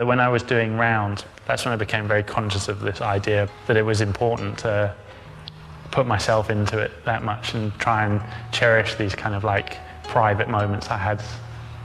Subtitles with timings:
[0.00, 3.76] When I was doing round, that's when I became very conscious of this idea that
[3.76, 4.94] it was important to
[5.90, 10.48] put myself into it that much and try and cherish these kind of like private
[10.48, 11.22] moments I had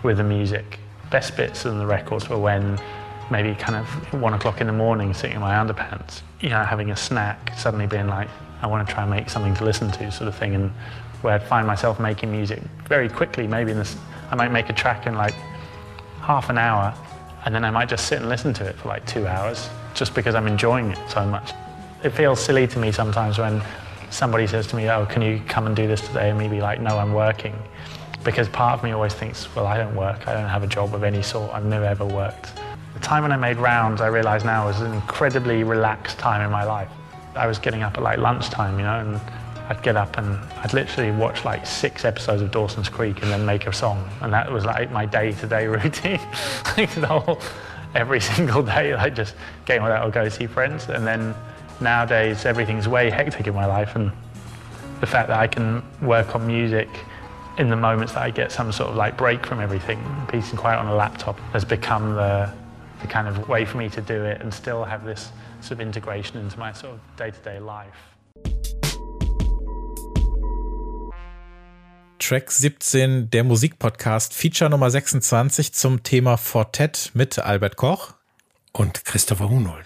[0.01, 0.79] with the music.
[1.11, 2.79] Best bits on the records were when
[3.29, 6.91] maybe kind of one o'clock in the morning sitting in my underpants, you know, having
[6.91, 8.29] a snack, suddenly being like,
[8.61, 10.71] I want to try and make something to listen to sort of thing and
[11.21, 13.97] where I'd find myself making music very quickly, maybe in this,
[14.31, 15.33] I might make a track in like
[16.21, 16.97] half an hour
[17.45, 20.13] and then I might just sit and listen to it for like two hours just
[20.15, 21.51] because I'm enjoying it so much.
[22.03, 23.61] It feels silly to me sometimes when
[24.09, 26.29] somebody says to me, oh, can you come and do this today?
[26.29, 27.55] And me be like, no, I'm working.
[28.23, 30.27] Because part of me always thinks, well, I don't work.
[30.27, 31.53] I don't have a job of any sort.
[31.53, 32.53] I've never ever worked.
[32.95, 36.51] The time when I made rounds, I realise now was an incredibly relaxed time in
[36.51, 36.89] my life.
[37.35, 39.21] I was getting up at like lunchtime, you know, and
[39.67, 43.45] I'd get up and I'd literally watch like six episodes of Dawson's Creek and then
[43.45, 44.07] make a song.
[44.21, 46.19] And that was like my day-to-day routine.
[46.77, 47.41] like the whole,
[47.95, 50.89] every single day, like just getting that or go see friends.
[50.89, 51.33] And then
[51.81, 53.95] nowadays, everything's way hectic in my life.
[53.95, 54.11] And
[54.99, 56.89] the fact that I can work on music
[57.57, 60.59] in the moments that I get some sort of like break from everything, peace and
[60.59, 62.51] quiet on a laptop, has become the,
[63.01, 65.81] the kind of way for me to do it and still have this sort of
[65.81, 68.14] integration into my sort of day-to-day life.
[72.19, 78.13] Track 17, der Musikpodcast, Feature Nummer 26 zum Thema Fortet mit Albert Koch
[78.71, 79.85] und Christopher Hunold.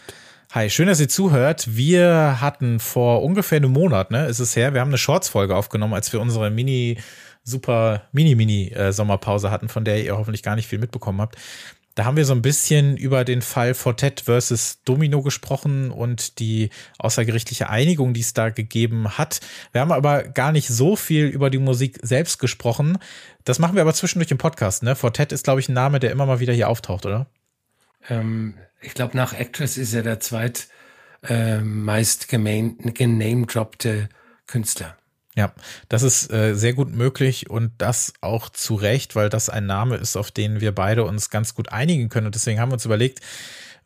[0.51, 1.75] Hi, schön, dass ihr zuhört.
[1.75, 5.93] Wir hatten vor ungefähr einem Monat, ne, ist es her, wir haben eine Shorts-Folge aufgenommen,
[5.93, 6.97] als wir unsere Mini-
[7.43, 11.35] super Mini-Mini-Sommerpause äh, hatten, von der ihr hoffentlich gar nicht viel mitbekommen habt.
[11.99, 16.69] Da haben wir so ein bisschen über den Fall Fortet versus Domino gesprochen und die
[16.97, 19.41] außergerichtliche Einigung, die es da gegeben hat.
[19.73, 22.99] Wir haben aber gar nicht so viel über die Musik selbst gesprochen.
[23.43, 24.81] Das machen wir aber zwischendurch im Podcast.
[24.81, 24.95] Ne?
[24.95, 27.25] Fortet ist, glaube ich, ein Name, der immer mal wieder hier auftaucht, oder?
[28.07, 30.69] Ähm, ich glaube, nach Actress ist er der zweit
[31.23, 34.07] äh, meist genamedroppte
[34.47, 34.95] Künstler.
[35.35, 35.53] Ja,
[35.87, 39.95] das ist äh, sehr gut möglich und das auch zu Recht, weil das ein Name
[39.95, 42.25] ist, auf den wir beide uns ganz gut einigen können.
[42.25, 43.21] Und deswegen haben wir uns überlegt,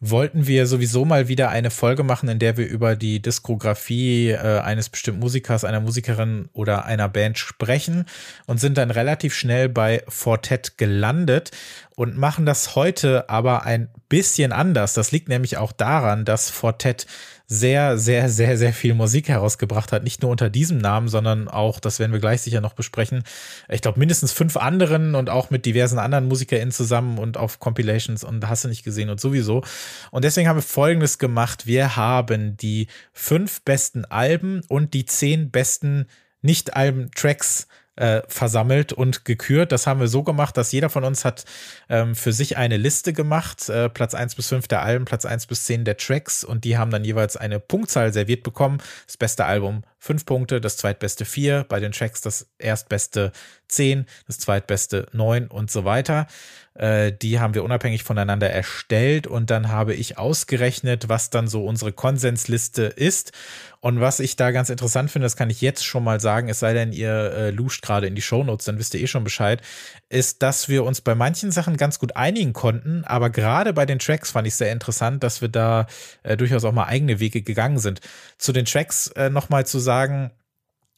[0.05, 4.59] wollten wir sowieso mal wieder eine Folge machen, in der wir über die Diskografie äh,
[4.59, 8.05] eines bestimmten Musikers, einer Musikerin oder einer Band sprechen
[8.45, 11.51] und sind dann relativ schnell bei Fortet gelandet
[11.95, 14.93] und machen das heute aber ein bisschen anders.
[14.93, 17.07] Das liegt nämlich auch daran, dass Fortet
[17.45, 20.03] sehr, sehr, sehr, sehr viel Musik herausgebracht hat.
[20.03, 23.23] Nicht nur unter diesem Namen, sondern auch, das werden wir gleich sicher noch besprechen,
[23.69, 28.23] ich glaube mindestens fünf anderen und auch mit diversen anderen MusikerInnen zusammen und auf Compilations
[28.23, 29.63] und hast du nicht gesehen und sowieso.
[30.11, 31.67] Und deswegen haben wir Folgendes gemacht.
[31.67, 36.07] Wir haben die fünf besten Alben und die zehn besten
[36.41, 39.71] Nicht-Alben-Tracks äh, versammelt und gekürt.
[39.71, 41.45] Das haben wir so gemacht, dass jeder von uns hat
[41.89, 45.45] ähm, für sich eine Liste gemacht, äh, Platz 1 bis 5 der Alben, Platz 1
[45.47, 48.81] bis 10 der Tracks und die haben dann jeweils eine Punktzahl serviert bekommen.
[49.05, 53.31] Das beste Album 5 Punkte, das zweitbeste 4, bei den Tracks das erstbeste
[53.67, 56.27] 10, das zweitbeste 9 und so weiter.
[56.75, 61.65] Äh, die haben wir unabhängig voneinander erstellt und dann habe ich ausgerechnet, was dann so
[61.65, 63.31] unsere Konsensliste ist.
[63.79, 66.59] Und was ich da ganz interessant finde, das kann ich jetzt schon mal sagen, es
[66.59, 69.61] sei denn, ihr äh, luscht gerade in die Shownotes, dann wisst ihr eh schon Bescheid,
[70.09, 73.99] ist, dass wir uns bei manchen Sachen ganz gut einigen konnten, aber gerade bei den
[73.99, 75.85] Tracks fand ich sehr interessant, dass wir da
[76.23, 77.99] äh, durchaus auch mal eigene Wege gegangen sind.
[78.37, 80.31] Zu den Tracks äh, nochmal zu sagen,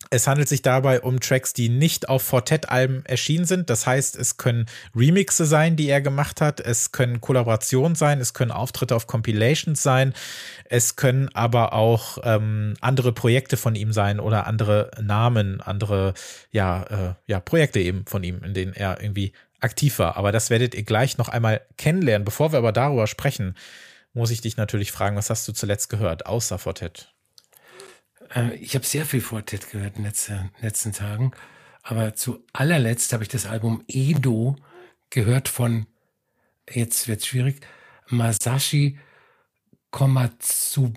[0.09, 3.69] es handelt sich dabei um Tracks, die nicht auf Fortet-Alben erschienen sind.
[3.69, 6.59] Das heißt, es können Remixe sein, die er gemacht hat.
[6.59, 8.19] Es können Kollaborationen sein.
[8.19, 10.13] Es können Auftritte auf Compilations sein.
[10.65, 16.13] Es können aber auch ähm, andere Projekte von ihm sein oder andere Namen, andere
[16.51, 20.17] ja, äh, ja, Projekte eben von ihm, in denen er irgendwie aktiv war.
[20.17, 22.25] Aber das werdet ihr gleich noch einmal kennenlernen.
[22.25, 23.55] Bevor wir aber darüber sprechen,
[24.13, 27.14] muss ich dich natürlich fragen, was hast du zuletzt gehört, außer Fortet?
[28.33, 31.31] Äh, ich habe sehr viel Fortet gehört in den letzten, letzten Tagen,
[31.83, 34.55] aber zu allerletzt habe ich das Album Edo
[35.09, 35.85] gehört von,
[36.69, 37.61] jetzt wird schwierig,
[38.07, 38.97] Masashi
[39.91, 40.93] Komatsubara,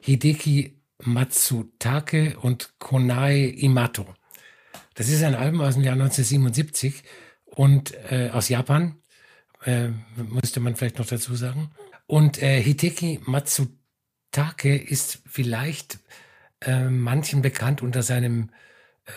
[0.00, 4.06] Hideki Matsutake und Konae Imato.
[4.94, 7.02] Das ist ein Album aus dem Jahr 1977
[7.44, 8.96] und äh, aus Japan,
[9.64, 11.70] äh, müsste man vielleicht noch dazu sagen.
[12.06, 13.81] Und äh, Hideki Matsutake
[14.32, 15.98] Take ist vielleicht
[16.60, 18.50] äh, manchen bekannt unter seinem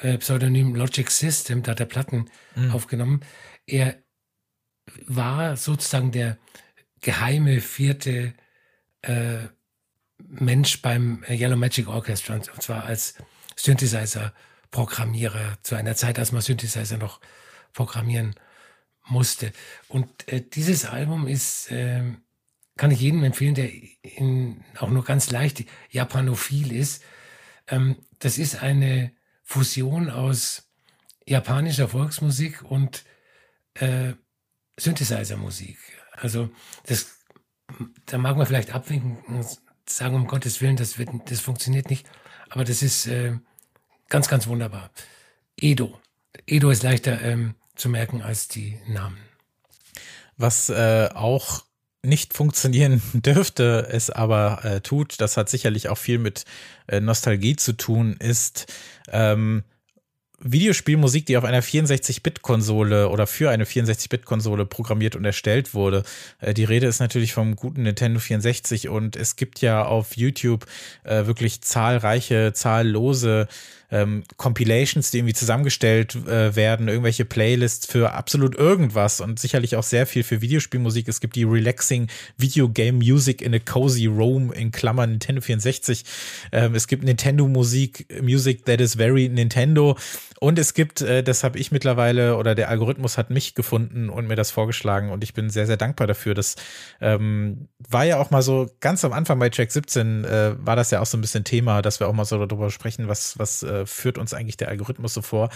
[0.02, 2.72] äh, Pseudonym Logic System, da hat er Platten mhm.
[2.72, 3.22] aufgenommen.
[3.66, 3.98] Er
[5.08, 6.38] war sozusagen der
[7.02, 8.34] geheime vierte
[9.02, 9.48] äh,
[10.18, 13.16] Mensch beim Yellow Magic Orchestra, und zwar als
[13.56, 17.22] Synthesizer-Programmierer zu einer Zeit, als man Synthesizer noch
[17.74, 18.36] programmieren
[19.06, 19.52] musste.
[19.88, 22.04] Und äh, dieses Album ist, äh,
[22.78, 23.70] kann ich jedem empfehlen, der
[24.02, 27.04] in, auch nur ganz leicht japanophil ist.
[27.68, 29.12] Ähm, das ist eine
[29.44, 30.70] Fusion aus
[31.26, 33.04] japanischer Volksmusik und
[33.76, 34.14] äh,
[34.78, 35.78] Synthesizer-Musik.
[36.14, 36.50] Also
[36.86, 37.20] das,
[38.06, 39.46] da mag man vielleicht abwinken und
[39.88, 42.08] sagen, um Gottes Willen, das, wird, das funktioniert nicht.
[42.50, 43.38] Aber das ist äh,
[44.10, 44.92] ganz, ganz wunderbar.
[45.58, 46.00] Edo.
[46.46, 49.18] Edo ist leichter ähm, zu merken als die Namen.
[50.38, 51.66] Was äh, auch
[52.06, 56.46] nicht funktionieren dürfte, es aber äh, tut, das hat sicherlich auch viel mit
[56.88, 58.72] äh, Nostalgie zu tun, ist
[59.12, 59.64] ähm,
[60.40, 66.04] Videospielmusik, die auf einer 64-Bit-Konsole oder für eine 64-Bit-Konsole programmiert und erstellt wurde.
[66.40, 70.66] Äh, die Rede ist natürlich vom guten Nintendo 64 und es gibt ja auf YouTube
[71.04, 73.48] äh, wirklich zahlreiche, zahllose
[73.92, 79.84] ähm, Compilations, die irgendwie zusammengestellt äh, werden, irgendwelche Playlists für absolut irgendwas und sicherlich auch
[79.84, 81.08] sehr viel für Videospielmusik.
[81.08, 86.04] Es gibt die Relaxing Video Game Music in a Cozy Room in Klammern Nintendo 64.
[86.52, 89.98] Ähm, es gibt Nintendo Musik, Music that is very Nintendo.
[90.40, 94.28] Und es gibt, äh, das habe ich mittlerweile oder der Algorithmus hat mich gefunden und
[94.28, 96.34] mir das vorgeschlagen und ich bin sehr, sehr dankbar dafür.
[96.34, 96.56] Das
[97.02, 100.92] ähm, war ja auch mal so ganz am Anfang bei Track 17 äh, war das
[100.92, 103.64] ja auch so ein bisschen Thema, dass wir auch mal so darüber sprechen, was, was
[103.64, 105.50] äh, führt uns eigentlich der Algorithmus so vor.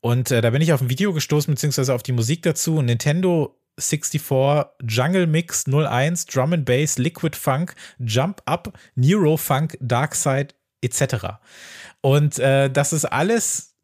[0.00, 2.80] Und äh, da bin ich auf ein Video gestoßen, beziehungsweise auf die Musik dazu.
[2.80, 10.14] Nintendo 64, Jungle Mix 01, Drum and Bass, Liquid Funk, Jump Up, Neuro Funk, Dark
[10.14, 10.48] Side
[10.82, 11.38] etc.
[12.00, 13.74] Und äh, das ist alles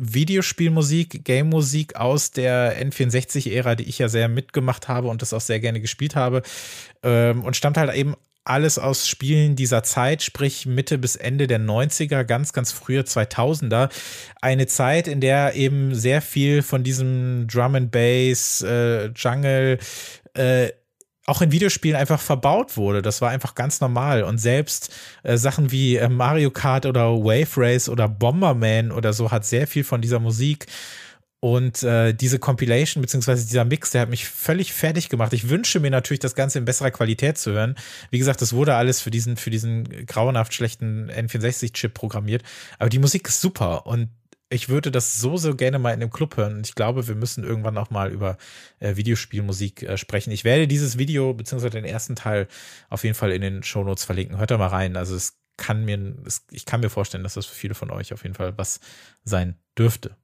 [0.00, 5.60] Videospielmusik, Game-Musik aus der N64-Ära, die ich ja sehr mitgemacht habe und das auch sehr
[5.60, 6.42] gerne gespielt habe.
[7.02, 8.14] Ähm, und stammt halt eben
[8.44, 13.90] alles aus Spielen dieser Zeit, sprich Mitte bis Ende der 90er, ganz, ganz frühe 2000er.
[14.40, 19.78] Eine Zeit, in der eben sehr viel von diesem Drum and Bass, äh, Jungle,
[20.34, 20.70] äh,
[21.26, 23.02] auch in Videospielen einfach verbaut wurde.
[23.02, 24.24] Das war einfach ganz normal.
[24.24, 24.92] Und selbst
[25.22, 29.66] äh, Sachen wie äh, Mario Kart oder Wave Race oder Bomberman oder so hat sehr
[29.66, 30.66] viel von dieser Musik.
[31.40, 35.32] Und äh, diese Compilation beziehungsweise dieser Mix, der hat mich völlig fertig gemacht.
[35.32, 37.76] Ich wünsche mir natürlich, das Ganze in besserer Qualität zu hören.
[38.10, 42.42] Wie gesagt, das wurde alles für diesen, für diesen grauenhaft schlechten N64-Chip programmiert.
[42.78, 44.10] Aber die Musik ist super und
[44.50, 46.56] ich würde das so, so gerne mal in einem Club hören.
[46.56, 48.36] Und ich glaube, wir müssen irgendwann auch mal über
[48.80, 50.32] äh, Videospielmusik äh, sprechen.
[50.32, 52.48] Ich werde dieses Video, beziehungsweise den ersten Teil,
[52.90, 54.38] auf jeden Fall in den Shownotes verlinken.
[54.38, 54.96] Hört da mal rein.
[54.96, 58.12] Also es kann mir, es, ich kann mir vorstellen, dass das für viele von euch
[58.12, 58.80] auf jeden Fall was
[59.22, 60.16] sein dürfte.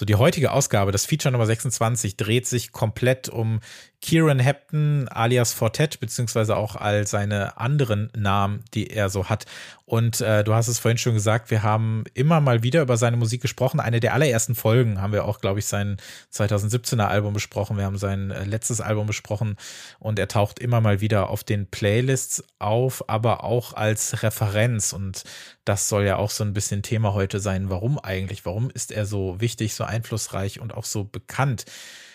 [0.00, 3.60] So, die heutige Ausgabe, das Feature Nummer 26, dreht sich komplett um
[4.02, 9.44] Kieran Hepton alias Fortet, beziehungsweise auch all seine anderen Namen, die er so hat.
[9.84, 13.18] Und äh, du hast es vorhin schon gesagt, wir haben immer mal wieder über seine
[13.18, 13.78] Musik gesprochen.
[13.78, 15.98] Eine der allerersten Folgen haben wir auch, glaube ich, sein
[16.32, 17.76] 2017er Album besprochen.
[17.76, 19.56] Wir haben sein äh, letztes Album besprochen
[19.98, 24.94] und er taucht immer mal wieder auf den Playlists auf, aber auch als Referenz.
[24.94, 25.24] Und
[25.66, 27.68] das soll ja auch so ein bisschen Thema heute sein.
[27.68, 28.46] Warum eigentlich?
[28.46, 31.66] Warum ist er so wichtig, so einflussreich und auch so bekannt?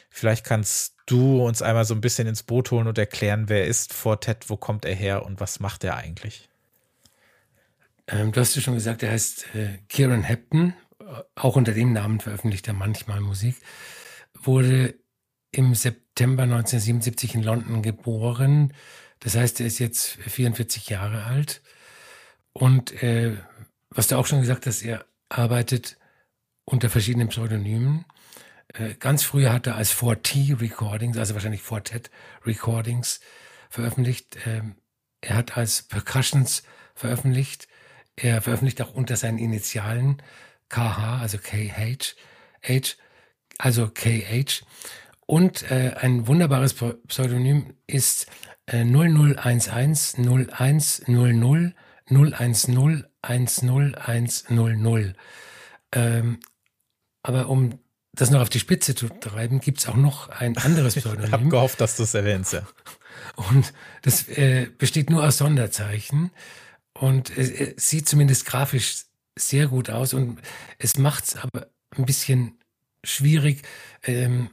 [0.09, 3.93] Vielleicht kannst du uns einmal so ein bisschen ins Boot holen und erklären, wer ist
[3.93, 6.49] Fortet, wo kommt er her und was macht er eigentlich?
[8.07, 10.73] Ähm, du hast ja schon gesagt, er heißt äh, Kieran Hepton.
[11.35, 13.55] Auch unter dem Namen veröffentlicht er manchmal Musik.
[14.33, 14.95] Wurde
[15.51, 18.73] im September 1977 in London geboren.
[19.19, 21.61] Das heißt, er ist jetzt 44 Jahre alt.
[22.53, 23.37] Und äh,
[23.89, 25.97] was du auch schon gesagt hast, er arbeitet
[26.65, 28.05] unter verschiedenen Pseudonymen.
[28.77, 32.09] Äh, ganz früher hat er als 4T Recordings, also wahrscheinlich Fortet
[32.45, 33.19] Recordings
[33.69, 34.37] veröffentlicht.
[34.45, 34.75] Ähm,
[35.21, 36.63] er hat als Percussions
[36.93, 37.67] veröffentlicht.
[38.15, 40.21] Er veröffentlicht auch unter seinen Initialen
[40.69, 42.15] KH, also KH,
[42.63, 42.95] H,
[43.57, 44.63] also KH.
[45.25, 46.75] Und äh, ein wunderbares
[47.07, 48.27] Pseudonym ist
[48.67, 51.73] äh, 0011 0100
[52.07, 55.15] 010 10100.
[55.91, 56.39] Ähm,
[57.23, 57.79] aber um
[58.15, 61.25] das noch auf die Spitze zu treiben, gibt es auch noch ein anderes Pseudonym.
[61.25, 62.63] Ich habe gehofft, dass du es erwähnst, ja.
[63.35, 66.31] Und das äh, besteht nur aus Sonderzeichen
[66.93, 69.05] und es, es sieht zumindest grafisch
[69.37, 70.39] sehr gut aus und
[70.77, 72.59] es macht es aber ein bisschen
[73.03, 73.63] schwierig,
[74.03, 74.49] ähm,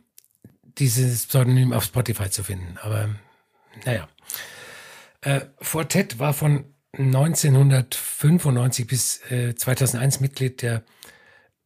[0.79, 2.79] dieses Pseudonym auf Spotify zu finden.
[2.83, 3.11] Aber
[3.85, 4.09] naja.
[5.21, 6.65] Äh, Fortet war von
[6.99, 10.83] 1995 bis äh, 2001 Mitglied der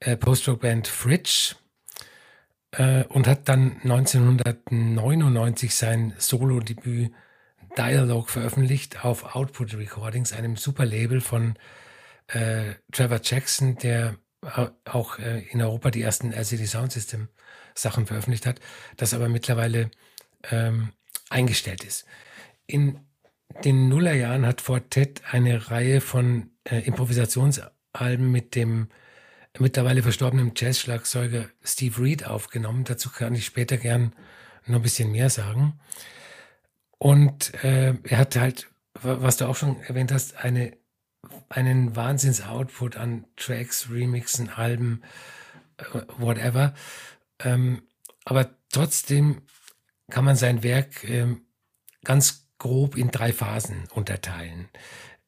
[0.01, 1.57] äh, Post-Rock-Band Fridge
[2.77, 7.13] äh, und hat dann 1999 sein Solo-Debüt
[7.77, 11.55] Dialogue veröffentlicht auf Output Recordings, einem super Label von
[12.29, 14.17] äh, Trevor Jackson, der
[14.85, 17.29] auch äh, in Europa die ersten LCD Sound System
[17.75, 18.61] Sachen veröffentlicht hat,
[18.97, 19.91] das aber mittlerweile
[20.51, 20.93] ähm,
[21.29, 22.07] eingestellt ist.
[22.67, 23.01] In
[23.65, 28.89] den Nullerjahren hat Fortet eine Reihe von äh, Improvisationsalben mit dem
[29.61, 32.85] mittlerweile verstorbenen Jazz-Schlagzeuger Steve Reed aufgenommen.
[32.85, 34.15] Dazu kann ich später gern
[34.67, 35.79] noch ein bisschen mehr sagen.
[36.99, 38.69] Und äh, er hat halt,
[39.03, 40.77] was du auch schon erwähnt hast, eine,
[41.49, 45.03] einen Wahnsinns-Output an Tracks, Remixen, Alben,
[45.77, 45.85] äh,
[46.19, 46.75] whatever.
[47.41, 47.83] Ähm,
[48.25, 49.43] aber trotzdem
[50.11, 51.37] kann man sein Werk äh,
[52.05, 54.69] ganz grob in drei Phasen unterteilen.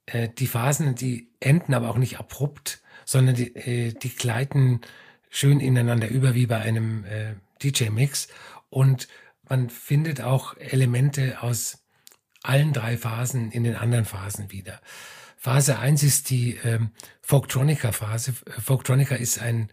[0.07, 4.83] Äh, die Phasen, die enden aber auch nicht abrupt, sondern die, äh, die gleiten
[5.31, 8.29] schön ineinander über wie bei einem äh, DJ-Mix.
[8.69, 9.09] Und
[9.49, 11.87] man findet auch Elemente aus
[12.43, 14.83] allen drei Phasen in den anderen Phasen wieder.
[15.38, 16.91] Phase 1 ist die ähm,
[17.23, 18.35] Folktronica-Phase.
[18.62, 19.73] Folktronica ist ein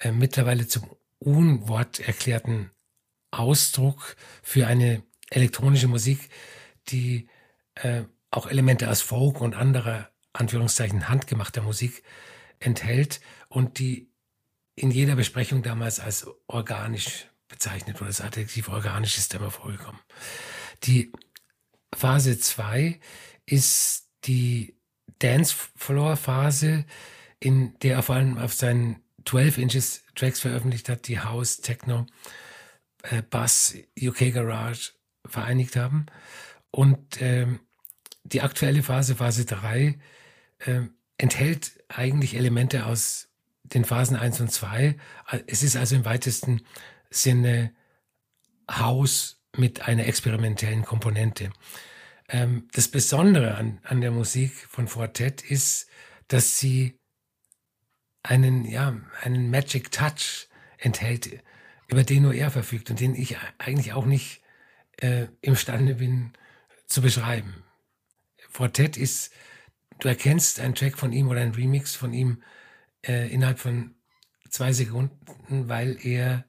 [0.00, 2.70] äh, mittlerweile zum Unwort erklärten
[3.30, 6.30] Ausdruck für eine elektronische Musik,
[6.88, 7.28] die
[7.74, 12.02] äh, auch Elemente aus Folk und anderer Anführungszeichen handgemachter Musik
[12.64, 14.10] enthält und die
[14.74, 18.10] in jeder Besprechung damals als organisch bezeichnet wurde.
[18.10, 20.00] Das Adjektiv organisch ist immer vorgekommen.
[20.82, 21.12] Die
[21.94, 22.98] Phase 2
[23.46, 24.76] ist die
[25.20, 26.84] Dancefloor-Phase,
[27.38, 32.06] in der er vor allem auf seinen 12 Inches Tracks veröffentlicht hat, die House, Techno,
[33.02, 34.92] äh, Bass, UK Garage
[35.24, 36.06] vereinigt haben.
[36.70, 37.60] Und ähm,
[38.24, 39.98] die aktuelle Phase, Phase 3,
[40.58, 40.80] äh,
[41.18, 43.28] enthält eigentlich Elemente aus
[43.62, 44.96] den Phasen 1 und 2.
[45.46, 46.62] Es ist also im weitesten
[47.10, 47.74] Sinne
[48.70, 51.50] Haus mit einer experimentellen Komponente.
[52.28, 55.88] Ähm, das Besondere an, an der Musik von Fortet ist,
[56.28, 56.98] dass sie
[58.22, 61.42] einen, ja, einen Magic Touch enthält,
[61.88, 64.42] über den nur er verfügt und den ich eigentlich auch nicht
[64.96, 66.32] äh, imstande bin
[66.86, 67.62] zu beschreiben.
[68.48, 69.32] Fortet ist,
[69.98, 72.42] du erkennst einen Track von ihm oder einen Remix von ihm
[73.06, 73.94] äh, innerhalb von
[74.50, 76.44] zwei Sekunden, weil er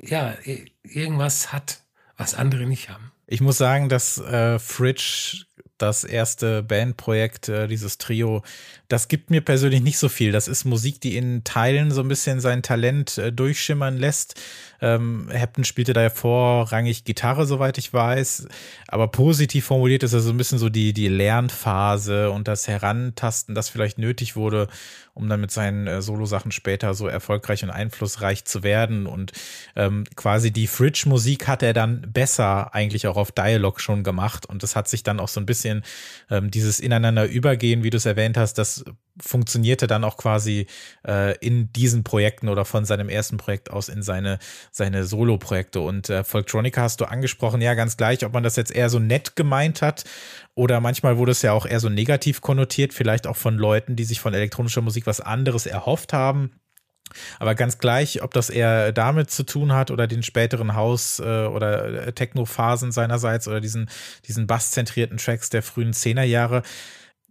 [0.00, 0.36] ja
[0.82, 1.82] irgendwas hat,
[2.16, 3.12] was andere nicht haben.
[3.26, 5.44] Ich muss sagen, dass äh, Fridge
[5.76, 8.42] das erste Bandprojekt, äh, dieses Trio,
[8.88, 10.32] das gibt mir persönlich nicht so viel.
[10.32, 14.40] Das ist Musik, die in Teilen so ein bisschen sein Talent äh, durchschimmern lässt.
[14.80, 18.48] Ähm, Hepton spielte da ja vorrangig Gitarre, soweit ich weiß.
[18.86, 23.54] Aber positiv formuliert ist er so ein bisschen so die, die Lernphase und das Herantasten,
[23.54, 24.68] das vielleicht nötig wurde,
[25.12, 29.06] um dann mit seinen äh, Solo-Sachen später so erfolgreich und einflussreich zu werden.
[29.06, 29.32] Und
[29.76, 34.46] ähm, quasi die Fridge-Musik hat er dann besser eigentlich auch auf Dialog schon gemacht.
[34.46, 35.82] Und das hat sich dann auch so ein bisschen
[36.30, 38.77] ähm, dieses ineinander übergehen, wie du es erwähnt hast, das
[39.20, 40.66] funktionierte dann auch quasi
[41.06, 44.38] äh, in diesen Projekten oder von seinem ersten Projekt aus in seine,
[44.70, 45.80] seine Solo-Projekte.
[45.80, 48.98] Und äh, Folktronica hast du angesprochen, ja, ganz gleich, ob man das jetzt eher so
[48.98, 50.04] nett gemeint hat
[50.54, 54.04] oder manchmal wurde es ja auch eher so negativ konnotiert, vielleicht auch von Leuten, die
[54.04, 56.52] sich von elektronischer Musik was anderes erhofft haben.
[57.38, 61.46] Aber ganz gleich, ob das eher damit zu tun hat oder den späteren Haus- äh,
[61.46, 63.88] oder Techno-Phasen seinerseits oder diesen,
[64.26, 66.62] diesen basszentrierten Tracks der frühen Zehnerjahre,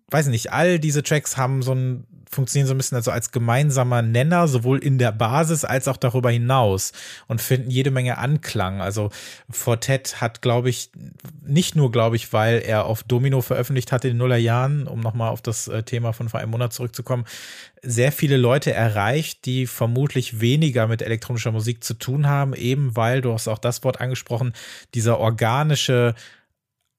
[0.10, 4.02] weiß nicht, all diese Tracks haben so ein, funktionieren so ein bisschen also als gemeinsamer
[4.02, 6.94] Nenner, sowohl in der Basis als auch darüber hinaus
[7.28, 8.80] und finden jede Menge Anklang.
[8.82, 9.10] Also
[9.50, 10.92] Fortet hat, glaube ich,
[11.46, 15.30] nicht nur, glaube ich, weil er auf Domino veröffentlicht hat in den Nullerjahren, um nochmal
[15.30, 17.26] auf das äh, Thema von vor einem Monat zurückzukommen,
[17.82, 23.22] sehr viele Leute erreicht, die vermutlich weniger mit elektronischer Musik zu tun haben, eben weil,
[23.22, 24.54] du hast auch das Wort angesprochen,
[24.94, 26.16] dieser organische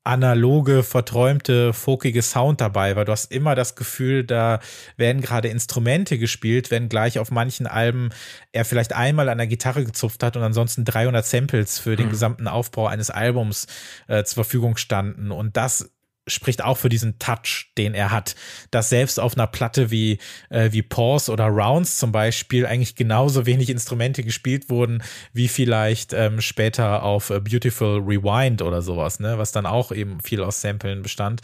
[0.08, 4.58] analoge, verträumte, folkige Sound dabei, weil du hast immer das Gefühl, da
[4.96, 8.08] werden gerade Instrumente gespielt, wenn gleich auf manchen Alben
[8.52, 12.10] er vielleicht einmal an der Gitarre gezupft hat und ansonsten 300 Samples für den mhm.
[12.10, 13.66] gesamten Aufbau eines Albums
[14.06, 15.30] äh, zur Verfügung standen.
[15.30, 15.90] Und das
[16.28, 18.37] spricht auch für diesen Touch, den er hat.
[18.70, 20.18] Dass selbst auf einer Platte wie,
[20.50, 26.12] äh, wie Pause oder Rounds zum Beispiel eigentlich genauso wenig Instrumente gespielt wurden, wie vielleicht
[26.12, 30.61] ähm, später auf äh, Beautiful Rewind oder sowas, ne, was dann auch eben viel aus
[30.61, 31.42] Samplen bestand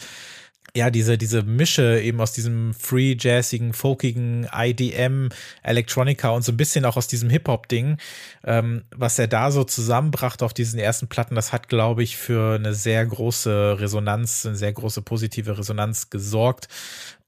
[0.77, 5.29] ja, diese, diese Mische eben aus diesem free, jazzigen, folkigen IDM,
[5.63, 7.99] Electronica und so ein bisschen auch aus diesem Hip-Hop-Ding,
[8.45, 12.57] ähm, was er da so zusammenbrachte auf diesen ersten Platten, das hat, glaube ich, für
[12.57, 16.69] eine sehr große Resonanz, eine sehr große positive Resonanz gesorgt.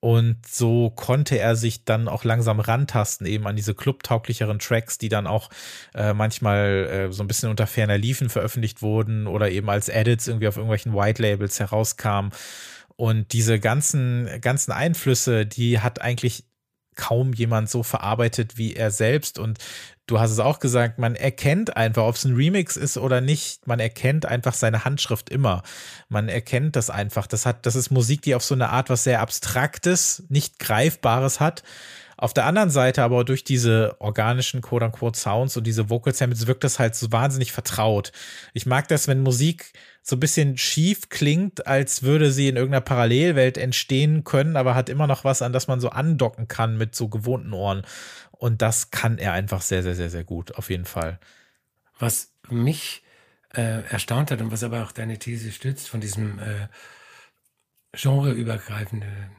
[0.01, 5.09] Und so konnte er sich dann auch langsam rantasten, eben an diese clubtauglicheren Tracks, die
[5.09, 5.51] dann auch
[5.95, 10.29] äh, manchmal äh, so ein bisschen unter ferner Liefen veröffentlicht wurden oder eben als Edits
[10.29, 12.31] irgendwie auf irgendwelchen White Labels herauskamen.
[12.97, 16.45] Und diese ganzen, ganzen Einflüsse, die hat eigentlich
[16.97, 19.39] kaum jemand so verarbeitet wie er selbst.
[19.39, 19.59] Und
[20.07, 23.67] du hast es auch gesagt, man erkennt einfach, ob es ein Remix ist oder nicht,
[23.67, 25.63] man erkennt einfach seine Handschrift immer.
[26.09, 27.27] Man erkennt das einfach.
[27.27, 31.39] Das hat, das ist Musik, die auf so eine Art was sehr Abstraktes, nicht Greifbares
[31.39, 31.63] hat.
[32.19, 36.65] Auf der anderen Seite aber durch diese organischen quote-unquote Sounds und diese Vocal Samples wirkt
[36.65, 38.11] das halt so wahnsinnig vertraut.
[38.55, 42.81] Ich mag das, wenn Musik so ein bisschen schief klingt, als würde sie in irgendeiner
[42.81, 46.95] Parallelwelt entstehen können, aber hat immer noch was, an das man so andocken kann mit
[46.95, 47.83] so gewohnten Ohren.
[48.31, 51.19] Und das kann er einfach sehr, sehr, sehr, sehr gut, auf jeden Fall.
[51.99, 53.03] Was mich
[53.55, 56.69] äh, erstaunt hat und was aber auch deine These stützt von diesem äh,
[57.93, 59.36] genreübergreifenden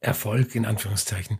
[0.00, 1.38] Erfolg in Anführungszeichen.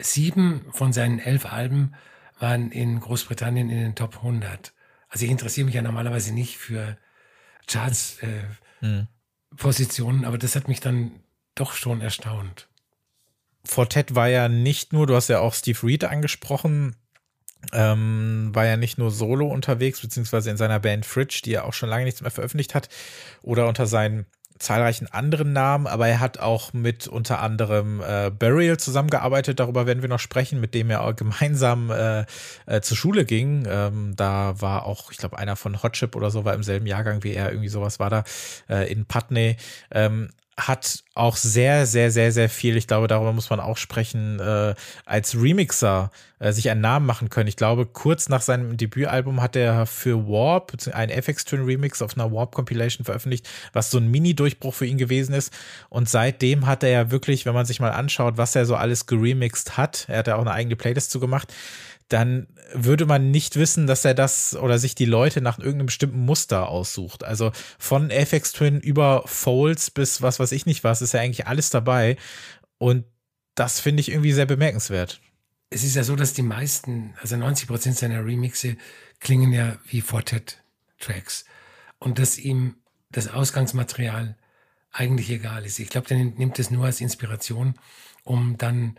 [0.00, 1.94] Sieben von seinen elf Alben
[2.38, 4.72] waren in Großbritannien in den Top 100.
[5.08, 6.96] Also ich interessiere mich ja normalerweise nicht für
[7.66, 8.42] Charts äh,
[8.80, 9.06] hm.
[9.56, 11.12] Positionen, aber das hat mich dann
[11.54, 12.68] doch schon erstaunt.
[13.64, 16.96] Fortet war ja nicht nur, du hast ja auch Steve Reed angesprochen,
[17.72, 21.72] ähm, war ja nicht nur solo unterwegs, beziehungsweise in seiner Band Fridge, die er auch
[21.72, 22.88] schon lange nichts mehr veröffentlicht hat,
[23.42, 24.26] oder unter seinen
[24.64, 30.02] zahlreichen anderen Namen, aber er hat auch mit unter anderem äh, Burial zusammengearbeitet, darüber werden
[30.02, 32.24] wir noch sprechen, mit dem er auch gemeinsam äh,
[32.66, 33.66] äh, zur Schule ging.
[33.68, 37.22] Ähm, da war auch, ich glaube, einer von Hotchip oder so war im selben Jahrgang
[37.22, 38.24] wie er, irgendwie sowas war da
[38.68, 39.56] äh, in Putney.
[39.90, 44.38] Ähm, hat auch sehr, sehr, sehr, sehr viel, ich glaube, darüber muss man auch sprechen,
[44.38, 47.48] äh, als Remixer äh, sich einen Namen machen können.
[47.48, 52.16] Ich glaube, kurz nach seinem Debütalbum hat er für Warp einen FX Twin Remix auf
[52.16, 55.52] einer Warp Compilation veröffentlicht, was so ein Mini-Durchbruch für ihn gewesen ist.
[55.88, 59.06] Und seitdem hat er ja wirklich, wenn man sich mal anschaut, was er so alles
[59.06, 61.52] geremixed hat, er hat ja auch eine eigene Playlist zu gemacht,
[62.08, 66.20] dann würde man nicht wissen, dass er das oder sich die Leute nach irgendeinem bestimmten
[66.20, 67.24] Muster aussucht.
[67.24, 71.46] Also von FX Twin über Folds bis was weiß ich nicht was, ist ja eigentlich
[71.46, 72.16] alles dabei.
[72.78, 73.04] Und
[73.54, 75.20] das finde ich irgendwie sehr bemerkenswert.
[75.70, 78.76] Es ist ja so, dass die meisten, also 90 Prozent seiner Remixe
[79.20, 81.44] klingen ja wie Fortet-Tracks.
[81.98, 82.76] Und dass ihm
[83.10, 84.36] das Ausgangsmaterial
[84.92, 85.78] eigentlich egal ist.
[85.78, 87.74] Ich glaube, der nimmt es nur als Inspiration,
[88.22, 88.98] um dann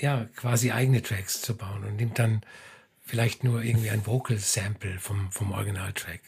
[0.00, 2.42] ja, quasi eigene Tracks zu bauen und nimmt dann
[3.04, 6.20] vielleicht nur irgendwie ein Vocal Sample vom, vom Originaltrack.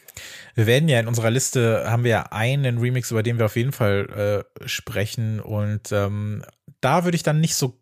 [0.53, 3.55] Wir werden ja in unserer Liste haben wir ja einen Remix, über den wir auf
[3.55, 6.43] jeden Fall äh, sprechen und ähm,
[6.81, 7.81] da würde ich dann nicht so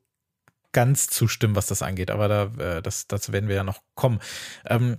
[0.72, 4.19] ganz zustimmen, was das angeht, aber da, äh, das, dazu werden wir ja noch kommen.
[4.65, 4.98] Ähm,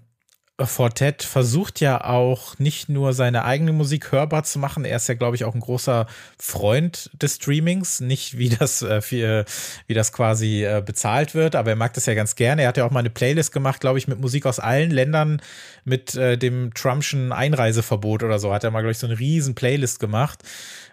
[0.62, 4.84] Fortet versucht ja auch nicht nur seine eigene Musik hörbar zu machen.
[4.84, 6.06] Er ist ja, glaube ich, auch ein großer
[6.38, 7.98] Freund des Streamings.
[7.98, 9.46] Nicht wie das, äh, für,
[9.88, 12.62] wie das quasi äh, bezahlt wird, aber er mag das ja ganz gerne.
[12.62, 15.42] Er hat ja auch mal eine Playlist gemacht, glaube ich, mit Musik aus allen Ländern
[15.84, 18.54] mit äh, dem Trumpschen Einreiseverbot oder so.
[18.54, 20.44] Hat er mal, glaube ich, so eine riesen Playlist gemacht.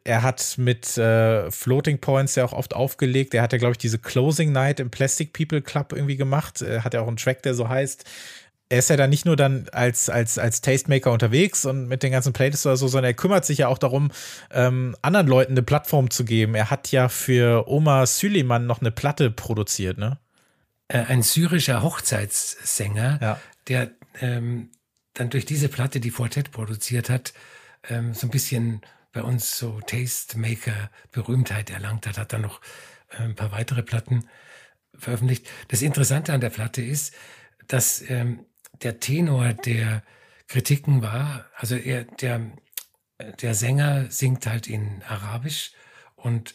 [0.04, 3.36] Er hat mit äh, Floating Points ja auch oft aufgelegt.
[3.36, 6.64] Er hat ja, glaube ich, diese Closing Night im Plastic People Club irgendwie gemacht.
[6.64, 8.06] Er hat ja auch einen Track, der so heißt
[8.72, 12.14] er ist ja dann nicht nur dann als, als, als Tastemaker unterwegs und mit den
[12.14, 14.12] ganzen Playlists oder so, sondern er kümmert sich ja auch darum,
[14.50, 16.56] ähm, anderen Leuten eine Plattform zu geben.
[16.56, 20.20] Er hat ja für Oma Süleyman noch eine Platte produziert, ne?
[20.88, 23.42] Äh, ein syrischer Hochzeitssänger, ja.
[23.68, 24.70] der ähm,
[25.16, 27.34] dann durch diese Platte, die Fortet produziert hat,
[27.90, 28.80] ähm, so ein bisschen
[29.12, 32.62] bei uns so Tastemaker-Berühmtheit erlangt hat, hat dann noch
[33.10, 34.30] äh, ein paar weitere Platten
[34.98, 35.46] veröffentlicht.
[35.68, 37.14] Das Interessante an der Platte ist,
[37.68, 38.46] dass ähm,
[38.84, 40.04] der Tenor der
[40.48, 42.52] Kritiken war, also er, der,
[43.42, 45.72] der Sänger singt halt in Arabisch
[46.16, 46.54] und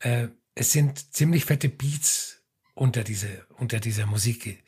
[0.00, 2.42] äh, es sind ziemlich fette Beats
[2.74, 4.62] unter, diese, unter dieser Musik.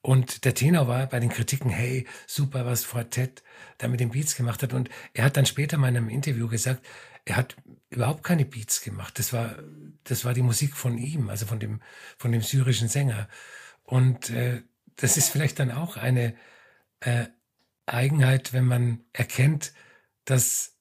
[0.00, 3.42] Und der Tenor war bei den Kritiken, hey, super, was Fortet
[3.78, 4.72] da mit den Beats gemacht hat.
[4.72, 6.86] Und er hat dann später mal in einem Interview gesagt,
[7.24, 7.56] er hat
[7.90, 9.18] überhaupt keine Beats gemacht.
[9.18, 9.58] Das war,
[10.04, 11.80] das war die Musik von ihm, also von dem,
[12.16, 13.28] von dem syrischen Sänger.
[13.82, 14.62] Und äh,
[14.98, 16.34] das ist vielleicht dann auch eine
[17.00, 17.26] äh,
[17.86, 19.72] Eigenheit, wenn man erkennt,
[20.24, 20.74] dass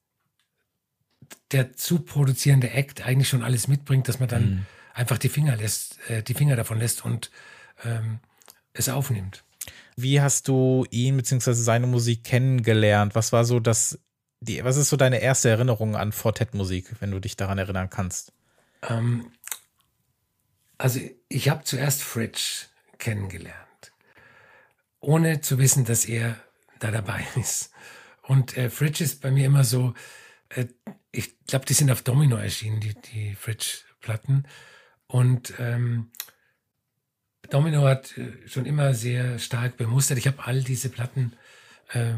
[1.52, 4.66] der zu produzierende Act eigentlich schon alles mitbringt, dass man dann mhm.
[4.94, 7.32] einfach die Finger lässt, äh, die Finger davon lässt und
[7.86, 8.20] ähm,
[8.74, 9.44] es aufnimmt.
[9.96, 11.54] Wie hast du ihn bzw.
[11.54, 13.16] seine Musik kennengelernt?
[13.16, 14.00] Was war so das,
[14.42, 18.34] die, was ist so deine erste Erinnerung an Fortet-Musik, wenn du dich daran erinnern kannst?
[18.82, 19.32] Ähm,
[20.78, 21.00] also
[21.30, 22.66] ich habe zuerst Fridge
[22.98, 23.67] kennengelernt
[25.00, 26.38] ohne zu wissen, dass er
[26.80, 27.72] da dabei ist.
[28.24, 29.94] Und äh, Fridge ist bei mir immer so,
[30.50, 30.66] äh,
[31.12, 34.48] ich glaube, die sind auf Domino erschienen, die, die Fridge-Platten.
[35.08, 36.12] Und ähm,
[37.50, 40.18] Domino hat äh, schon immer sehr stark bemustert.
[40.18, 41.34] Ich habe all diese Platten
[41.90, 42.14] äh,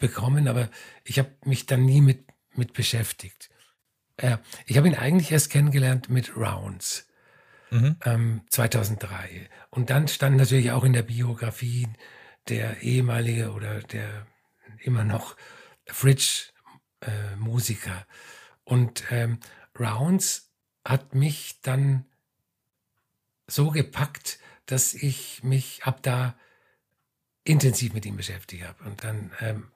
[0.00, 0.68] bekommen, aber
[1.04, 3.48] ich habe mich dann nie mit, mit beschäftigt.
[4.16, 7.06] Äh, ich habe ihn eigentlich erst kennengelernt mit Rounds.
[7.72, 7.96] mhm.
[8.04, 9.48] ähm, 2003.
[9.70, 11.88] Und dann stand natürlich auch in der Biografie
[12.48, 14.26] der ehemalige oder der
[14.78, 15.36] immer noch
[15.86, 18.06] Fridge-Musiker.
[18.64, 19.38] Und ähm,
[19.78, 20.50] Rounds
[20.84, 22.04] hat mich dann
[23.46, 26.36] so gepackt, dass ich mich ab da
[27.44, 29.68] intensiv mit ihm beschäftigt habe und dann ähm,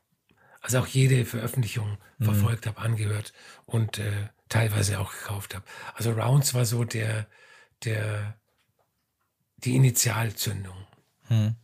[0.61, 2.24] also auch jede Veröffentlichung mhm.
[2.24, 3.33] verfolgt habe, angehört
[3.66, 5.64] und äh, teilweise auch gekauft habe.
[5.94, 7.26] Also Rounds war so der
[7.85, 8.38] der
[9.59, 10.87] die Initialzündung.
[11.29, 11.57] Mhm.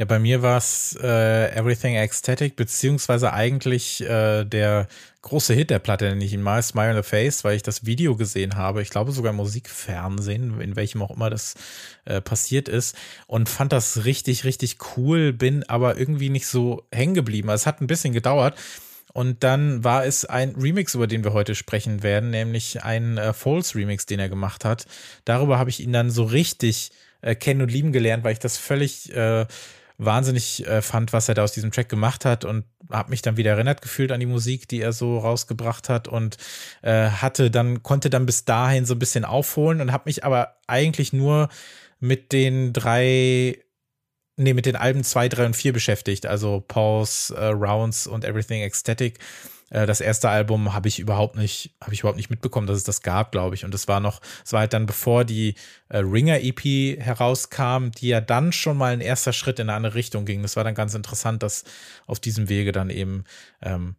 [0.00, 4.88] Ja, bei mir war es äh, Everything Ecstatic, beziehungsweise eigentlich äh, der
[5.20, 7.84] große Hit der Platte, nenne ich ihn mal, Smile in the Face, weil ich das
[7.84, 8.80] Video gesehen habe.
[8.80, 11.54] Ich glaube sogar Musikfernsehen, in welchem auch immer das
[12.06, 12.96] äh, passiert ist.
[13.26, 17.50] Und fand das richtig, richtig cool, bin aber irgendwie nicht so hängen geblieben.
[17.50, 18.58] Also es hat ein bisschen gedauert.
[19.12, 23.34] Und dann war es ein Remix, über den wir heute sprechen werden, nämlich ein äh,
[23.34, 24.86] False Remix, den er gemacht hat.
[25.26, 28.56] Darüber habe ich ihn dann so richtig äh, kennen und lieben gelernt, weil ich das
[28.56, 29.44] völlig äh,
[30.00, 33.36] wahnsinnig äh, fand, was er da aus diesem Track gemacht hat und habe mich dann
[33.36, 36.38] wieder erinnert gefühlt an die Musik, die er so rausgebracht hat und
[36.82, 40.56] äh, hatte dann konnte dann bis dahin so ein bisschen aufholen und habe mich aber
[40.66, 41.48] eigentlich nur
[42.00, 43.58] mit den drei
[44.36, 48.62] nee, mit den Alben 2, 3 und 4 beschäftigt, also Pause, äh, Rounds und Everything
[48.62, 49.18] Ecstatic.
[49.70, 52.84] Äh, das erste Album habe ich überhaupt nicht, habe ich überhaupt nicht mitbekommen, dass es
[52.84, 53.64] das gab, glaube ich.
[53.64, 55.54] Und es war noch, es war halt dann bevor die
[55.88, 59.94] äh, Ringer EP herauskam, die ja dann schon mal ein erster Schritt in eine andere
[59.94, 60.42] Richtung ging.
[60.42, 61.64] Das war dann ganz interessant, das
[62.06, 63.24] auf diesem Wege dann eben
[63.62, 63.96] ähm,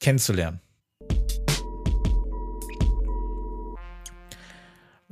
[0.00, 0.60] kennenzulernen.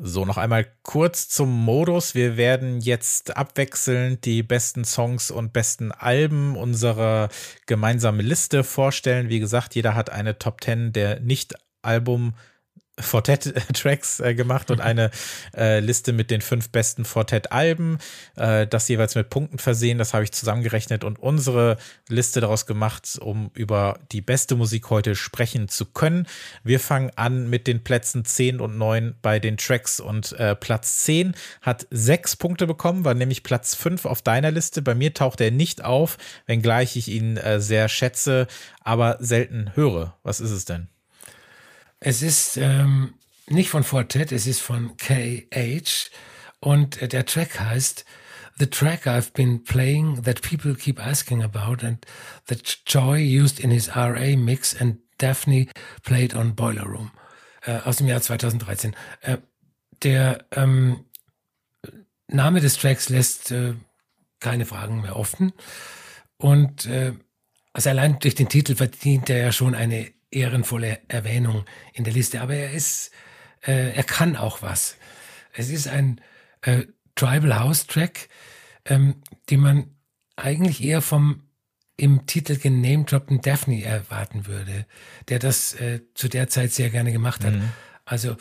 [0.03, 2.15] So, noch einmal kurz zum Modus.
[2.15, 7.29] Wir werden jetzt abwechselnd die besten Songs und besten Alben unserer
[7.67, 9.29] gemeinsamen Liste vorstellen.
[9.29, 12.33] Wie gesagt, jeder hat eine Top 10 der Nicht-Album-
[13.01, 15.11] Fortet-Tracks äh, gemacht und eine
[15.57, 17.99] äh, Liste mit den fünf besten Fortet-Alben,
[18.37, 19.99] äh, das jeweils mit Punkten versehen.
[19.99, 21.77] Das habe ich zusammengerechnet und unsere
[22.09, 26.27] Liste daraus gemacht, um über die beste Musik heute sprechen zu können.
[26.63, 30.99] Wir fangen an mit den Plätzen 10 und 9 bei den Tracks und äh, Platz
[31.05, 34.83] 10 hat sechs Punkte bekommen, war nämlich Platz 5 auf deiner Liste.
[34.83, 38.47] Bei mir taucht er nicht auf, wenngleich ich ihn äh, sehr schätze,
[38.83, 40.17] aber selten höre.
[40.23, 40.89] Was ist es denn?
[42.01, 43.15] Es ist ähm,
[43.47, 46.11] nicht von Fortet, es ist von KH
[46.61, 48.07] und äh, der Track heißt
[48.59, 52.05] The track I've been playing that people keep asking about and
[52.47, 55.69] that Joy used in his RA mix and Daphne
[56.03, 57.11] played on Boiler Room
[57.65, 58.97] äh, aus dem Jahr 2013.
[59.21, 59.39] Äh,
[60.03, 61.05] der ähm,
[62.29, 63.75] Name des Tracks lässt äh,
[64.41, 65.53] keine Fragen mehr offen
[66.39, 67.13] und äh,
[67.75, 72.41] also allein durch den Titel verdient er ja schon eine ehrenvolle Erwähnung in der Liste.
[72.41, 73.11] Aber er ist,
[73.67, 74.97] äh, er kann auch was.
[75.53, 76.21] Es ist ein
[76.63, 78.29] äh, Tribal House Track,
[78.85, 79.95] ähm, den man
[80.37, 81.43] eigentlich eher vom
[81.97, 84.87] im Titel genamedroppten Daphne erwarten würde,
[85.29, 87.53] der das äh, zu der Zeit sehr gerne gemacht hat.
[87.53, 87.71] Mhm.
[88.07, 88.37] Also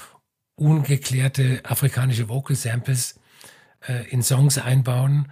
[0.56, 3.19] ungeklärte afrikanische Vocal Samples
[3.86, 5.30] äh, in Songs einbauen.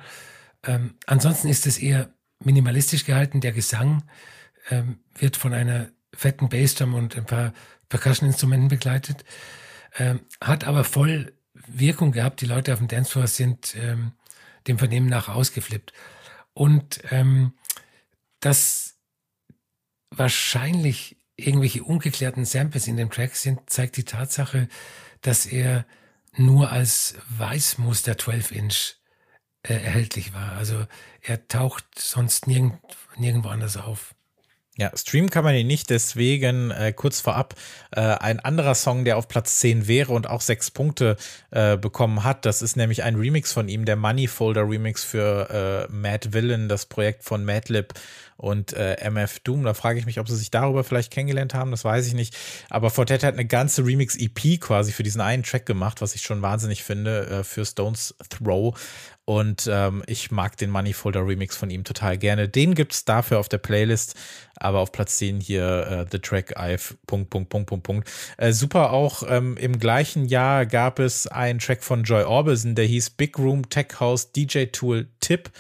[0.63, 3.39] Ähm, ansonsten ist es eher minimalistisch gehalten.
[3.39, 4.04] Der Gesang
[4.70, 7.54] ähm, wird von einer fetten Bassdrum und ein paar
[7.90, 9.24] Percussion-Instrumenten begleitet.
[9.98, 12.42] Ähm, hat aber voll Wirkung gehabt.
[12.42, 14.14] Die Leute auf dem Dancefloor sind ähm,
[14.68, 15.94] dem Vernehmen nach ausgeflippt.
[16.54, 17.54] Und ähm,
[18.40, 18.96] das
[20.10, 24.68] wahrscheinlich irgendwelche ungeklärten Samples in dem Track sind, zeigt die Tatsache,
[25.22, 25.86] dass er
[26.36, 28.96] nur als Weißmuster 12-Inch
[29.64, 30.54] äh, erhältlich war.
[30.54, 30.86] Also
[31.22, 32.80] er taucht sonst nirgend,
[33.18, 34.16] nirgendwo anders auf.
[34.80, 37.56] Ja, streamen kann man ihn nicht, deswegen äh, kurz vorab
[37.92, 41.18] äh, ein anderer Song, der auf Platz 10 wäre und auch sechs Punkte
[41.50, 42.46] äh, bekommen hat.
[42.46, 46.70] Das ist nämlich ein Remix von ihm, der Money Folder Remix für äh, Mad Villain,
[46.70, 47.96] das Projekt von Madlib
[48.38, 49.63] und äh, MF Doom.
[49.63, 52.38] Da frage ich mich, ob sie sich darüber vielleicht kennengelernt haben, das weiß ich nicht.
[52.70, 56.44] Aber Fortet hat eine ganze Remix-EP quasi für diesen einen Track gemacht, was ich schon
[56.44, 58.78] wahnsinnig finde, äh, für Stones Throw.
[59.30, 62.48] Und ähm, ich mag den Moneyfolder Remix von ihm total gerne.
[62.48, 64.16] Den gibt's dafür auf der Playlist,
[64.56, 66.96] aber auf Platz 10 hier äh, The Track I've.
[67.08, 68.10] Punkt, Punkt, Punkt, Punkt, Punkt.
[68.38, 72.86] Äh, super auch ähm, im gleichen Jahr gab es einen Track von Joy Orbison, der
[72.86, 75.52] hieß Big Room Tech House DJ Tool Tip.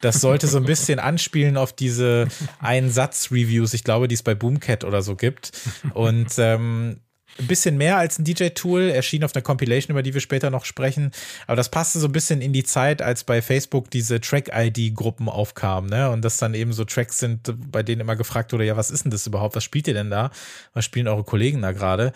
[0.00, 2.26] Das sollte so ein bisschen anspielen auf diese
[2.58, 5.52] Einsatz-Reviews, ich glaube, die es bei Boomcat oder so gibt.
[5.94, 6.96] Und ähm,
[7.38, 10.64] ein bisschen mehr als ein DJ-Tool, erschien auf einer Compilation, über die wir später noch
[10.64, 11.10] sprechen.
[11.46, 15.88] Aber das passte so ein bisschen in die Zeit, als bei Facebook diese Track-ID-Gruppen aufkamen,
[15.88, 16.10] ne?
[16.10, 19.04] Und das dann eben so Tracks sind, bei denen immer gefragt wurde, ja, was ist
[19.04, 19.56] denn das überhaupt?
[19.56, 20.30] Was spielt ihr denn da?
[20.74, 22.12] Was spielen eure Kollegen da gerade?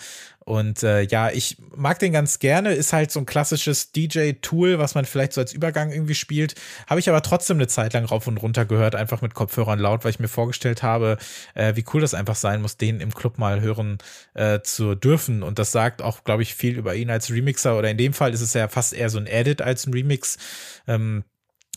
[0.46, 2.72] Und äh, ja, ich mag den ganz gerne.
[2.72, 6.54] Ist halt so ein klassisches DJ-Tool, was man vielleicht so als Übergang irgendwie spielt.
[6.86, 10.04] Habe ich aber trotzdem eine Zeit lang rauf und runter gehört, einfach mit Kopfhörern laut,
[10.04, 11.18] weil ich mir vorgestellt habe,
[11.54, 13.98] äh, wie cool das einfach sein muss, den im Club mal hören
[14.34, 15.42] äh, zu dürfen.
[15.42, 17.76] Und das sagt auch, glaube ich, viel über ihn als Remixer.
[17.76, 20.38] Oder in dem Fall ist es ja fast eher so ein Edit als ein Remix,
[20.86, 21.24] ähm,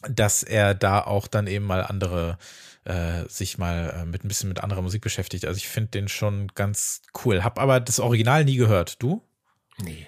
[0.08, 2.38] dass er da auch dann eben mal andere
[2.90, 5.46] äh, sich mal äh, mit ein bisschen mit anderer Musik beschäftigt.
[5.46, 7.44] Also ich finde den schon ganz cool.
[7.44, 9.02] Hab aber das Original nie gehört.
[9.02, 9.22] Du?
[9.78, 10.08] Nee.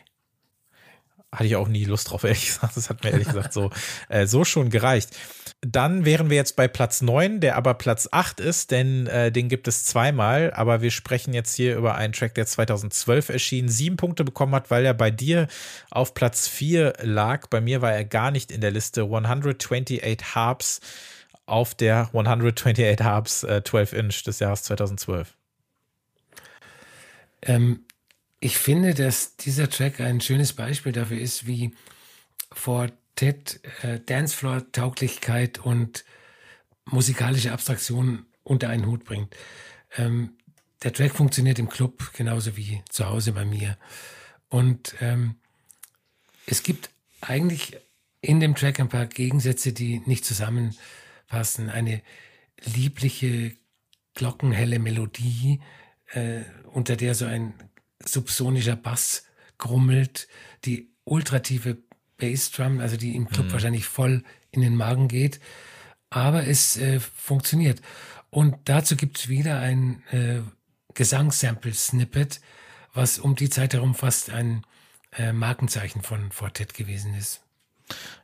[1.31, 2.75] Hatte ich auch nie Lust drauf, ehrlich gesagt.
[2.75, 3.69] Das hat mir ehrlich gesagt so,
[4.09, 5.15] äh, so schon gereicht.
[5.61, 9.47] Dann wären wir jetzt bei Platz 9, der aber Platz 8 ist, denn äh, den
[9.47, 10.51] gibt es zweimal.
[10.51, 14.71] Aber wir sprechen jetzt hier über einen Track, der 2012 erschien, sieben Punkte bekommen hat,
[14.71, 15.47] weil er bei dir
[15.91, 17.45] auf Platz 4 lag.
[17.47, 19.03] Bei mir war er gar nicht in der Liste.
[19.03, 20.01] 128
[20.33, 20.81] Harps
[21.51, 25.35] auf der 128 Harps äh, 12 Inch des Jahres 2012.
[27.43, 27.85] Ähm,
[28.39, 31.75] ich finde, dass dieser Track ein schönes Beispiel dafür ist, wie
[32.51, 36.05] Fortet äh, Dancefloor-Tauglichkeit und
[36.85, 39.35] musikalische Abstraktion unter einen Hut bringt.
[39.97, 40.31] Ähm,
[40.83, 43.77] der Track funktioniert im Club genauso wie zu Hause bei mir.
[44.49, 45.35] Und ähm,
[46.45, 46.89] es gibt
[47.21, 47.77] eigentlich
[48.21, 50.75] in dem Track ein paar Gegensätze, die nicht zusammen
[51.31, 51.69] passen.
[51.69, 52.01] Eine
[52.63, 53.55] liebliche,
[54.13, 55.61] glockenhelle Melodie,
[56.11, 56.41] äh,
[56.73, 57.53] unter der so ein
[58.03, 59.23] subsonischer Bass
[59.57, 60.27] grummelt,
[60.65, 61.77] die ultrative
[62.17, 63.53] Bassdrum, also die im Club mhm.
[63.53, 65.39] wahrscheinlich voll in den Magen geht,
[66.09, 67.81] aber es äh, funktioniert.
[68.29, 70.41] Und dazu gibt es wieder ein äh,
[70.93, 72.41] Gesangssample-Snippet,
[72.93, 74.65] was um die Zeit herum fast ein
[75.13, 77.41] äh, Markenzeichen von Fortet gewesen ist.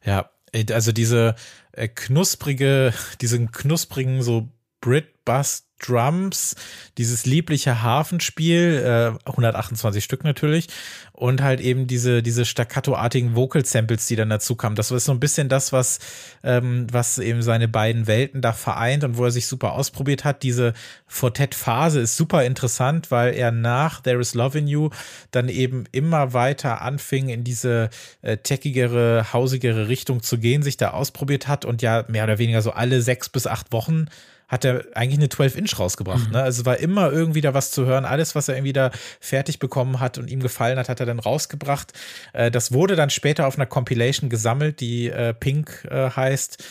[0.03, 0.29] Ja,
[0.71, 1.35] also diese
[1.71, 4.49] äh, knusprige, diesen knusprigen so
[4.81, 6.55] Brit Bass Drums,
[6.97, 10.67] dieses liebliche Hafenspiel, äh, 128 Stück natürlich,
[11.13, 14.75] und halt eben diese, diese staccatoartigen Vocal Samples, die dann dazu kamen.
[14.75, 15.99] Das ist so ein bisschen das, was,
[16.43, 20.41] ähm, was eben seine beiden Welten da vereint und wo er sich super ausprobiert hat.
[20.41, 20.73] Diese
[21.05, 24.89] Fortet-Phase ist super interessant, weil er nach There is Love in You
[25.31, 27.89] dann eben immer weiter anfing, in diese
[28.21, 32.61] äh, techigere, hausigere Richtung zu gehen, sich da ausprobiert hat und ja mehr oder weniger
[32.63, 34.07] so alle sechs bis acht Wochen
[34.47, 36.27] hat er eigentlich eine 12-Inch rausgebracht.
[36.27, 36.33] Mhm.
[36.33, 36.43] Ne?
[36.43, 38.05] Also war immer irgendwie da was zu hören.
[38.05, 41.19] Alles, was er irgendwie da fertig bekommen hat und ihm gefallen hat, hat er dann
[41.19, 41.93] rausgebracht.
[42.33, 46.63] Äh, das wurde dann später auf einer Compilation gesammelt, die äh, Pink äh, heißt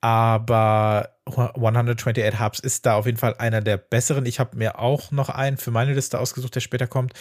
[0.00, 4.26] aber 128 Hubs ist da auf jeden Fall einer der besseren.
[4.26, 7.12] Ich habe mir auch noch einen für meine Liste ausgesucht, der später kommt.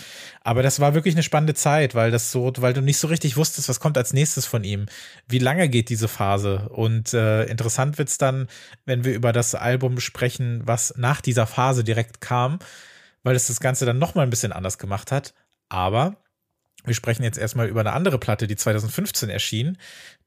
[0.42, 3.38] Aber das war wirklich eine spannende Zeit, weil das so, weil du nicht so richtig
[3.38, 4.86] wusstest, was kommt als nächstes von ihm.
[5.28, 6.70] Wie lange geht diese Phase?
[6.70, 8.48] Und äh, interessant wird's dann,
[8.86, 12.60] wenn wir über das Album sprechen, was nach dieser Phase direkt kam,
[13.24, 15.34] weil es das Ganze dann nochmal ein bisschen anders gemacht hat.
[15.70, 16.18] Aber
[16.86, 19.78] wir sprechen jetzt erstmal über eine andere Platte, die 2015 erschien.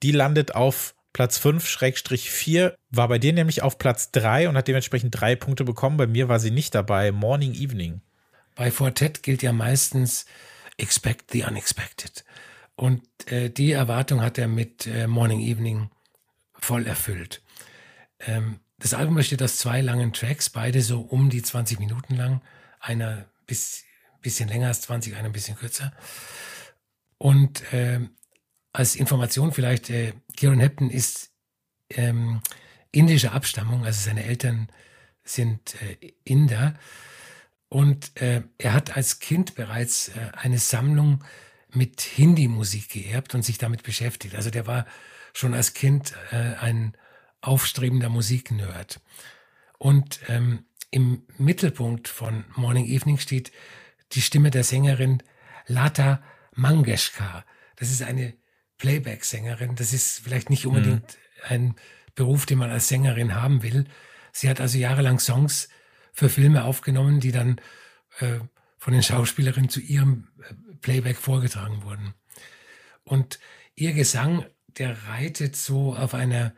[0.03, 5.21] Die landet auf Platz 5-4 war bei dir nämlich auf Platz 3 und hat dementsprechend
[5.21, 5.97] drei Punkte bekommen.
[5.97, 7.13] Bei mir war sie nicht dabei.
[7.13, 8.01] Morning Evening.
[8.55, 10.27] Bei Fortet gilt ja meistens
[10.77, 12.25] Expect the Unexpected.
[12.77, 15.91] Und äh, die Erwartung hat er mit äh, Morning Evening
[16.55, 17.43] voll erfüllt.
[18.21, 22.41] Ähm, das Album besteht aus zwei langen Tracks, beide so um die 20 Minuten lang.
[22.79, 23.85] Einer bis,
[24.23, 25.93] bisschen länger als 20, einer ein bisschen kürzer.
[27.19, 28.01] Und äh,
[28.73, 31.31] als Information vielleicht, äh, Kieran Hepton ist
[31.91, 32.41] ähm,
[32.93, 34.69] indischer Abstammung, also seine Eltern
[35.25, 36.75] sind äh, Inder.
[37.69, 41.25] Und äh, er hat als Kind bereits äh, eine Sammlung
[41.73, 44.35] mit Hindi-Musik geerbt und sich damit beschäftigt.
[44.35, 44.87] Also der war
[45.35, 46.97] schon als Kind äh, ein
[47.41, 49.01] aufstrebender Musiknerd.
[49.79, 53.53] Und ähm, im Mittelpunkt von Morning Evening steht
[54.13, 55.23] die Stimme der Sängerin
[55.67, 56.23] Lata
[56.55, 57.45] Mangeshkar.
[57.77, 58.35] Das ist eine
[58.81, 59.77] Playback-Sängerin.
[59.77, 61.49] Das ist vielleicht nicht unbedingt mhm.
[61.49, 61.75] ein
[62.15, 63.85] Beruf, den man als Sängerin haben will.
[64.33, 65.69] Sie hat also jahrelang Songs
[66.13, 67.61] für Filme aufgenommen, die dann
[68.19, 68.41] äh,
[68.79, 72.15] von den Schauspielerinnen zu ihrem äh, Playback vorgetragen wurden.
[73.05, 73.39] Und
[73.75, 76.55] ihr Gesang, der reitet so auf einer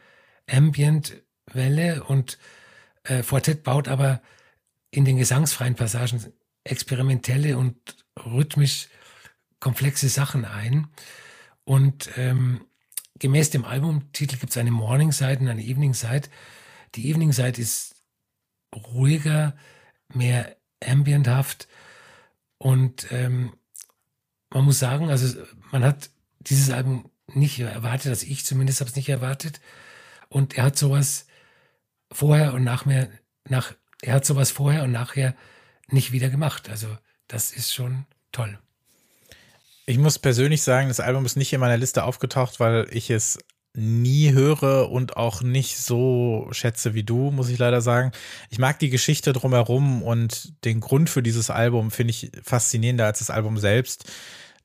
[0.48, 2.38] Ambient-Welle und
[3.04, 4.22] äh, Fortet baut aber
[4.90, 6.32] in den gesangsfreien Passagen
[6.64, 7.76] experimentelle und
[8.24, 8.88] rhythmisch
[9.58, 10.88] komplexe Sachen ein.
[11.72, 12.66] Und ähm,
[13.18, 16.28] gemäß dem Albumtitel gibt es eine Morning Side und eine Evening Side.
[16.94, 17.94] Die Evening Side ist
[18.74, 19.56] ruhiger,
[20.12, 20.54] mehr
[20.85, 21.68] ambienthaft
[22.58, 23.54] und ähm,
[24.50, 28.96] man muss sagen, also man hat dieses Album nicht erwartet, also ich zumindest habe es
[28.96, 29.62] nicht erwartet.
[30.28, 31.26] Und er hat sowas
[32.12, 33.08] vorher und nachher,
[33.48, 35.35] nach, er hat sowas vorher und nachher
[35.88, 36.68] nicht wieder gemacht.
[36.68, 38.58] Also das ist schon toll.
[39.84, 43.38] Ich muss persönlich sagen, das Album ist nicht in meiner Liste aufgetaucht, weil ich es
[43.74, 48.12] nie höre und auch nicht so schätze wie du, muss ich leider sagen.
[48.50, 53.20] Ich mag die Geschichte drumherum und den Grund für dieses Album finde ich faszinierender als
[53.20, 54.10] das Album selbst.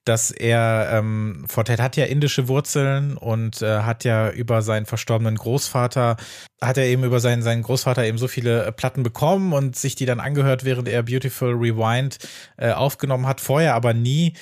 [0.03, 5.35] Dass er, ähm, Fortet hat ja indische Wurzeln und äh, hat ja über seinen verstorbenen
[5.35, 6.15] Großvater,
[6.61, 9.95] hat er eben über seinen, seinen Großvater eben so viele äh, Platten bekommen und sich
[9.95, 12.19] die dann angehört, während er Beautiful Rewind
[12.55, 14.33] äh, aufgenommen hat, vorher aber nie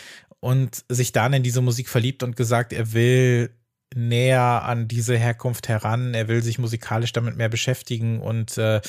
[0.45, 3.49] und sich dann in diese Musik verliebt und gesagt, er will
[3.95, 6.13] näher an diese Herkunft heran.
[6.13, 8.79] Er will sich musikalisch damit mehr beschäftigen und äh,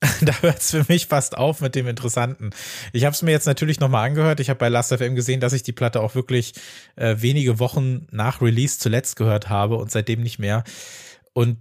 [0.20, 2.50] da hört es für mich fast auf mit dem Interessanten.
[2.92, 4.38] Ich habe es mir jetzt natürlich nochmal angehört.
[4.38, 6.52] Ich habe bei Last.fm gesehen, dass ich die Platte auch wirklich
[6.94, 10.62] äh, wenige Wochen nach Release zuletzt gehört habe und seitdem nicht mehr.
[11.32, 11.56] Und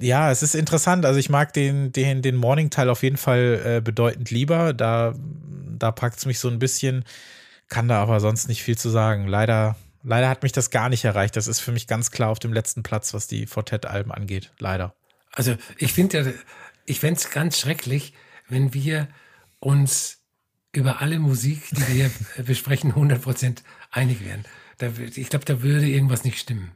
[0.00, 1.04] ja, es ist interessant.
[1.04, 4.72] Also ich mag den, den, den Morning-Teil auf jeden Fall äh, bedeutend lieber.
[4.74, 5.12] Da,
[5.76, 7.04] da packt es mich so ein bisschen,
[7.68, 9.26] kann da aber sonst nicht viel zu sagen.
[9.26, 9.76] Leider
[10.08, 11.34] Leider hat mich das gar nicht erreicht.
[11.34, 14.52] Das ist für mich ganz klar auf dem letzten Platz, was die Fortet-Alben angeht.
[14.60, 14.94] Leider.
[15.32, 16.32] Also ich finde ja,
[16.84, 18.14] ich fände es ganz schrecklich,
[18.48, 19.08] wenn wir
[19.58, 20.22] uns
[20.70, 22.10] über alle Musik, die wir hier
[22.44, 24.44] besprechen, 100% einig wären.
[24.78, 26.70] Da, ich glaube, da würde irgendwas nicht stimmen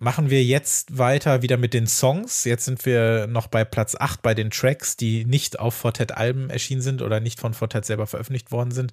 [0.00, 2.44] machen wir jetzt weiter wieder mit den Songs.
[2.44, 6.80] Jetzt sind wir noch bei Platz 8 bei den Tracks, die nicht auf Fortet-Alben erschienen
[6.80, 8.92] sind oder nicht von Fortet selber veröffentlicht worden sind.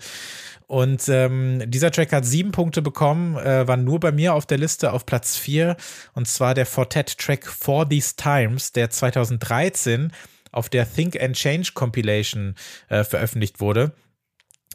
[0.68, 4.58] Und ähm, dieser Track hat sieben Punkte bekommen, äh, war nur bei mir auf der
[4.58, 5.78] Liste auf Platz 4.
[6.14, 10.12] Und zwar der Fortet-Track For These Times, der 2013
[10.52, 12.56] auf der Think and Change Compilation
[12.90, 13.94] äh, veröffentlicht wurde.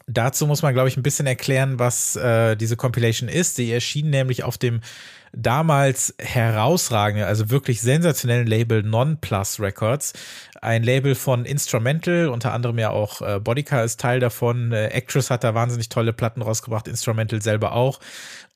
[0.07, 3.55] Dazu muss man, glaube ich, ein bisschen erklären, was äh, diese Compilation ist.
[3.55, 4.81] Sie erschien nämlich auf dem
[5.35, 10.13] damals herausragenden, also wirklich sensationellen Label Non-Plus Records.
[10.61, 14.71] Ein Label von Instrumental, unter anderem ja auch äh, Bodycar ist Teil davon.
[14.71, 17.99] Äh, Actress hat da wahnsinnig tolle Platten rausgebracht, Instrumental selber auch.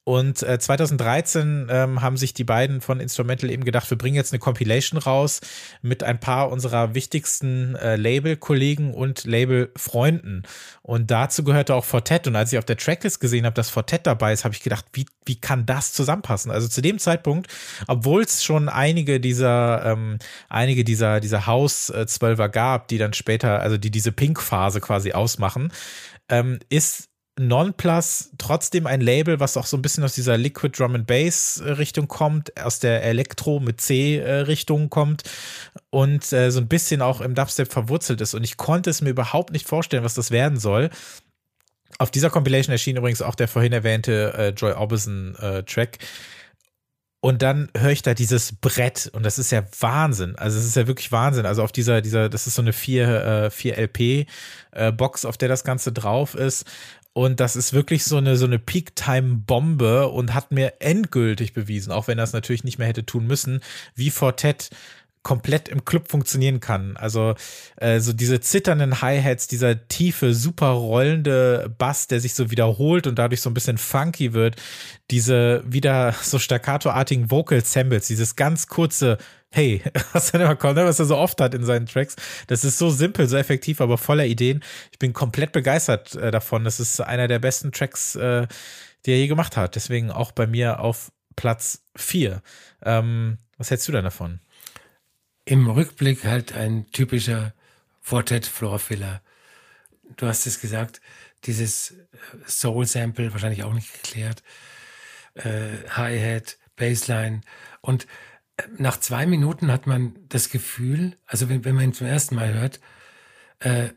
[0.07, 4.31] Und äh, 2013 ähm, haben sich die beiden von Instrumental eben gedacht, wir bringen jetzt
[4.31, 5.41] eine Compilation raus
[5.81, 10.43] mit ein paar unserer wichtigsten äh, Label-Kollegen und Label-Freunden.
[10.81, 12.25] Und dazu gehörte auch Fortet.
[12.25, 14.85] Und als ich auf der Tracklist gesehen habe, dass Fortet dabei ist, habe ich gedacht,
[14.93, 16.51] wie, wie kann das zusammenpassen?
[16.51, 17.47] Also zu dem Zeitpunkt,
[17.89, 23.75] obwohl es schon einige dieser, ähm, einige dieser, dieser Haus-Zwölfer gab, die dann später, also
[23.75, 25.73] die diese Pink-Phase quasi ausmachen,
[26.29, 30.95] ähm, ist Nonplus trotzdem ein Label, was auch so ein bisschen aus dieser Liquid Drum
[30.95, 35.23] and Bass äh, Richtung kommt, aus der Elektro mit C äh, Richtung kommt
[35.89, 38.33] und äh, so ein bisschen auch im Dubstep verwurzelt ist.
[38.33, 40.89] Und ich konnte es mir überhaupt nicht vorstellen, was das werden soll.
[41.99, 45.99] Auf dieser Compilation erschien übrigens auch der vorhin erwähnte äh, Joy Orbison äh, Track.
[47.19, 50.35] Und dann höre ich da dieses Brett und das ist ja Wahnsinn.
[50.35, 51.47] Also es ist ja wirklich Wahnsinn.
[51.47, 54.27] Also auf dieser, dieser, das ist so eine 4, äh, 4 LP
[54.71, 56.65] äh, Box, auf der das Ganze drauf ist.
[57.17, 62.07] Und das ist wirklich so eine, so eine Peak-Time-Bombe und hat mir endgültig bewiesen, auch
[62.07, 63.61] wenn er es natürlich nicht mehr hätte tun müssen,
[63.95, 64.69] wie Fortet
[65.23, 66.95] komplett im Club funktionieren kann.
[66.95, 67.33] Also
[67.77, 73.17] äh, so diese zitternden Hi-Hats, dieser tiefe, super rollende Bass, der sich so wiederholt und
[73.17, 74.55] dadurch so ein bisschen funky wird,
[75.09, 79.17] diese wieder so staccato-artigen Vocal Samples, dieses ganz kurze
[79.51, 79.81] Hey,
[80.13, 82.15] was er immer kommt, was er so oft hat in seinen Tracks.
[82.47, 84.63] Das ist so simpel, so effektiv, aber voller Ideen.
[84.91, 86.63] Ich bin komplett begeistert äh, davon.
[86.63, 88.47] Das ist einer der besten Tracks, äh,
[89.05, 89.75] die er je gemacht hat.
[89.75, 92.41] Deswegen auch bei mir auf Platz 4.
[92.83, 94.39] Ähm, was hältst du denn davon?
[95.47, 97.53] im Rückblick halt ein typischer
[98.01, 99.21] Fortet Floor Filler.
[100.17, 101.01] Du hast es gesagt,
[101.45, 101.95] dieses äh,
[102.45, 104.43] Soul Sample wahrscheinlich auch nicht geklärt,
[105.35, 107.41] äh, Hi-Hat, Bassline
[107.81, 108.07] und
[108.77, 112.53] nach zwei Minuten hat man das Gefühl, also wenn, wenn man ihn zum ersten Mal
[112.53, 112.79] hört,
[113.59, 113.89] äh,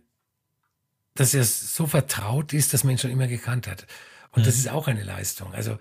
[1.15, 3.87] dass er so vertraut ist, dass man ihn schon immer gekannt hat.
[4.33, 4.47] Und mhm.
[4.47, 5.53] das ist auch eine Leistung.
[5.55, 5.79] Also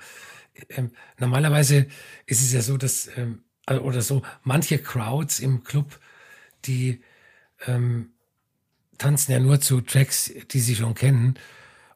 [0.70, 1.88] ähm, normalerweise
[2.26, 6.00] ist es ja so, dass ähm, also, oder so manche Crowds im Club,
[6.66, 7.02] die
[7.68, 8.12] ähm,
[8.98, 11.38] tanzen ja nur zu Tracks, die sie schon kennen.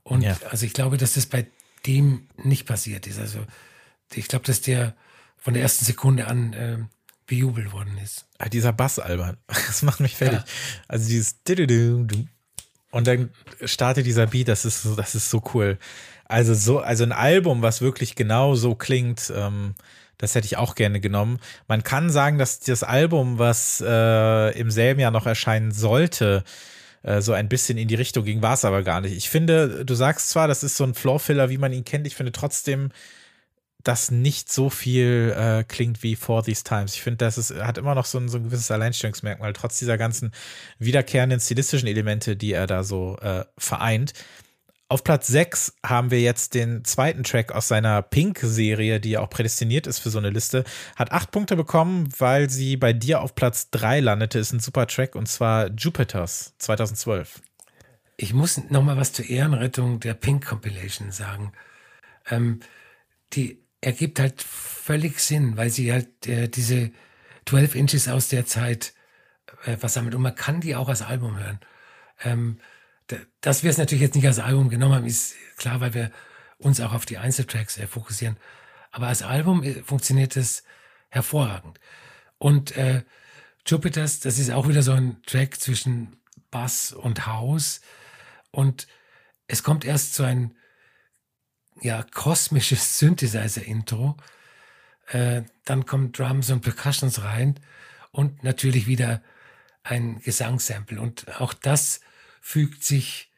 [0.03, 0.37] Und ja.
[0.49, 1.47] also ich glaube, dass das bei
[1.85, 3.19] dem nicht passiert ist.
[3.19, 3.45] Also
[4.13, 4.95] ich glaube, dass der
[5.43, 6.77] von der ersten Sekunde an äh,
[7.27, 8.25] bejubelt worden ist.
[8.37, 10.39] Ah, dieser Bass, Alban, das macht mich fertig.
[10.39, 10.45] Ja.
[10.87, 11.35] Also dieses
[12.91, 13.29] und dann
[13.65, 15.77] startet dieser Beat, das ist so, das ist so cool.
[16.25, 19.75] Also so, also ein Album, was wirklich genau so klingt, ähm,
[20.17, 21.39] das hätte ich auch gerne genommen.
[21.67, 26.45] Man kann sagen, dass das Album, was äh, im selben Jahr noch erscheinen sollte,
[27.01, 29.17] äh, so ein bisschen in die Richtung ging, war es aber gar nicht.
[29.17, 32.15] Ich finde, du sagst zwar, das ist so ein Floorfiller, wie man ihn kennt, ich
[32.15, 32.91] finde trotzdem,
[33.83, 36.95] dass nicht so viel äh, klingt wie For These Times.
[36.95, 39.97] Ich finde, das ist, hat immer noch so ein, so ein gewisses Alleinstellungsmerkmal, trotz dieser
[39.97, 40.31] ganzen
[40.79, 44.13] wiederkehrenden stilistischen Elemente, die er da so äh, vereint.
[44.93, 49.29] Auf Platz 6 haben wir jetzt den zweiten Track aus seiner Pink-Serie, die ja auch
[49.29, 50.65] prädestiniert ist für so eine Liste.
[50.95, 54.37] Hat acht Punkte bekommen, weil sie bei dir auf Platz 3 landete.
[54.37, 57.41] Ist ein super Track und zwar Jupiters 2012.
[58.17, 61.53] Ich muss noch mal was zur Ehrenrettung der Pink Compilation sagen.
[62.29, 62.59] Ähm,
[63.33, 66.91] die ergibt halt völlig Sinn, weil sie halt äh, diese
[67.45, 68.93] 12 Inches aus der Zeit
[69.65, 71.59] äh, damit und man kann die auch als Album hören.
[72.23, 72.59] Ähm,
[73.41, 76.11] dass wir es natürlich jetzt nicht als Album genommen haben, ist klar, weil wir
[76.57, 78.37] uns auch auf die Einzeltracks äh, fokussieren.
[78.91, 80.63] Aber als Album äh, funktioniert es
[81.09, 81.79] hervorragend.
[82.37, 83.03] Und äh,
[83.65, 86.17] Jupiters, das ist auch wieder so ein Track zwischen
[86.51, 87.81] Bass und House.
[88.51, 88.87] Und
[89.47, 90.55] es kommt erst so ein
[91.81, 94.17] ja, kosmisches Synthesizer-Intro.
[95.07, 97.59] Äh, dann kommen Drums und Percussions rein
[98.11, 99.21] und natürlich wieder
[99.83, 100.99] ein Gesangssample.
[100.99, 102.01] Und auch das
[102.41, 103.31] fügt sich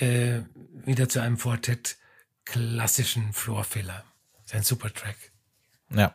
[0.00, 0.40] äh,
[0.84, 1.96] wieder zu einem Fortett
[2.44, 4.04] klassischen Floorfiller.
[4.44, 5.16] Sein super Track.
[5.90, 6.14] Ja,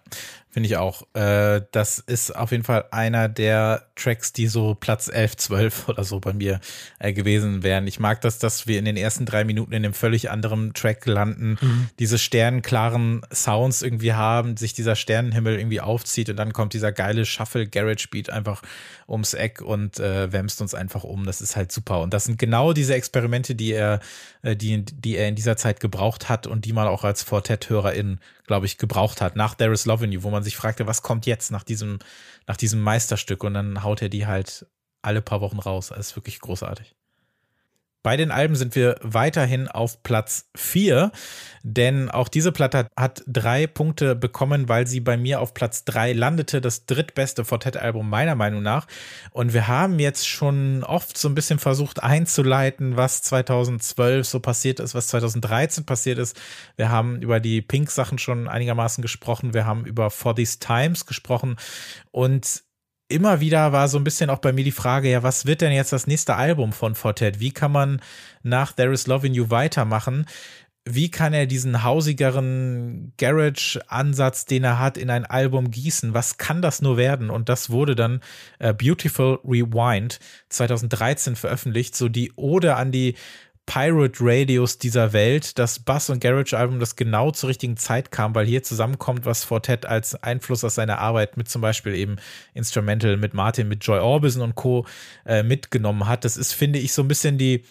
[0.54, 1.02] finde ich auch.
[1.16, 6.04] Äh, das ist auf jeden Fall einer der Tracks, die so Platz 11, 12 oder
[6.04, 6.60] so bei mir
[7.00, 7.88] äh, gewesen wären.
[7.88, 11.08] Ich mag das, dass wir in den ersten drei Minuten in einem völlig anderen Track
[11.08, 11.90] landen, mhm.
[11.98, 17.26] diese sternenklaren Sounds irgendwie haben, sich dieser Sternenhimmel irgendwie aufzieht und dann kommt dieser geile
[17.26, 18.62] Shuffle Garage Beat einfach
[19.08, 21.26] ums Eck und äh, wämst uns einfach um.
[21.26, 22.02] Das ist halt super.
[22.02, 24.00] Und das sind genau diese Experimente, die er,
[24.44, 28.20] äh, die, die er in dieser Zeit gebraucht hat und die man auch als Fortet-Hörerin,
[28.46, 29.36] glaube ich, gebraucht hat.
[29.36, 32.00] Nach There is Love in You, wo man sich fragte, was kommt jetzt nach diesem,
[32.48, 33.44] nach diesem Meisterstück?
[33.44, 34.68] Und dann haut er die halt
[35.02, 35.90] alle paar Wochen raus.
[35.90, 36.96] Das ist wirklich großartig.
[38.04, 41.12] Bei den Alben sind wir weiterhin auf Platz 4,
[41.64, 46.12] denn auch diese Platte hat drei Punkte bekommen, weil sie bei mir auf Platz 3
[46.12, 46.60] landete.
[46.60, 48.88] Das drittbeste Fortet-Album meiner Meinung nach.
[49.32, 54.82] Und wir haben jetzt schon oft so ein bisschen versucht einzuleiten, was 2012 so passiert
[54.82, 56.38] ist, was 2013 passiert ist.
[56.76, 59.54] Wir haben über die Pink-Sachen schon einigermaßen gesprochen.
[59.54, 61.56] Wir haben über For These Times gesprochen.
[62.12, 62.64] Und
[63.08, 65.72] immer wieder war so ein bisschen auch bei mir die Frage, ja, was wird denn
[65.72, 67.40] jetzt das nächste Album von Fortet?
[67.40, 68.02] Wie kann man
[68.42, 70.26] nach There is Love in You weitermachen?
[70.86, 76.14] Wie kann er diesen hausigeren Garage-Ansatz, den er hat, in ein Album gießen?
[76.14, 77.30] Was kann das nur werden?
[77.30, 78.20] Und das wurde dann
[78.60, 83.16] äh, Beautiful Rewind 2013 veröffentlicht, so die Ode an die
[83.66, 88.46] Pirate Radios dieser Welt, das Bass- und Garage-Album, das genau zur richtigen Zeit kam, weil
[88.46, 92.18] hier zusammenkommt, was Fortet als Einfluss aus seiner Arbeit mit zum Beispiel eben
[92.54, 94.86] Instrumental, mit Martin, mit Joy Orbison und Co.
[95.26, 96.26] Äh, mitgenommen hat.
[96.26, 97.64] Das ist, finde ich, so ein bisschen die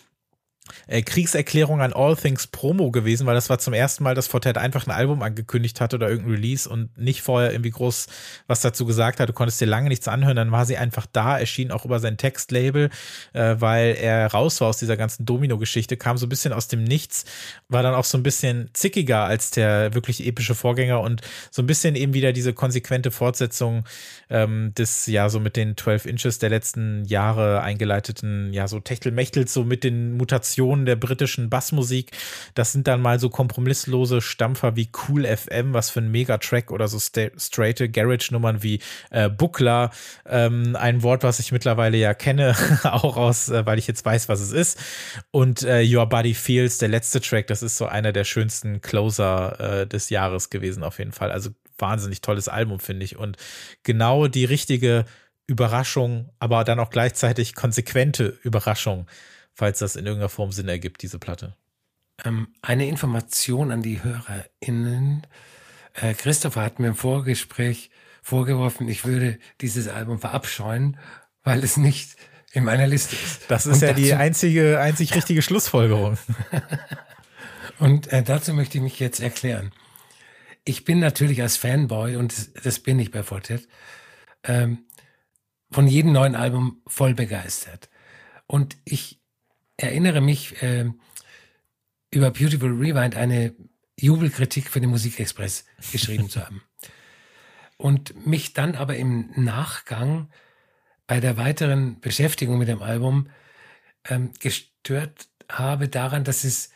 [0.87, 4.59] äh, Kriegserklärung an All Things Promo gewesen, weil das war zum ersten Mal, dass Fortet
[4.59, 8.07] einfach ein Album angekündigt hat oder irgendein Release und nicht vorher irgendwie groß
[8.47, 9.29] was dazu gesagt hat.
[9.29, 12.17] Du konntest dir lange nichts anhören, dann war sie einfach da, erschien auch über sein
[12.17, 12.91] Textlabel,
[13.33, 16.85] äh, weil er raus war aus dieser ganzen Domino-Geschichte, kam so ein bisschen aus dem
[16.85, 17.25] Nichts,
[17.69, 21.67] war dann auch so ein bisschen zickiger als der wirklich epische Vorgänger und so ein
[21.67, 23.85] bisschen eben wieder diese konsequente Fortsetzung
[24.31, 29.53] ähm, des, ja, so mit den 12 Inches der letzten Jahre eingeleiteten, ja, so Techtelmechtels,
[29.53, 32.11] so mit den Mutationen Versionen der britischen Bassmusik.
[32.55, 36.89] Das sind dann mal so kompromisslose Stampfer wie Cool FM, was für ein Megatrack oder
[36.89, 38.81] so straighte Garage-Nummern wie
[39.11, 39.91] äh, Buckler.
[40.27, 44.29] Ähm, ein Wort, was ich mittlerweile ja kenne, auch aus, äh, weil ich jetzt weiß,
[44.29, 44.79] was es ist.
[45.31, 49.81] Und äh, Your Body Feels, der letzte Track, das ist so einer der schönsten Closer
[49.81, 51.33] äh, des Jahres gewesen, auf jeden Fall.
[51.33, 51.49] Also
[51.79, 53.17] wahnsinnig tolles Album, finde ich.
[53.17, 53.39] Und
[53.85, 55.07] genau die richtige
[55.47, 59.07] Überraschung, aber dann auch gleichzeitig konsequente Überraschung
[59.55, 61.57] falls das in irgendeiner Form Sinn ergibt, diese Platte.
[62.25, 65.27] Ähm, eine Information an die HörerInnen.
[65.95, 67.91] Äh, Christopher hat mir im Vorgespräch
[68.23, 70.97] vorgeworfen, ich würde dieses Album verabscheuen,
[71.43, 72.17] weil es nicht
[72.53, 73.43] in meiner Liste ist.
[73.49, 76.19] Das ist Und ja die einzige, einzig richtige Schlussfolgerung.
[77.79, 79.73] Und äh, dazu möchte ich mich jetzt erklären.
[80.65, 83.67] Ich bin natürlich als Fanboy, und das, das bin ich bei Fortet,
[84.45, 84.85] ähm,
[85.71, 87.89] von jedem neuen Album voll begeistert.
[88.47, 89.22] Und ich
[89.83, 90.91] erinnere mich äh,
[92.11, 93.55] über Beautiful Rewind eine
[93.99, 96.63] Jubelkritik für den Musikexpress geschrieben zu haben.
[97.77, 100.31] Und mich dann aber im Nachgang
[101.07, 103.29] bei der weiteren Beschäftigung mit dem Album
[104.09, 106.71] ähm, gestört habe daran, dass es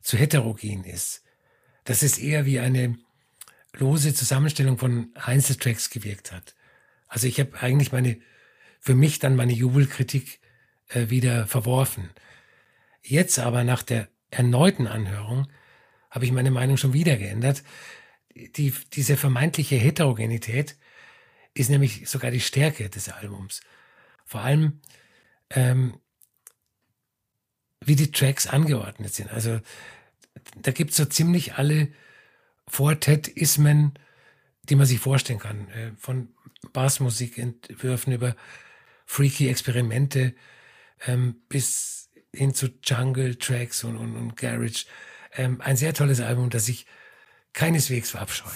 [0.00, 1.22] zu heterogen ist.
[1.84, 2.98] Dass es eher wie eine
[3.74, 6.54] lose Zusammenstellung von Einzeltracks gewirkt hat.
[7.08, 8.18] Also ich habe eigentlich meine,
[8.80, 10.40] für mich dann meine Jubelkritik
[10.88, 12.10] äh, wieder verworfen.
[13.08, 15.46] Jetzt aber nach der erneuten Anhörung
[16.10, 17.62] habe ich meine Meinung schon wieder geändert.
[18.34, 20.76] Die, diese vermeintliche Heterogenität
[21.54, 23.60] ist nämlich sogar die Stärke des Albums.
[24.24, 24.80] Vor allem,
[25.50, 26.00] ähm,
[27.80, 29.30] wie die Tracks angeordnet sind.
[29.30, 29.60] Also
[30.56, 31.92] da gibt es so ziemlich alle
[32.72, 33.94] Quartet-Ismen,
[34.64, 35.68] die man sich vorstellen kann.
[35.68, 36.34] Äh, von
[36.72, 38.34] Bassmusikentwürfen über
[39.04, 40.34] freaky Experimente
[41.06, 42.05] ähm, bis
[42.36, 44.86] hin zu Jungle-Tracks und, und, und Garage.
[45.36, 46.86] Ähm, ein sehr tolles Album, das ich
[47.52, 48.52] keineswegs verabscheue.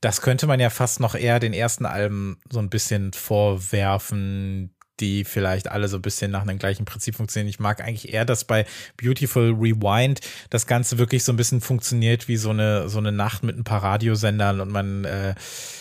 [0.00, 5.24] Das könnte man ja fast noch eher den ersten Alben so ein bisschen vorwerfen, die
[5.24, 7.48] vielleicht alle so ein bisschen nach einem gleichen Prinzip funktionieren.
[7.48, 8.64] Ich mag eigentlich eher, dass bei
[8.96, 13.42] Beautiful Rewind das Ganze wirklich so ein bisschen funktioniert wie so eine, so eine Nacht
[13.42, 15.34] mit ein paar Radiosendern und man äh,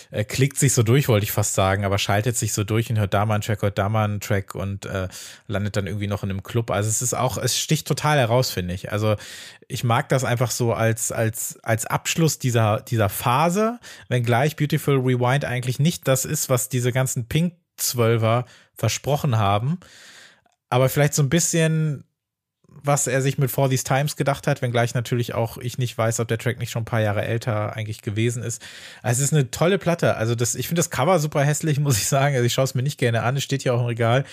[0.10, 3.00] äh, klickt sich so durch, wollte ich fast sagen, aber schaltet sich so durch und
[3.00, 5.08] hört da mal einen Track, hört da mal einen Track und äh,
[5.48, 6.72] landet dann irgendwie noch in einem Club.
[6.72, 8.92] Also es ist auch, es sticht total heraus, finde ich.
[8.92, 9.16] Also
[9.68, 15.46] ich mag das einfach so als, als, als Abschluss dieser, dieser Phase, wenngleich Beautiful Rewind
[15.46, 18.46] eigentlich nicht das ist, was diese ganzen Pink Zwölfer
[18.82, 19.80] versprochen haben.
[20.70, 22.04] Aber vielleicht so ein bisschen,
[22.68, 26.20] was er sich mit For These Times gedacht hat, wenngleich natürlich auch ich nicht weiß,
[26.20, 28.60] ob der Track nicht schon ein paar Jahre älter eigentlich gewesen ist.
[29.04, 30.18] Also es ist eine tolle Platte.
[30.18, 32.34] Also das, ich finde das Cover super hässlich, muss ich sagen.
[32.34, 33.38] Also ich schaue es mir nicht gerne an.
[33.38, 34.26] Es steht ja auch im Regal.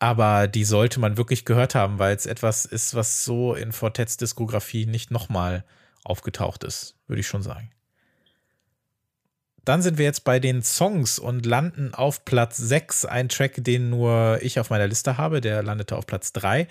[0.00, 4.16] Aber die sollte man wirklich gehört haben, weil es etwas ist, was so in Fortets
[4.16, 5.64] Diskografie nicht nochmal
[6.04, 7.70] aufgetaucht ist, würde ich schon sagen.
[9.66, 13.04] Dann sind wir jetzt bei den Songs und landen auf Platz 6.
[13.04, 16.66] Ein Track, den nur ich auf meiner Liste habe, der landete auf Platz 3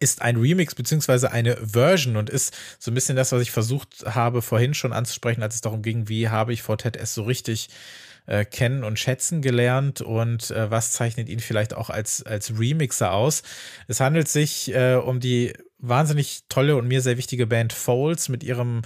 [0.00, 4.04] ist ein Remix beziehungsweise eine Version und ist so ein bisschen das, was ich versucht
[4.04, 7.68] habe vorhin schon anzusprechen, als es darum ging, wie habe ich Fortet S so richtig
[8.26, 13.12] äh, kennen und schätzen gelernt und äh, was zeichnet ihn vielleicht auch als, als Remixer
[13.12, 13.44] aus.
[13.86, 18.42] Es handelt sich äh, um die wahnsinnig tolle und mir sehr wichtige Band Folds mit
[18.42, 18.82] ihrem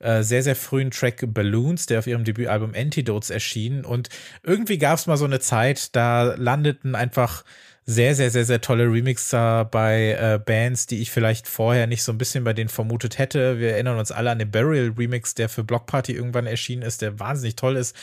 [0.00, 3.84] äh, sehr, sehr frühen Track Balloons, der auf ihrem Debütalbum Antidotes erschien.
[3.84, 4.08] Und
[4.42, 7.44] irgendwie gab es mal so eine Zeit, da landeten einfach
[7.84, 12.12] sehr, sehr, sehr, sehr tolle Remixer bei äh, Bands, die ich vielleicht vorher nicht so
[12.12, 13.58] ein bisschen bei denen vermutet hätte.
[13.58, 17.02] Wir erinnern uns alle an den Burial Remix, der für Block Party irgendwann erschienen ist,
[17.02, 17.96] der wahnsinnig toll ist.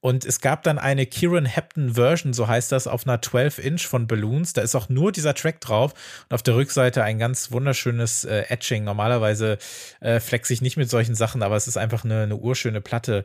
[0.00, 3.86] Und es gab dann eine Kieran Hepton Version, so heißt das, auf einer 12 Inch
[3.86, 4.54] von Balloons.
[4.54, 5.92] Da ist auch nur dieser Track drauf
[6.28, 8.84] und auf der Rückseite ein ganz wunderschönes äh, Etching.
[8.84, 9.58] Normalerweise
[10.00, 13.24] äh, flex ich nicht mit solchen Sachen, aber es ist einfach eine, eine urschöne Platte.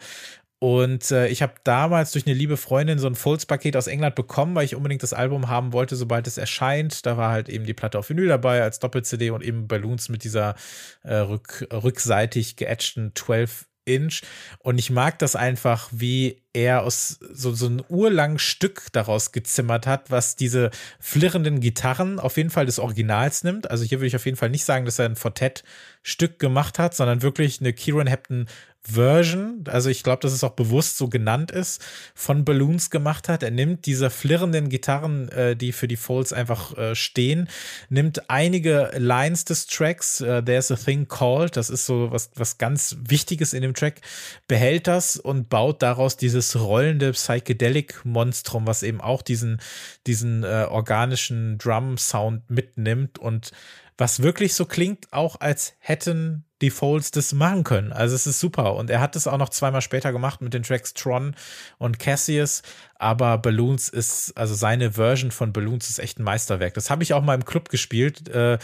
[0.59, 4.55] Und äh, ich habe damals durch eine liebe Freundin so ein Folds-Paket aus England bekommen,
[4.55, 7.05] weil ich unbedingt das Album haben wollte, sobald es erscheint.
[7.05, 10.23] Da war halt eben die Platte auf Vinyl dabei als Doppel-CD und eben Balloons mit
[10.23, 10.55] dieser
[11.03, 14.21] äh, rück, rückseitig geetchten 12 Inch.
[14.59, 19.87] Und ich mag das einfach, wie er aus so, so ein urlangen Stück daraus gezimmert
[19.87, 23.69] hat, was diese flirrenden Gitarren auf jeden Fall des Originals nimmt.
[23.69, 26.95] Also hier würde ich auf jeden Fall nicht sagen, dass er ein Fortet-Stück gemacht hat,
[26.95, 28.47] sondern wirklich eine Kieran Hepton
[28.87, 31.83] Version, also ich glaube, dass es auch bewusst so genannt ist,
[32.13, 33.41] von Balloons gemacht hat.
[33.41, 37.49] Er nimmt diese flirrenden Gitarren, äh, die für die Folds einfach äh, stehen,
[37.89, 42.57] nimmt einige Lines des Tracks, äh, There's a Thing Called, das ist so was, was
[42.59, 44.01] ganz Wichtiges in dem Track,
[44.47, 49.59] behält das und baut daraus dieses rollende Psychedelic-Monstrum, was eben auch diesen,
[50.05, 53.51] diesen äh, organischen Drum-Sound mitnimmt und
[53.97, 57.93] was wirklich so klingt, auch als hätten die Folds das machen können.
[57.93, 58.75] Also es ist super.
[58.75, 61.35] Und er hat es auch noch zweimal später gemacht mit den Tracks Tron
[61.77, 62.61] und Cassius.
[62.95, 66.73] Aber Balloons ist, also seine Version von Balloons ist echt ein Meisterwerk.
[66.73, 68.29] Das habe ich auch mal im Club gespielt.
[68.29, 68.57] Äh,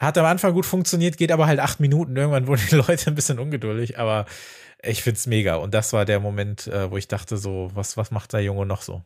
[0.00, 2.16] hat am Anfang gut funktioniert, geht aber halt acht Minuten.
[2.16, 3.98] Irgendwann wurden die Leute ein bisschen ungeduldig.
[3.98, 4.26] Aber
[4.82, 5.56] ich finde es mega.
[5.56, 8.66] Und das war der Moment, äh, wo ich dachte so, was, was macht der Junge
[8.66, 9.02] noch so?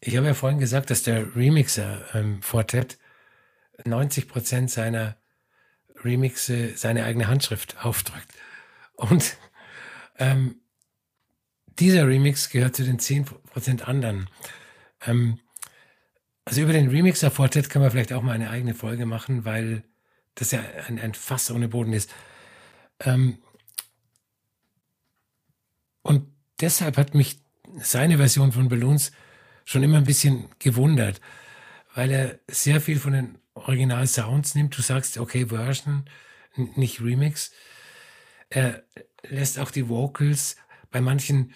[0.00, 2.98] Ich habe ja vorhin gesagt, dass der Remixer ähm, Fortet
[3.84, 5.16] 90 Prozent seiner
[6.04, 8.32] Remixe seine eigene Handschrift aufdrückt.
[8.94, 9.36] Und
[10.18, 10.60] ähm,
[11.78, 14.28] dieser Remix gehört zu den 10% anderen.
[15.06, 15.40] Ähm,
[16.44, 19.82] also über den Remixer Fortet kann man vielleicht auch mal eine eigene Folge machen, weil
[20.36, 22.12] das ja ein, ein Fass ohne Boden ist.
[23.00, 23.38] Ähm,
[26.02, 27.40] und deshalb hat mich
[27.78, 29.12] seine Version von Balloons
[29.64, 31.20] schon immer ein bisschen gewundert,
[31.94, 34.76] weil er sehr viel von den Original-Sounds nimmt.
[34.76, 36.04] Du sagst, okay, Version,
[36.54, 37.52] nicht Remix.
[38.48, 38.84] Er
[39.22, 40.56] lässt auch die Vocals
[40.90, 41.52] bei manchen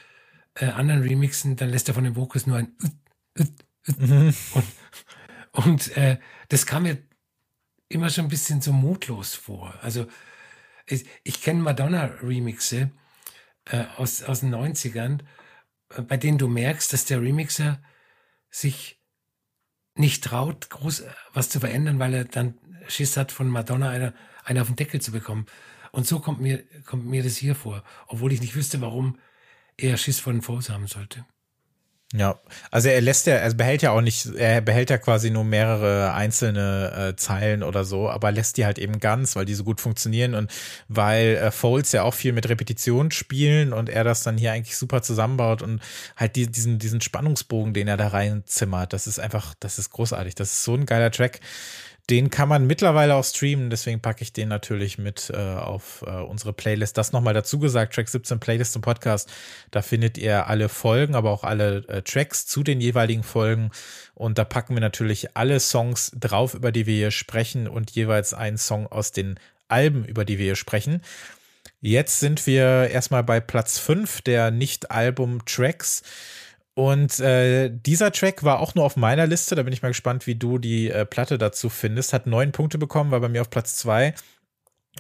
[0.55, 2.77] äh, anderen Remixen, dann lässt er von den Vocals nur ein
[3.87, 4.35] mhm.
[4.55, 4.67] und,
[5.53, 6.99] und äh, das kam mir
[7.89, 9.75] immer schon ein bisschen so mutlos vor.
[9.83, 10.07] Also
[10.87, 12.91] ich, ich kenne Madonna-Remixe
[13.67, 15.23] äh, aus, aus den 90ern,
[15.91, 17.83] äh, bei denen du merkst, dass der Remixer
[18.51, 19.00] sich
[20.01, 22.55] nicht traut, groß was zu verändern, weil er dann
[22.89, 25.47] Schiss hat, von Madonna einer, einer auf den Deckel zu bekommen.
[25.93, 29.19] Und so kommt mir, kommt mir das hier vor, obwohl ich nicht wüsste, warum
[29.77, 31.25] er Schiss vor den Foes haben sollte.
[32.13, 32.41] Ja,
[32.73, 36.13] also er lässt ja, er behält ja auch nicht, er behält ja quasi nur mehrere
[36.13, 39.81] einzelne äh, Zeilen oder so, aber lässt die halt eben ganz, weil die so gut
[39.81, 40.51] funktionieren und
[40.89, 44.77] weil äh, Foles ja auch viel mit Repetition spielen und er das dann hier eigentlich
[44.77, 45.81] super zusammenbaut und
[46.17, 50.35] halt die, diesen, diesen Spannungsbogen, den er da reinzimmert, das ist einfach, das ist großartig.
[50.35, 51.39] Das ist so ein geiler Track.
[52.11, 56.11] Den kann man mittlerweile auch streamen, deswegen packe ich den natürlich mit äh, auf äh,
[56.11, 56.99] unsere Playlist.
[56.99, 59.31] Das nochmal dazu gesagt, Track 17 Playlist im Podcast.
[59.71, 63.71] Da findet ihr alle Folgen, aber auch alle äh, Tracks zu den jeweiligen Folgen.
[64.15, 68.35] Und da packen wir natürlich alle Songs drauf, über die wir hier sprechen und jeweils
[68.35, 69.39] einen Song aus den
[69.69, 71.03] Alben, über die wir hier sprechen.
[71.81, 76.03] Jetzt sind wir erstmal bei Platz 5 der Nicht-Album-Tracks.
[76.81, 79.55] Und äh, dieser Track war auch nur auf meiner Liste.
[79.55, 82.15] Da bin ich mal gespannt, wie du die äh, Platte dazu findest.
[82.15, 84.15] Hat neun Punkte bekommen, war bei mir auf Platz zwei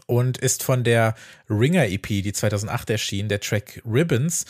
[0.04, 1.14] und ist von der
[1.48, 4.44] Ringer EP, die 2008 erschien, der Track Ribbons.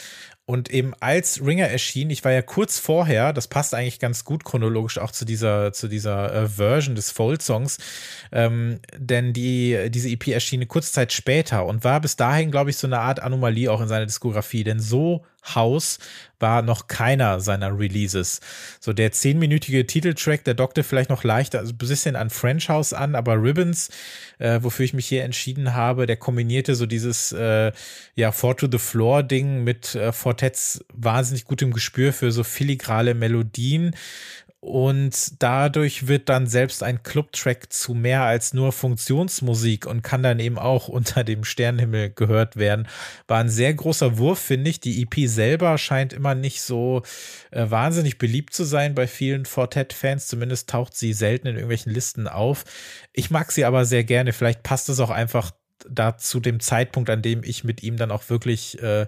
[0.51, 4.43] Und eben als Ringer erschien, ich war ja kurz vorher, das passt eigentlich ganz gut
[4.43, 7.79] chronologisch auch zu dieser, zu dieser äh, Version des Fold-Songs,
[8.33, 12.71] ähm, denn die, diese EP erschien eine kurze Zeit später und war bis dahin, glaube
[12.71, 15.25] ich, so eine Art Anomalie auch in seiner Diskografie, denn so
[15.55, 15.99] House
[16.39, 18.41] war noch keiner seiner Releases.
[18.81, 22.93] So der zehnminütige Titeltrack, der dockte vielleicht noch leicht, also ein bisschen an French House
[22.93, 23.91] an, aber Ribbons,
[24.39, 27.73] äh, wofür ich mich hier entschieden habe, der kombinierte so dieses äh,
[28.15, 33.13] ja Four to the Floor Ding mit äh, Fortets wahnsinnig gutem Gespür für so filigrale
[33.15, 33.95] Melodien
[34.61, 40.39] und dadurch wird dann selbst ein Clubtrack zu mehr als nur Funktionsmusik und kann dann
[40.39, 42.89] eben auch unter dem Sternenhimmel gehört werden.
[43.27, 44.81] War ein sehr großer Wurf, finde ich.
[44.81, 47.03] Die EP selber scheint immer nicht so
[47.51, 50.27] äh, wahnsinnig beliebt zu sein bei vielen Fortet-Fans.
[50.27, 52.65] Zumindest taucht sie selten in irgendwelchen Listen auf.
[53.13, 54.33] Ich mag sie aber sehr gerne.
[54.33, 55.53] Vielleicht passt es auch einfach
[55.89, 59.07] da zu dem Zeitpunkt, an dem ich mit ihm dann auch wirklich, äh,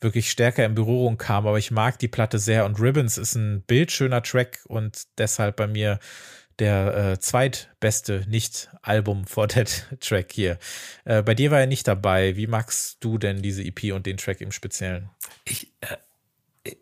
[0.00, 1.46] wirklich stärker in Berührung kam.
[1.46, 5.66] Aber ich mag die Platte sehr und Ribbons ist ein bildschöner Track und deshalb bei
[5.66, 5.98] mir
[6.58, 10.58] der äh, zweitbeste nicht-Album Fortet-Track hier.
[11.04, 12.36] Äh, bei dir war er nicht dabei.
[12.36, 15.10] Wie magst du denn diese EP und den Track im Speziellen?
[15.44, 16.76] Ich, äh,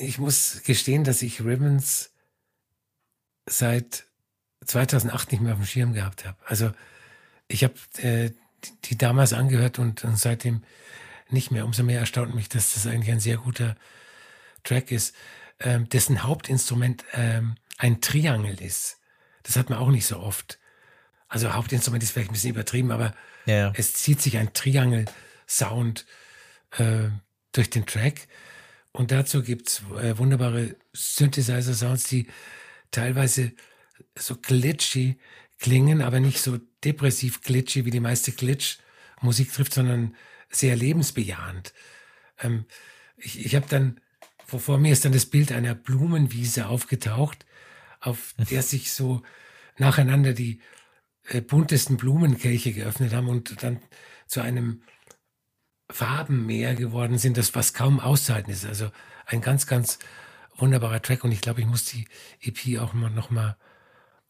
[0.00, 2.10] ich muss gestehen, dass ich Ribbons
[3.46, 4.04] seit
[4.64, 6.36] 2008 nicht mehr auf dem Schirm gehabt habe.
[6.44, 6.72] Also
[7.48, 7.74] ich habe
[8.84, 10.62] die damals angehört und, und seitdem
[11.30, 11.64] nicht mehr.
[11.64, 13.76] Umso mehr erstaunt mich, dass das eigentlich ein sehr guter
[14.64, 15.14] Track ist,
[15.60, 18.98] ähm, dessen Hauptinstrument ähm, ein Triangel ist.
[19.42, 20.58] Das hat man auch nicht so oft.
[21.28, 23.14] Also Hauptinstrument ist vielleicht ein bisschen übertrieben, aber
[23.46, 23.72] ja.
[23.76, 26.06] es zieht sich ein Triangel-Sound
[26.78, 27.10] äh,
[27.52, 28.28] durch den Track.
[28.92, 32.28] Und dazu gibt's äh, wunderbare Synthesizer-Sounds, die
[32.90, 33.52] teilweise
[34.16, 35.18] so glitchy
[35.58, 40.14] klingen, aber nicht so depressiv glitchy, wie die meiste Glitch-Musik trifft, sondern
[40.50, 41.72] sehr lebensbejahend.
[42.40, 42.64] Ähm,
[43.16, 44.00] ich ich habe dann,
[44.46, 47.44] vor mir ist dann das Bild einer Blumenwiese aufgetaucht,
[48.00, 49.22] auf der sich so
[49.76, 50.60] nacheinander die
[51.28, 53.80] äh, buntesten Blumenkelche geöffnet haben und dann
[54.26, 54.82] zu einem
[55.90, 58.66] Farbenmeer geworden sind, das was kaum auszuhalten ist.
[58.66, 58.90] Also
[59.26, 59.98] ein ganz, ganz
[60.56, 62.06] wunderbarer Track und ich glaube, ich muss die
[62.40, 63.56] EP auch mal noch mal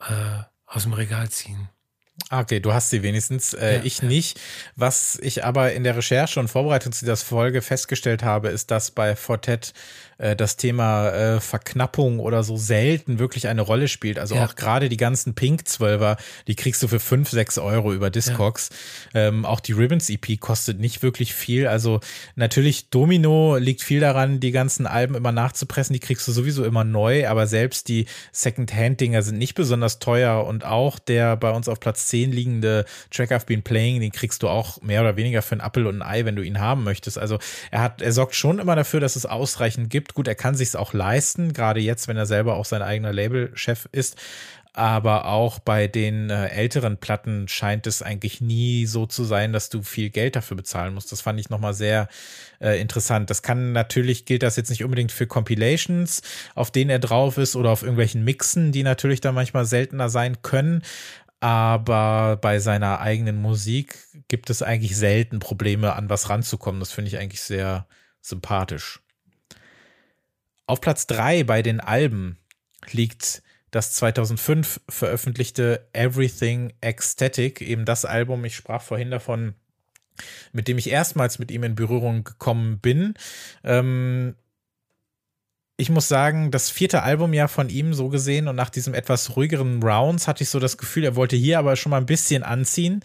[0.01, 1.69] äh, aus dem Regal ziehen.
[2.31, 4.09] Ah, okay, du hast sie wenigstens, äh, ja, ich ja.
[4.09, 4.41] nicht.
[4.77, 8.91] Was ich aber in der Recherche und Vorbereitung zu dieser Folge festgestellt habe, ist, dass
[8.91, 9.73] bei Fortet
[10.19, 14.19] äh, das Thema äh, Verknappung oder so selten wirklich eine Rolle spielt.
[14.19, 14.45] Also ja.
[14.45, 16.17] auch gerade die ganzen Pink-Zwölfer,
[16.47, 18.71] die kriegst du für fünf, sechs Euro über Discogs.
[19.15, 19.29] Ja.
[19.29, 21.67] Ähm, auch die Ribbons EP kostet nicht wirklich viel.
[21.67, 22.01] Also
[22.37, 25.95] natürlich Domino liegt viel daran, die ganzen Alben immer nachzupressen.
[25.95, 30.65] Die kriegst du sowieso immer neu, aber selbst die Second-Hand-Dinger sind nicht besonders teuer und
[30.65, 34.49] auch der bei uns auf Platz 10 liegende Track I've Been Playing, den kriegst du
[34.49, 37.19] auch mehr oder weniger für einen Apfel und ein Ei, wenn du ihn haben möchtest.
[37.19, 37.39] Also
[37.71, 40.15] er hat, er sorgt schon immer dafür, dass es ausreichend gibt gibt.
[40.15, 43.89] Gut, er kann sich auch leisten, gerade jetzt, wenn er selber auch sein eigener Labelchef
[43.93, 44.17] ist.
[44.75, 49.71] Aber auch bei den äh, älteren Platten scheint es eigentlich nie so zu sein, dass
[49.71, 51.11] du viel Geld dafür bezahlen musst.
[51.11, 52.09] Das fand ich nochmal sehr
[52.61, 53.29] äh, interessant.
[53.29, 56.23] Das kann natürlich, gilt das jetzt nicht unbedingt für Compilations,
[56.55, 60.43] auf denen er drauf ist oder auf irgendwelchen Mixen, die natürlich dann manchmal seltener sein
[60.43, 60.83] können
[61.41, 63.97] aber bei seiner eigenen Musik
[64.27, 66.81] gibt es eigentlich selten Probleme, an was ranzukommen.
[66.81, 67.87] Das finde ich eigentlich sehr
[68.21, 69.01] sympathisch.
[70.69, 72.37] Auf Platz 3 bei den Alben
[72.91, 79.55] liegt das 2005 veröffentlichte Everything Ecstatic, eben das Album, ich sprach vorhin davon,
[80.53, 83.15] mit dem ich erstmals mit ihm in Berührung gekommen bin.
[83.65, 84.35] Ähm,
[85.81, 89.37] ich muss sagen, das vierte Album ja von ihm so gesehen und nach diesem etwas
[89.37, 92.43] ruhigeren Rounds hatte ich so das Gefühl, er wollte hier aber schon mal ein bisschen
[92.43, 93.01] anziehen.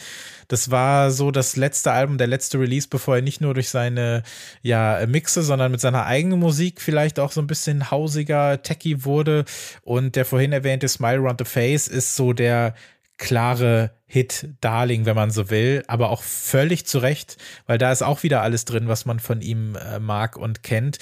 [0.47, 4.23] Das war so das letzte Album, der letzte Release, bevor er nicht nur durch seine
[4.63, 9.45] ja, Mixe, sondern mit seiner eigenen Musik vielleicht auch so ein bisschen hausiger, techy wurde.
[9.83, 12.73] Und der vorhin erwähnte Smile Around the Face ist so der
[13.19, 18.01] klare Hit Darling, wenn man so will, aber auch völlig zu Recht, weil da ist
[18.01, 20.97] auch wieder alles drin, was man von ihm äh, mag und kennt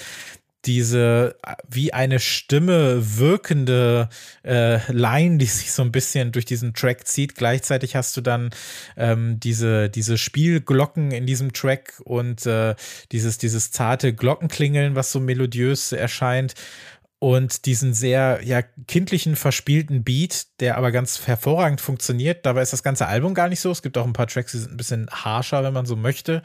[0.64, 1.36] diese
[1.68, 4.08] wie eine Stimme wirkende
[4.44, 7.34] äh, Line, die sich so ein bisschen durch diesen Track zieht.
[7.34, 8.50] Gleichzeitig hast du dann
[8.96, 12.74] ähm, diese, diese Spielglocken in diesem Track und äh,
[13.10, 16.54] dieses, dieses zarte Glockenklingeln, was so melodiös erscheint.
[17.18, 22.44] Und diesen sehr ja, kindlichen, verspielten Beat, der aber ganz hervorragend funktioniert.
[22.44, 23.70] Dabei ist das ganze Album gar nicht so.
[23.70, 26.42] Es gibt auch ein paar Tracks, die sind ein bisschen harscher, wenn man so möchte.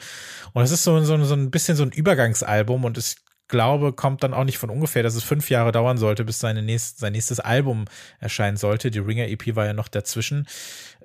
[0.53, 3.15] Und es ist so, so, so ein bisschen so ein Übergangsalbum und es
[3.47, 6.61] glaube, kommt dann auch nicht von ungefähr, dass es fünf Jahre dauern sollte, bis seine
[6.61, 7.85] nächst, sein nächstes Album
[8.19, 8.91] erscheinen sollte.
[8.91, 10.47] Die Ringer EP war ja noch dazwischen.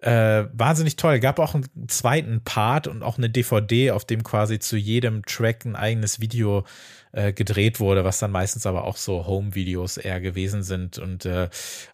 [0.00, 1.20] Äh, wahnsinnig toll.
[1.20, 5.64] Gab auch einen zweiten Part und auch eine DVD, auf dem quasi zu jedem Track
[5.64, 6.64] ein eigenes Video
[7.12, 10.98] äh, gedreht wurde, was dann meistens aber auch so Home-Videos eher gewesen sind.
[10.98, 11.48] Und äh,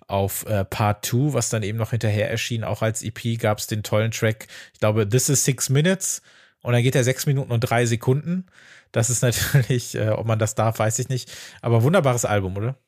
[0.07, 3.67] auf äh, Part 2, was dann eben noch hinterher erschien, auch als EP, gab es
[3.67, 6.23] den tollen Track, ich glaube, This is Six Minutes.
[6.61, 8.47] Und dann geht er sechs Minuten und drei Sekunden.
[8.93, 11.31] Das ist natürlich, äh, ob man das darf, weiß ich nicht.
[11.63, 12.79] Aber wunderbares Album, oder?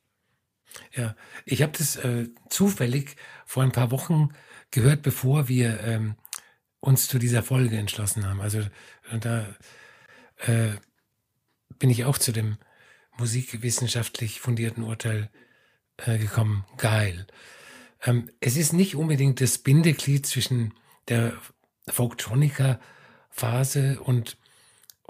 [0.95, 4.31] Ja, ich habe das äh, zufällig vor ein paar Wochen
[4.71, 6.15] gehört, bevor wir ähm,
[6.81, 8.41] uns zu dieser Folge entschlossen haben.
[8.41, 8.63] Also
[9.21, 9.47] da
[10.39, 10.71] äh,
[11.79, 12.57] bin ich auch zu dem
[13.19, 15.31] musikwissenschaftlich fundierten Urteil
[15.99, 16.65] äh, gekommen.
[16.77, 17.27] Geil.
[18.05, 20.75] Ähm, es ist nicht unbedingt das Bindeglied zwischen
[21.09, 21.35] der
[21.89, 24.37] Folktronica-Phase und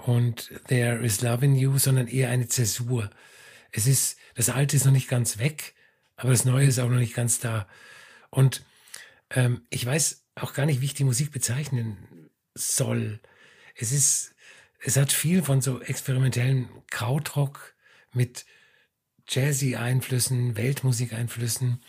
[0.05, 3.09] und There is Love in You, sondern eher eine Zäsur.
[3.71, 5.73] Es ist, das Alte ist noch nicht ganz weg,
[6.15, 7.67] aber das Neue ist auch noch nicht ganz da.
[8.29, 8.63] Und
[9.29, 13.19] ähm, ich weiß auch gar nicht, wie ich die Musik bezeichnen soll.
[13.75, 14.35] Es ist,
[14.83, 17.75] es hat viel von so experimentellen Krautrock
[18.13, 18.45] mit
[19.27, 21.81] Jazzy-Einflüssen, Weltmusik-Einflüssen.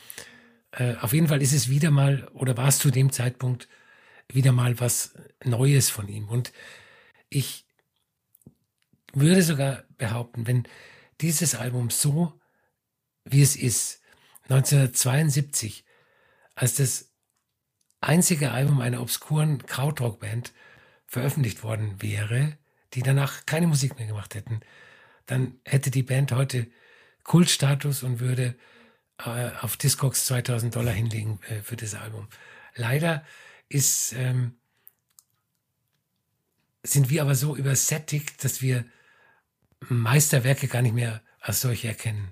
[0.72, 3.68] Äh, auf jeden Fall ist es wieder mal, oder war es zu dem Zeitpunkt
[4.28, 6.28] wieder mal was Neues von ihm.
[6.28, 6.52] Und
[7.28, 7.66] ich
[9.12, 10.64] würde sogar behaupten, wenn
[11.20, 12.40] dieses Album so,
[13.24, 14.00] wie es ist,
[14.44, 15.84] 1972,
[16.54, 17.12] als das
[18.00, 20.52] einzige Album einer obskuren Krautrock-Band
[21.06, 22.58] veröffentlicht worden wäre,
[22.94, 24.60] die danach keine Musik mehr gemacht hätten,
[25.26, 26.66] dann hätte die Band heute
[27.22, 28.56] Kultstatus und würde
[29.18, 32.28] äh, auf Discogs 2000 Dollar hinlegen äh, für das Album.
[32.74, 33.24] Leider
[33.68, 34.56] ist, ähm,
[36.82, 38.84] sind wir aber so übersättigt, dass wir
[39.89, 42.28] Meisterwerke gar nicht mehr als solche erkennen.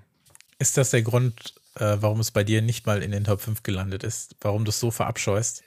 [0.59, 3.63] Ist das der Grund, äh, warum es bei dir nicht mal in den Top 5
[3.63, 4.35] gelandet ist?
[4.41, 5.63] Warum du es so verabscheust?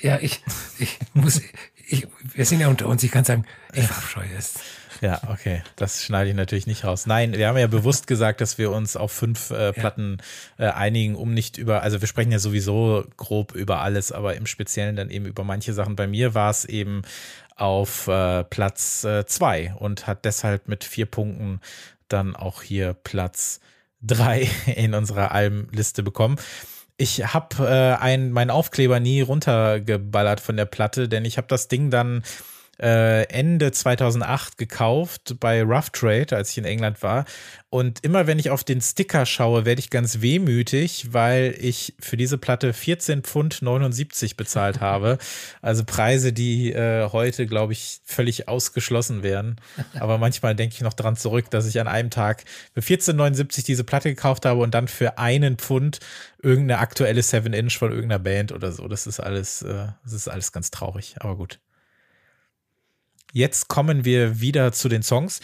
[0.00, 0.42] Ja, ich,
[0.78, 1.40] ich muss,
[1.86, 4.54] ich, wir sind ja unter uns, ich kann sagen, ich verabscheue es.
[5.00, 7.06] Ja, okay, das schneide ich natürlich nicht raus.
[7.06, 10.18] Nein, wir haben ja bewusst gesagt, dass wir uns auf fünf äh, Platten
[10.58, 14.46] äh, einigen, um nicht über, also wir sprechen ja sowieso grob über alles, aber im
[14.46, 15.94] Speziellen dann eben über manche Sachen.
[15.94, 17.02] Bei mir war es eben
[17.60, 21.60] auf äh, Platz äh, zwei und hat deshalb mit vier Punkten
[22.08, 23.60] dann auch hier Platz
[24.00, 26.36] drei in unserer Albenliste bekommen.
[26.96, 31.68] Ich habe äh, ein, meinen Aufkleber nie runtergeballert von der Platte, denn ich habe das
[31.68, 32.22] Ding dann
[32.80, 37.24] äh, Ende 2008 gekauft bei Rough Trade, als ich in England war.
[37.70, 42.16] Und immer wenn ich auf den Sticker schaue, werde ich ganz wehmütig, weil ich für
[42.16, 45.18] diese Platte 14 Pfund 79 bezahlt habe.
[45.60, 49.56] Also Preise, die äh, heute, glaube ich, völlig ausgeschlossen wären.
[49.98, 53.84] Aber manchmal denke ich noch dran zurück, dass ich an einem Tag für 14,79 diese
[53.84, 55.98] Platte gekauft habe und dann für einen Pfund
[56.42, 58.88] irgendeine aktuelle 7-Inch von irgendeiner Band oder so.
[58.88, 61.58] Das ist alles, äh, das ist alles ganz traurig, aber gut.
[63.32, 65.40] Jetzt kommen wir wieder zu den Songs.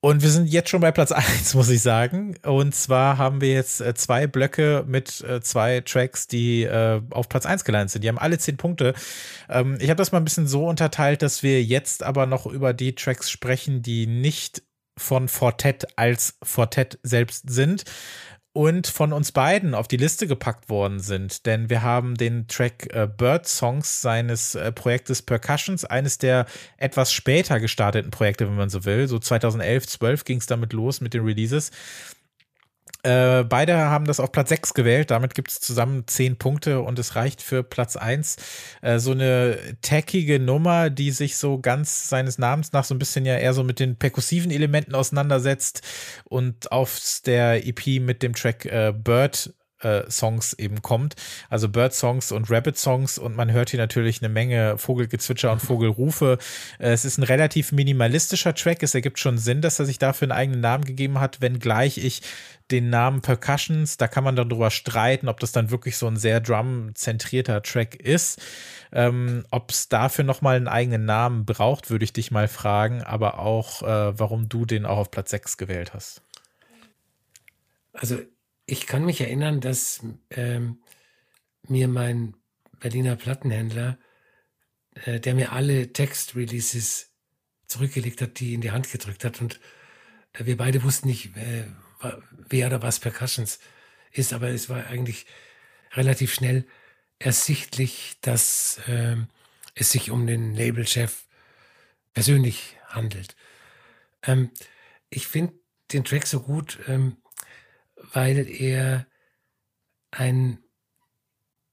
[0.00, 2.36] Und wir sind jetzt schon bei Platz 1, muss ich sagen.
[2.44, 7.28] Und zwar haben wir jetzt äh, zwei Blöcke mit äh, zwei Tracks, die äh, auf
[7.28, 8.04] Platz 1 gelandet sind.
[8.04, 8.94] Die haben alle zehn Punkte.
[9.48, 12.72] Ähm, ich habe das mal ein bisschen so unterteilt, dass wir jetzt aber noch über
[12.72, 14.62] die Tracks sprechen, die nicht
[14.96, 17.84] von Fortet als Fortet selbst sind
[18.52, 21.46] und von uns beiden auf die Liste gepackt worden sind.
[21.46, 26.46] Denn wir haben den Track äh, Bird Songs seines äh, Projektes Percussions, eines der
[26.76, 29.06] etwas später gestarteten Projekte, wenn man so will.
[29.06, 31.70] So 2011, 12 ging es damit los mit den Releases.
[33.04, 35.10] Äh, beide haben das auf Platz 6 gewählt.
[35.10, 38.36] Damit gibt es zusammen 10 Punkte und es reicht für Platz 1.
[38.82, 43.24] Äh, so eine tackige Nummer, die sich so ganz seines Namens nach so ein bisschen
[43.24, 45.82] ja eher so mit den perkussiven Elementen auseinandersetzt
[46.24, 51.14] und auf der EP mit dem Track äh, Bird äh, Songs eben kommt.
[51.48, 55.60] Also Bird Songs und Rabbit Songs und man hört hier natürlich eine Menge Vogelgezwitscher und
[55.60, 56.38] Vogelrufe.
[56.78, 58.82] Äh, es ist ein relativ minimalistischer Track.
[58.82, 62.22] Es ergibt schon Sinn, dass er sich dafür einen eigenen Namen gegeben hat, wenngleich ich
[62.70, 66.16] den Namen Percussions, da kann man dann drüber streiten, ob das dann wirklich so ein
[66.16, 68.40] sehr drum-zentrierter Track ist.
[68.92, 73.38] Ähm, ob es dafür nochmal einen eigenen Namen braucht, würde ich dich mal fragen, aber
[73.38, 76.22] auch, äh, warum du den auch auf Platz 6 gewählt hast.
[77.92, 78.18] Also
[78.66, 80.00] ich kann mich erinnern, dass
[80.30, 80.78] ähm,
[81.66, 82.34] mir mein
[82.80, 83.98] Berliner Plattenhändler,
[85.04, 87.12] äh, der mir alle Text-Releases
[87.66, 89.40] zurückgelegt hat, die in die Hand gedrückt hat.
[89.40, 89.60] Und
[90.32, 91.64] äh, wir beide wussten nicht, äh,
[92.48, 93.58] wer oder was Percussions
[94.12, 95.26] ist, aber es war eigentlich
[95.92, 96.66] relativ schnell
[97.18, 99.16] ersichtlich, dass äh,
[99.74, 101.26] es sich um den Labelchef
[102.14, 103.36] persönlich handelt.
[104.22, 104.50] Ähm,
[105.10, 105.54] ich finde
[105.92, 107.16] den Track so gut, ähm,
[108.12, 109.06] weil er
[110.10, 110.58] ein,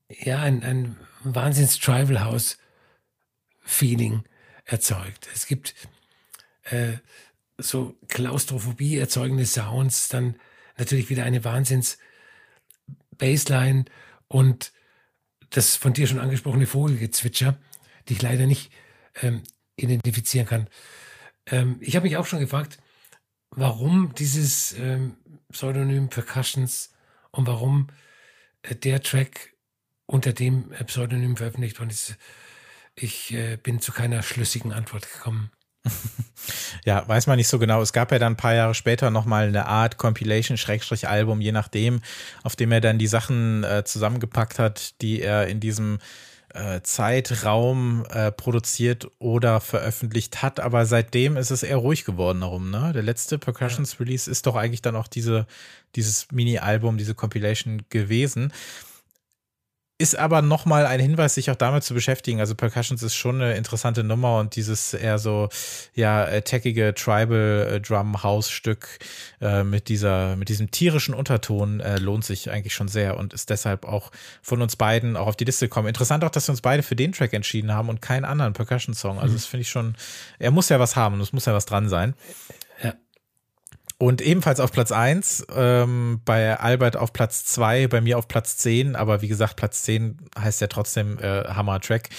[0.09, 2.57] ja, ein, ein wahnsinns Tribal House
[3.61, 4.23] Feeling
[4.65, 5.27] erzeugt.
[5.33, 5.75] Es gibt
[6.63, 6.97] äh,
[7.57, 10.35] so Klaustrophobie erzeugende Sounds, dann
[10.77, 11.97] natürlich wieder eine Wahnsinns
[13.17, 13.85] Bassline
[14.27, 14.73] und
[15.49, 17.57] das von dir schon angesprochene Vogelgezwitscher,
[18.07, 18.71] die ich leider nicht
[19.21, 19.43] ähm,
[19.77, 20.69] identifizieren kann.
[21.45, 22.77] Ähm, ich habe mich auch schon gefragt,
[23.51, 25.17] warum dieses ähm,
[25.51, 26.93] Pseudonym Percussions
[27.31, 27.87] und warum
[28.63, 29.53] äh, der Track
[30.05, 32.17] unter dem äh, Pseudonym veröffentlicht worden ist.
[32.95, 35.51] Ich äh, bin zu keiner schlüssigen Antwort gekommen.
[36.85, 37.81] Ja, weiß man nicht so genau.
[37.81, 42.01] Es gab ja dann ein paar Jahre später nochmal eine Art Compilation-Album, je nachdem,
[42.43, 45.99] auf dem er dann die Sachen äh, zusammengepackt hat, die er in diesem
[46.53, 52.69] äh, Zeitraum äh, produziert oder veröffentlicht hat, aber seitdem ist es eher ruhig geworden darum,
[52.69, 52.93] ne?
[52.93, 55.47] Der letzte Percussions Release ist doch eigentlich dann auch diese,
[55.95, 58.53] dieses Mini-Album, diese Compilation gewesen
[59.97, 62.41] ist aber nochmal ein Hinweis, sich auch damit zu beschäftigen.
[62.41, 65.47] Also Percussions ist schon eine interessante Nummer und dieses eher so,
[65.93, 66.41] ja, äh,
[67.79, 68.99] Drum House Stück
[69.39, 73.49] äh, mit dieser, mit diesem tierischen Unterton äh, lohnt sich eigentlich schon sehr und ist
[73.49, 75.87] deshalb auch von uns beiden auch auf die Liste gekommen.
[75.87, 78.93] Interessant auch, dass wir uns beide für den Track entschieden haben und keinen anderen Percussion
[78.93, 79.17] Song.
[79.17, 79.37] Also mhm.
[79.37, 79.95] das finde ich schon,
[80.39, 82.15] er muss ja was haben und es muss ja was dran sein.
[83.97, 88.57] Und ebenfalls auf Platz 1, ähm, bei Albert auf Platz 2, bei mir auf Platz
[88.57, 92.09] 10, aber wie gesagt, Platz 10 heißt ja trotzdem äh, Hammer-Track,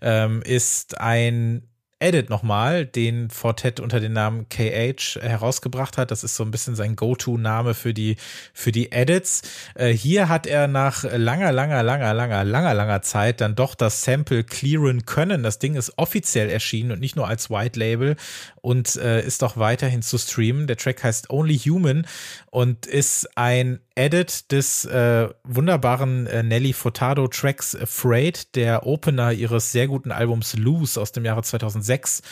[0.00, 1.68] ähm, ist ein
[1.98, 6.10] Edit nochmal, den Fortet unter dem Namen KH herausgebracht hat.
[6.10, 8.16] Das ist so ein bisschen sein Go-To-Name für die,
[8.52, 9.42] für die Edits.
[9.74, 14.02] Äh, hier hat er nach langer, langer, langer, langer, langer, langer Zeit dann doch das
[14.02, 15.42] Sample clearen können.
[15.42, 18.16] Das Ding ist offiziell erschienen und nicht nur als White Label
[18.60, 20.66] und äh, ist auch weiterhin zu streamen.
[20.66, 22.06] Der Track heißt Only Human
[22.50, 29.72] und ist ein Edit des äh, wunderbaren äh, Nelly Furtado Tracks Afraid, der Opener ihres
[29.72, 32.22] sehr guten Albums Loose aus dem Jahre 2006.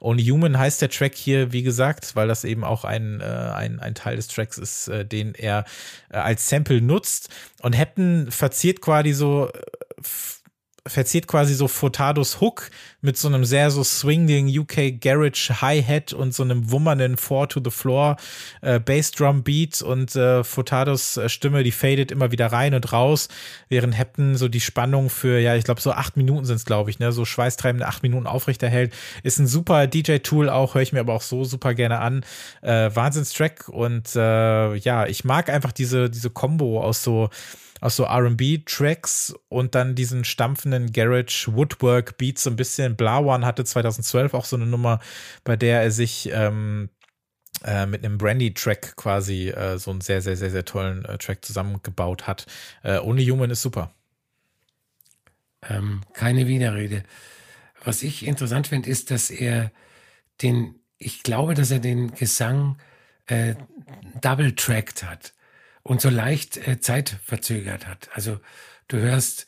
[0.00, 3.80] Und Human heißt der Track hier, wie gesagt, weil das eben auch ein, äh, ein,
[3.80, 5.64] ein Teil des Tracks ist, äh, den er
[6.10, 7.30] äh, als Sample nutzt.
[7.62, 9.50] Und Hepton verziert quasi so
[10.86, 12.70] verzieht quasi so Furtados Hook
[13.00, 17.60] mit so einem sehr so swinging UK Garage Hi-Hat und so einem wummernden Four to
[17.64, 18.16] the Floor
[18.60, 23.28] äh, Bassdrum Beat und äh, Furtados äh, Stimme, die fadet immer wieder rein und raus,
[23.70, 26.90] während Hepton so die Spannung für, ja, ich glaube so acht Minuten sind es, glaube
[26.90, 28.92] ich, ne, so schweißtreibende acht Minuten aufrechterhält.
[29.22, 32.26] Ist ein super DJ-Tool auch, höre ich mir aber auch so super gerne an.
[32.60, 37.30] Äh, Wahnsinnstrack und äh, ja, ich mag einfach diese, diese Combo aus so
[37.84, 42.96] aus so RB-Tracks und dann diesen stampfenden Garage Woodwork Beats so ein bisschen.
[42.96, 45.00] Blawan hatte 2012 auch so eine Nummer,
[45.44, 46.88] bei der er sich ähm,
[47.62, 51.44] äh, mit einem Brandy-Track quasi äh, so einen sehr, sehr, sehr, sehr tollen äh, Track
[51.44, 52.46] zusammengebaut hat.
[52.82, 53.92] Äh, Only Human ist super.
[55.68, 57.02] Ähm, keine Widerrede.
[57.84, 59.70] Was ich interessant finde, ist, dass er
[60.40, 62.78] den, ich glaube, dass er den Gesang
[63.26, 63.56] äh,
[64.22, 65.33] double-tracked hat
[65.84, 68.08] und so leicht äh, zeitverzögert hat.
[68.14, 68.40] Also
[68.88, 69.46] du hörst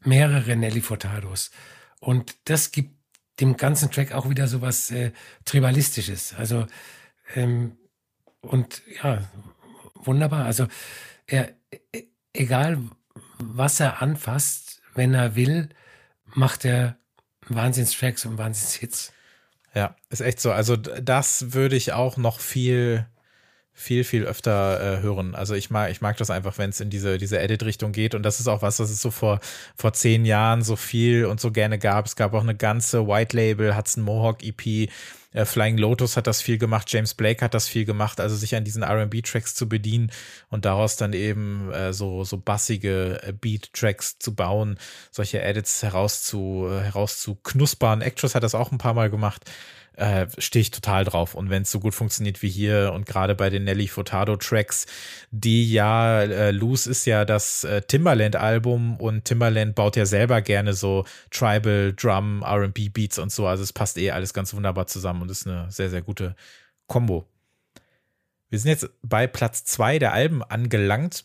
[0.00, 1.50] mehrere Nelly Furtados
[2.00, 2.94] und das gibt
[3.40, 5.12] dem ganzen Track auch wieder so was äh,
[5.44, 6.34] Tribalistisches.
[6.34, 6.66] Also
[7.34, 7.76] ähm,
[8.40, 9.28] und ja,
[9.94, 10.44] wunderbar.
[10.44, 10.68] Also
[11.26, 11.50] er,
[11.92, 12.78] e, egal
[13.38, 15.70] was er anfasst, wenn er will,
[16.26, 16.96] macht er
[17.48, 19.12] Wahnsinnstracks und Wahnsinnshits.
[19.74, 20.52] Ja, ist echt so.
[20.52, 23.06] Also das würde ich auch noch viel
[23.74, 25.34] viel, viel öfter äh, hören.
[25.34, 28.14] Also ich mag, ich mag das einfach, wenn es in diese, diese Edit-Richtung geht.
[28.14, 29.40] Und das ist auch was, was es so vor,
[29.76, 32.06] vor zehn Jahren so viel und so gerne gab.
[32.06, 34.88] Es gab auch eine ganze White Label, Hudson Mohawk EP.
[35.32, 38.54] Äh, Flying Lotus hat das viel gemacht, James Blake hat das viel gemacht, also sich
[38.54, 40.12] an diesen RB-Tracks zu bedienen
[40.48, 44.78] und daraus dann eben äh, so, so bassige äh, Beat-Tracks zu bauen,
[45.10, 48.00] solche Edits heraus zu, äh, heraus zu knuspern.
[48.00, 49.50] Actress hat das auch ein paar Mal gemacht
[49.96, 51.34] äh, stehe ich total drauf.
[51.34, 54.86] Und wenn es so gut funktioniert wie hier und gerade bei den Nelly Furtado Tracks,
[55.30, 60.74] die ja, äh, Loose ist ja das äh, Timbaland-Album und Timbaland baut ja selber gerne
[60.74, 63.46] so Tribal, Drum, RB Beats und so.
[63.46, 66.34] Also es passt eh alles ganz wunderbar zusammen und ist eine sehr, sehr gute
[66.86, 67.26] Kombo.
[68.50, 71.24] Wir sind jetzt bei Platz zwei der Alben angelangt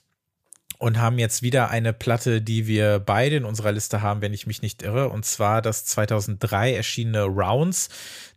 [0.80, 4.48] und haben jetzt wieder eine Platte, die wir beide in unserer Liste haben, wenn ich
[4.48, 7.90] mich nicht irre, und zwar das 2003 erschienene Rounds,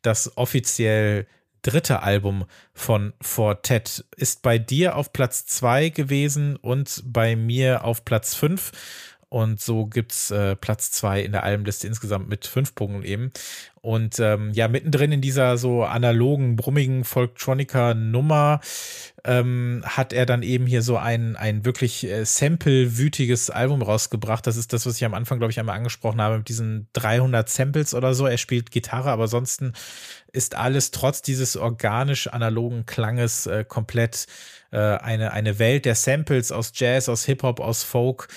[0.03, 1.27] das offiziell
[1.63, 4.05] dritte Album von Fortet.
[4.17, 8.73] Ist bei dir auf Platz zwei gewesen und bei mir auf Platz fünf.
[9.33, 13.33] Und so gibt's äh, Platz zwei in der Albenliste insgesamt mit fünf Punkten eben.
[13.81, 18.61] Und ähm, ja, mittendrin in dieser so analogen, brummigen Folktronica-Nummer
[19.25, 24.47] ähm, hat er dann eben hier so ein, ein wirklich äh, sample-wütiges Album rausgebracht.
[24.47, 27.49] Das ist das, was ich am Anfang, glaube ich, einmal angesprochen habe, mit diesen 300
[27.49, 28.27] Samples oder so.
[28.27, 29.73] Er spielt Gitarre, aber ansonsten
[30.31, 34.27] ist alles trotz dieses organisch-analogen Klanges äh, komplett
[34.73, 38.29] äh, eine, eine Welt der Samples aus Jazz, aus Hip-Hop, aus Folk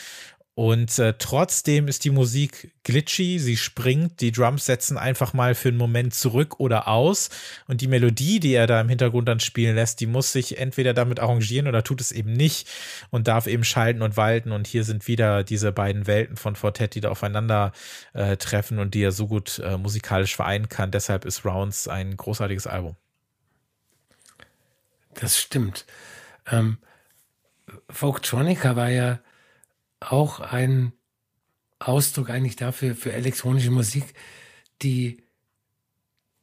[0.55, 5.67] und äh, trotzdem ist die Musik glitchy, sie springt, die Drums setzen einfach mal für
[5.67, 7.29] einen Moment zurück oder aus.
[7.67, 10.93] Und die Melodie, die er da im Hintergrund dann spielen lässt, die muss sich entweder
[10.93, 12.69] damit arrangieren oder tut es eben nicht
[13.09, 14.53] und darf eben schalten und walten.
[14.53, 17.73] Und hier sind wieder diese beiden Welten von Fortet, die da aufeinander
[18.13, 20.89] äh, treffen und die er so gut äh, musikalisch vereinen kann.
[20.89, 22.95] Deshalb ist Rounds ein großartiges Album.
[25.15, 25.85] Das stimmt.
[26.49, 26.77] Ähm,
[27.89, 29.19] Folktronica war ja
[29.99, 30.93] auch ein
[31.79, 34.13] Ausdruck eigentlich dafür, für elektronische Musik,
[34.81, 35.23] die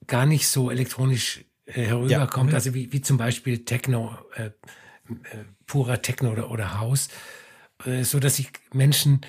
[0.07, 2.57] gar nicht so elektronisch äh, herüberkommt, ja.
[2.57, 4.51] also wie, wie zum Beispiel Techno, äh, äh,
[5.67, 7.09] purer Techno oder, oder House,
[7.85, 9.21] äh, so dass sich Menschen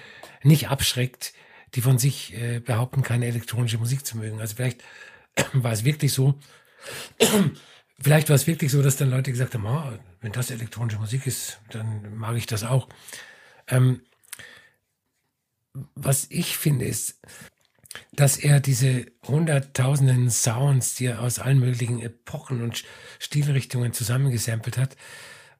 [0.43, 1.33] nicht abschreckt,
[1.75, 4.39] die von sich äh, behaupten, keine elektronische Musik zu mögen.
[4.39, 4.83] Also vielleicht
[5.53, 6.39] war es wirklich so,
[7.99, 11.25] vielleicht war es wirklich so, dass dann Leute gesagt haben, oh, wenn das elektronische Musik
[11.27, 12.87] ist, dann mag ich das auch.
[13.67, 14.01] Ähm,
[15.95, 17.19] was ich finde, ist,
[18.11, 22.83] dass er diese hunderttausenden Sounds, die er aus allen möglichen Epochen und
[23.19, 24.95] Stilrichtungen zusammengesampelt hat,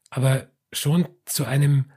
[0.10, 1.92] aber schon zu einem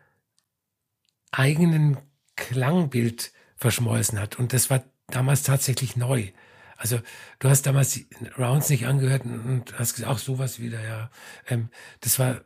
[1.32, 1.98] eigenen
[2.36, 4.38] Klangbild verschmolzen hat.
[4.38, 6.30] Und das war damals tatsächlich neu.
[6.76, 7.00] Also
[7.38, 8.00] du hast damals
[8.38, 11.10] Rounds nicht angehört und hast gesagt, auch sowas wieder, ja.
[11.48, 12.42] Ähm, das war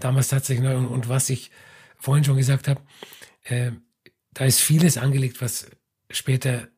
[0.00, 0.76] damals tatsächlich neu.
[0.76, 1.52] Und, und, was ich
[1.98, 2.80] vorhin schon gesagt habe,
[3.44, 3.72] äh,
[4.34, 5.66] da ist vieles angelegt, was
[6.10, 6.68] später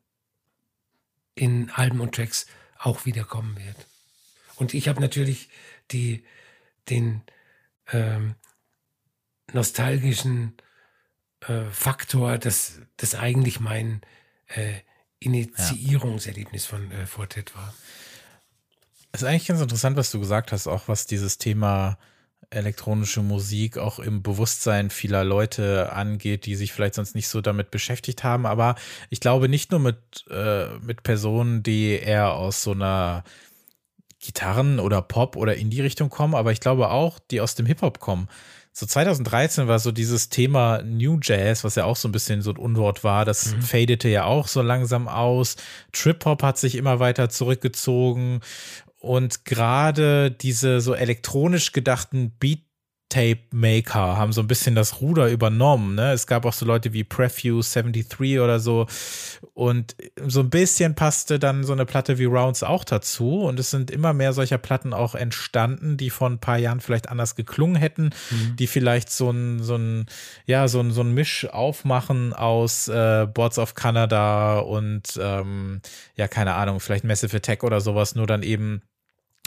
[1.35, 2.45] in Alben und Tracks
[2.79, 3.87] auch wiederkommen wird.
[4.55, 5.49] Und ich habe natürlich
[5.91, 6.23] die,
[6.89, 7.21] den
[7.91, 8.35] ähm,
[9.51, 10.55] nostalgischen
[11.41, 14.01] äh, Faktor, dass das eigentlich mein
[14.47, 14.79] äh,
[15.19, 17.73] Initiierungserlebnis von äh, Fortet war.
[19.11, 21.97] Es ist eigentlich ganz interessant, was du gesagt hast, auch was dieses Thema
[22.49, 27.71] elektronische Musik auch im Bewusstsein vieler Leute angeht, die sich vielleicht sonst nicht so damit
[27.71, 28.45] beschäftigt haben.
[28.45, 28.75] Aber
[29.09, 33.23] ich glaube nicht nur mit, äh, mit Personen, die eher aus so einer
[34.19, 37.65] Gitarren- oder Pop- oder in die Richtung kommen, aber ich glaube auch, die aus dem
[37.65, 38.27] Hip-Hop kommen.
[38.77, 42.51] So 2013 war so dieses Thema New Jazz, was ja auch so ein bisschen so
[42.51, 43.61] ein Unwort war, das mhm.
[43.61, 45.55] fadete ja auch so langsam aus.
[45.93, 48.41] Trip-Hop hat sich immer weiter zurückgezogen
[49.05, 52.65] und gerade diese so elektronisch gedachten Beat
[53.07, 55.93] Tape Maker haben so ein bisschen das Ruder übernommen.
[55.93, 56.11] Ne?
[56.11, 58.87] Es gab auch so Leute wie Prefuse 73 oder so.
[59.53, 59.95] Und
[60.25, 63.43] so ein bisschen passte dann so eine Platte wie Rounds auch dazu.
[63.43, 67.07] Und es sind immer mehr solcher Platten auch entstanden, die vor ein paar Jahren vielleicht
[67.07, 68.55] anders geklungen hätten, mhm.
[68.57, 70.07] die vielleicht so ein, so ein,
[70.47, 75.81] ja, so ein, so ein Misch aufmachen aus äh, Boards of Canada und ähm,
[76.15, 78.81] ja, keine Ahnung, vielleicht Massive Attack oder sowas, nur dann eben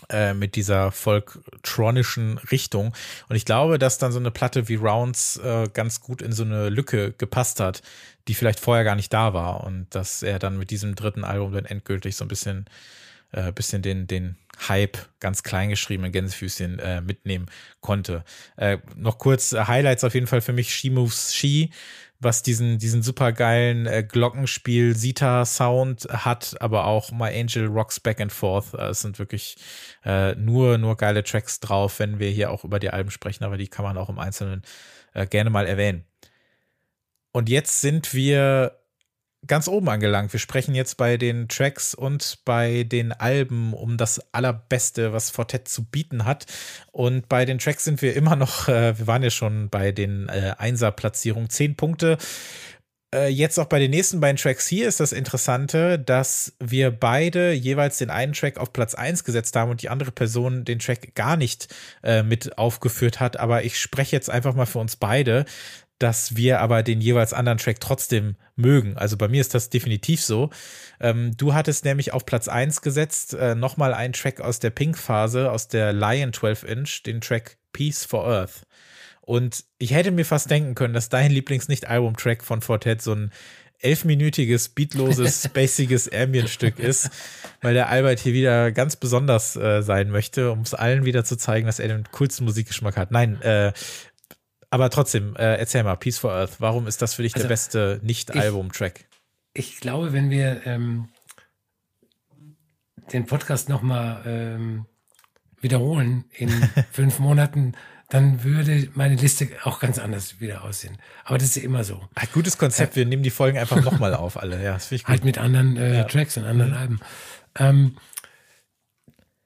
[0.09, 2.94] äh, mit dieser folktronischen Richtung.
[3.28, 6.44] Und ich glaube, dass dann so eine Platte wie Rounds äh, ganz gut in so
[6.44, 7.82] eine Lücke gepasst hat,
[8.26, 9.64] die vielleicht vorher gar nicht da war.
[9.64, 12.66] Und dass er dann mit diesem dritten Album dann endgültig so ein bisschen,
[13.32, 14.36] äh, bisschen den, den
[14.68, 17.46] Hype ganz klein geschrieben in Gänsefüßchen äh, mitnehmen
[17.80, 18.24] konnte.
[18.57, 21.70] Äh, noch kurz Highlights auf jeden Fall für mich: She Moves She
[22.20, 28.00] was diesen, diesen super geilen äh, Glockenspiel Sita Sound hat, aber auch My Angel Rocks
[28.00, 28.74] Back and Forth.
[28.74, 29.56] Äh, es sind wirklich
[30.04, 33.56] äh, nur, nur geile Tracks drauf, wenn wir hier auch über die Alben sprechen, aber
[33.56, 34.62] die kann man auch im Einzelnen
[35.14, 36.04] äh, gerne mal erwähnen.
[37.32, 38.78] Und jetzt sind wir
[39.47, 40.32] ganz oben angelangt.
[40.32, 45.68] Wir sprechen jetzt bei den Tracks und bei den Alben um das Allerbeste, was Fortet
[45.68, 46.47] zu bieten hat.
[46.93, 50.28] Und bei den Tracks sind wir immer noch, äh, wir waren ja schon bei den
[50.28, 52.18] äh, Einser-Platzierungen, zehn Punkte.
[53.14, 57.53] Äh, jetzt auch bei den nächsten beiden Tracks hier ist das Interessante, dass wir beide
[57.53, 61.14] jeweils den einen Track auf Platz 1 gesetzt haben und die andere Person den Track
[61.14, 63.39] gar nicht äh, mit aufgeführt hat.
[63.39, 65.47] Aber ich spreche jetzt einfach mal für uns beide
[65.99, 68.96] dass wir aber den jeweils anderen Track trotzdem mögen.
[68.96, 70.51] Also bei mir ist das definitiv so.
[71.01, 75.51] Ähm, du hattest nämlich auf Platz 1 gesetzt, äh, nochmal einen Track aus der Pink-Phase,
[75.51, 78.62] aus der Lion 12 Inch, den Track Peace for Earth.
[79.20, 83.30] Und ich hätte mir fast denken können, dass dein Lieblings-Nicht-Album-Track von Fortet so ein
[83.80, 87.11] elfminütiges, beatloses, spaciges Ambient-Stück ist,
[87.61, 91.36] weil der Albert hier wieder ganz besonders äh, sein möchte, um es allen wieder zu
[91.36, 93.11] zeigen, dass er den coolsten Musikgeschmack hat.
[93.11, 93.72] Nein, äh,
[94.70, 97.48] aber trotzdem, äh, erzähl mal, Peace for Earth, warum ist das für dich also, der
[97.48, 99.06] beste Nicht-Album-Track?
[99.54, 101.08] Ich, ich, glaube, wenn wir ähm,
[103.12, 104.86] den Podcast nochmal ähm,
[105.60, 106.50] wiederholen in
[106.92, 107.74] fünf Monaten,
[108.10, 110.96] dann würde meine Liste auch ganz anders wieder aussehen.
[111.24, 112.08] Aber das ist immer so.
[112.14, 114.62] Ein gutes Konzept, wir nehmen die Folgen einfach nochmal auf, alle.
[114.62, 115.10] Ja, das ich gut.
[115.10, 116.04] Halt mit anderen äh, ja.
[116.04, 116.76] Tracks und anderen mhm.
[116.76, 117.00] Alben.
[117.58, 117.96] Ähm,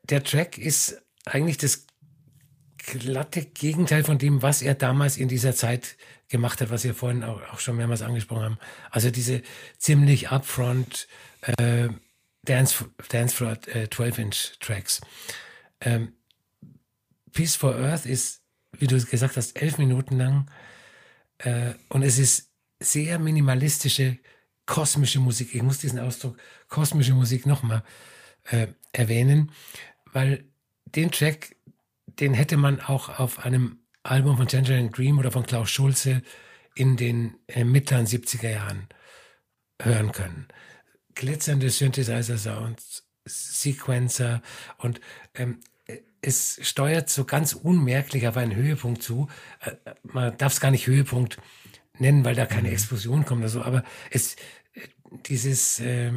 [0.04, 1.86] der Track ist eigentlich das
[2.86, 5.96] glatte Gegenteil von dem, was er damals in dieser Zeit
[6.28, 8.58] gemacht hat, was wir vorhin auch, auch schon mehrmals angesprochen haben.
[8.90, 9.42] Also diese
[9.78, 11.06] ziemlich upfront
[11.58, 11.88] äh,
[12.44, 15.00] Dance, Dance Floor äh, 12-Inch Tracks.
[15.80, 16.14] Ähm,
[17.32, 20.50] Peace for Earth ist, wie du gesagt hast, elf Minuten lang
[21.38, 24.18] äh, und es ist sehr minimalistische
[24.66, 25.54] kosmische Musik.
[25.54, 26.36] Ich muss diesen Ausdruck
[26.68, 27.82] kosmische Musik nochmal
[28.44, 29.52] äh, erwähnen,
[30.12, 30.44] weil
[30.86, 31.56] den Track
[32.20, 36.22] den hätte man auch auf einem Album von Tangerine Dream oder von Klaus Schulze
[36.74, 38.88] in den äh, mittleren 70er Jahren
[39.80, 40.48] hören können.
[41.14, 44.42] Glitzernde Synthesizer-Sounds, Sequencer
[44.78, 45.00] und
[45.34, 45.60] ähm,
[46.22, 49.28] es steuert so ganz unmerklich auf einen Höhepunkt zu.
[49.60, 51.38] Äh, man darf es gar nicht Höhepunkt
[51.98, 52.74] nennen, weil da keine mhm.
[52.74, 54.36] Explosion kommt oder so, aber es,
[54.74, 54.88] äh,
[55.26, 56.12] dieses, äh,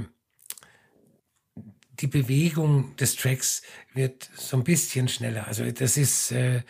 [2.00, 3.62] die Bewegung des Tracks
[3.94, 5.48] wird so ein bisschen schneller.
[5.48, 6.62] Also das ist äh,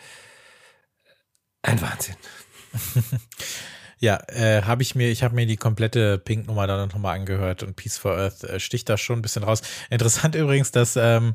[1.62, 2.16] ein Wahnsinn.
[3.98, 7.76] Ja, äh, habe ich mir, ich habe mir die komplette Pink-Nummer dann nochmal angehört und
[7.76, 9.62] Peace for Earth äh, sticht da schon ein bisschen raus.
[9.88, 11.32] Interessant übrigens, dass ähm,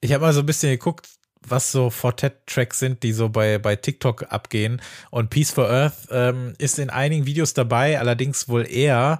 [0.00, 1.08] ich habe mal so ein bisschen geguckt,
[1.46, 4.80] was so Fortet-Tracks sind, die so bei, bei TikTok abgehen.
[5.10, 9.18] Und Peace for Earth ähm, ist in einigen Videos dabei, allerdings wohl eher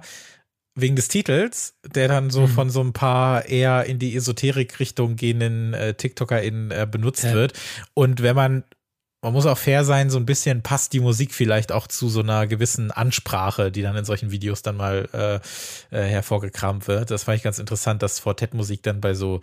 [0.75, 2.47] wegen des Titels, der dann so mhm.
[2.47, 7.33] von so ein paar eher in die Esoterik-Richtung gehenden äh, TikTokerInnen äh, benutzt ja.
[7.33, 7.53] wird.
[7.93, 8.65] Und wenn man,
[9.21, 12.19] man muss auch fair sein, so ein bisschen passt die Musik vielleicht auch zu so
[12.19, 17.09] einer gewissen Ansprache, die dann in solchen Videos dann mal äh, äh, hervorgekramt wird.
[17.09, 19.39] Das fand ich ganz interessant, dass Fortet-Musik dann bei so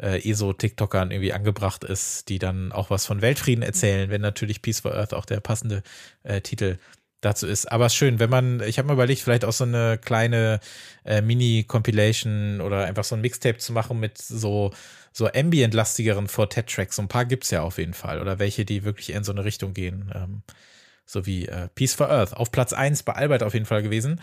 [0.00, 4.80] äh, ESO-TikTokern irgendwie angebracht ist, die dann auch was von Weltfrieden erzählen, wenn natürlich Peace
[4.80, 5.82] for Earth auch der passende
[6.22, 6.78] äh, Titel
[7.20, 7.70] dazu ist.
[7.70, 10.60] Aber schön, wenn man, ich habe mir überlegt, vielleicht auch so eine kleine
[11.04, 14.72] äh, Mini-Compilation oder einfach so ein Mixtape zu machen mit so,
[15.12, 16.96] so ambient-lastigeren Fortet-Tracks.
[16.96, 18.20] So ein paar gibt's ja auf jeden Fall.
[18.20, 20.12] Oder welche, die wirklich in so eine Richtung gehen.
[20.14, 20.42] Ähm,
[21.04, 22.34] so wie äh, Peace for Earth.
[22.34, 24.20] Auf Platz 1 bei Albert auf jeden Fall gewesen.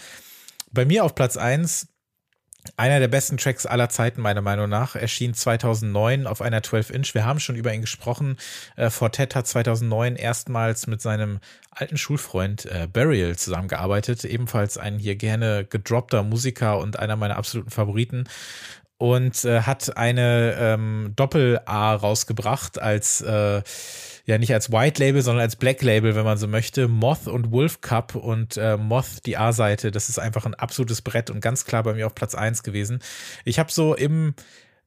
[0.71, 1.87] Bei mir auf Platz 1
[2.77, 7.13] einer der besten Tracks aller Zeiten, meiner Meinung nach, erschien 2009 auf einer 12-Inch.
[7.13, 8.37] Wir haben schon über ihn gesprochen.
[8.75, 11.39] Äh, Fortet hat 2009 erstmals mit seinem
[11.71, 14.23] alten Schulfreund äh, Burial zusammengearbeitet.
[14.25, 18.25] Ebenfalls ein hier gerne gedroppter Musiker und einer meiner absoluten Favoriten.
[18.97, 23.61] Und äh, hat eine ähm, Doppel-A rausgebracht als äh,
[24.25, 26.87] ja nicht als White Label, sondern als Black Label, wenn man so möchte.
[26.87, 31.29] Moth und Wolf Cup und äh, Moth, die A-Seite, das ist einfach ein absolutes Brett
[31.29, 32.99] und ganz klar bei mir auf Platz 1 gewesen.
[33.43, 34.33] Ich habe so im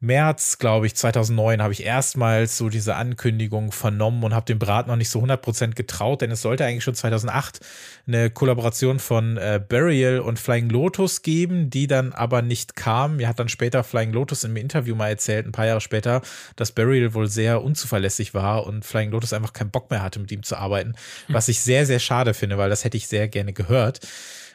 [0.01, 4.89] März, glaube ich, 2009 habe ich erstmals so diese Ankündigung vernommen und habe dem Brat
[4.89, 7.61] noch nicht so 100% getraut, denn es sollte eigentlich schon 2008
[8.07, 13.17] eine Kollaboration von äh, Burial und Flying Lotus geben, die dann aber nicht kam.
[13.17, 16.21] Mir hat dann später Flying Lotus im Interview mal erzählt, ein paar Jahre später,
[16.57, 20.31] dass Burial wohl sehr unzuverlässig war und Flying Lotus einfach keinen Bock mehr hatte, mit
[20.31, 20.95] ihm zu arbeiten,
[21.27, 21.35] hm.
[21.35, 24.01] was ich sehr, sehr schade finde, weil das hätte ich sehr gerne gehört.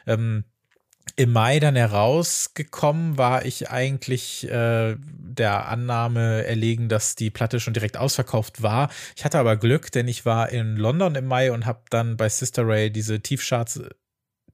[0.06, 0.44] Ähm,
[1.16, 7.74] im Mai dann herausgekommen, war ich eigentlich äh, der Annahme erlegen, dass die Platte schon
[7.74, 8.90] direkt ausverkauft war.
[9.16, 12.28] Ich hatte aber Glück, denn ich war in London im Mai und habe dann bei
[12.28, 13.80] Sister Ray diese Tiefcharts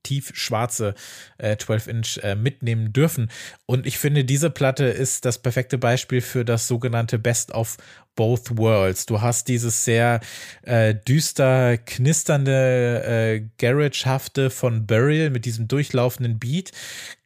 [0.03, 0.95] tief schwarze
[1.39, 3.31] äh, 12-Inch äh, mitnehmen dürfen.
[3.67, 7.77] Und ich finde, diese Platte ist das perfekte Beispiel für das sogenannte Best of
[8.19, 9.07] Both Worlds.
[9.07, 10.19] Du hast dieses sehr
[10.63, 16.73] äh, düster knisternde äh, Garage-hafte von Burial mit diesem durchlaufenden Beat.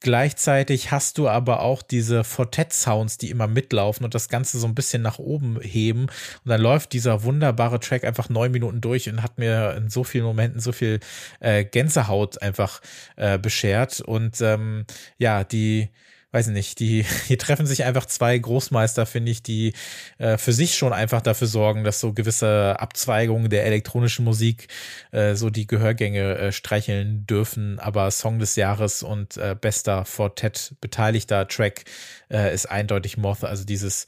[0.01, 4.74] Gleichzeitig hast du aber auch diese Fortet-Sounds, die immer mitlaufen und das Ganze so ein
[4.74, 6.02] bisschen nach oben heben.
[6.02, 6.10] Und
[6.44, 10.24] dann läuft dieser wunderbare Track einfach neun Minuten durch und hat mir in so vielen
[10.24, 11.01] Momenten so viel
[11.40, 12.82] äh, Gänsehaut einfach
[13.16, 14.02] äh, beschert.
[14.02, 14.85] Und ähm,
[15.16, 15.89] ja, die
[16.32, 19.74] weiß nicht, die, hier treffen sich einfach zwei Großmeister, finde ich, die
[20.18, 24.68] äh, für sich schon einfach dafür sorgen, dass so gewisse Abzweigungen der elektronischen Musik
[25.12, 27.78] äh, so die Gehörgänge äh, streicheln dürfen.
[27.78, 31.84] Aber Song des Jahres und äh, bester Fortet beteiligter Track
[32.30, 34.06] äh, ist eindeutig Moth, also dieses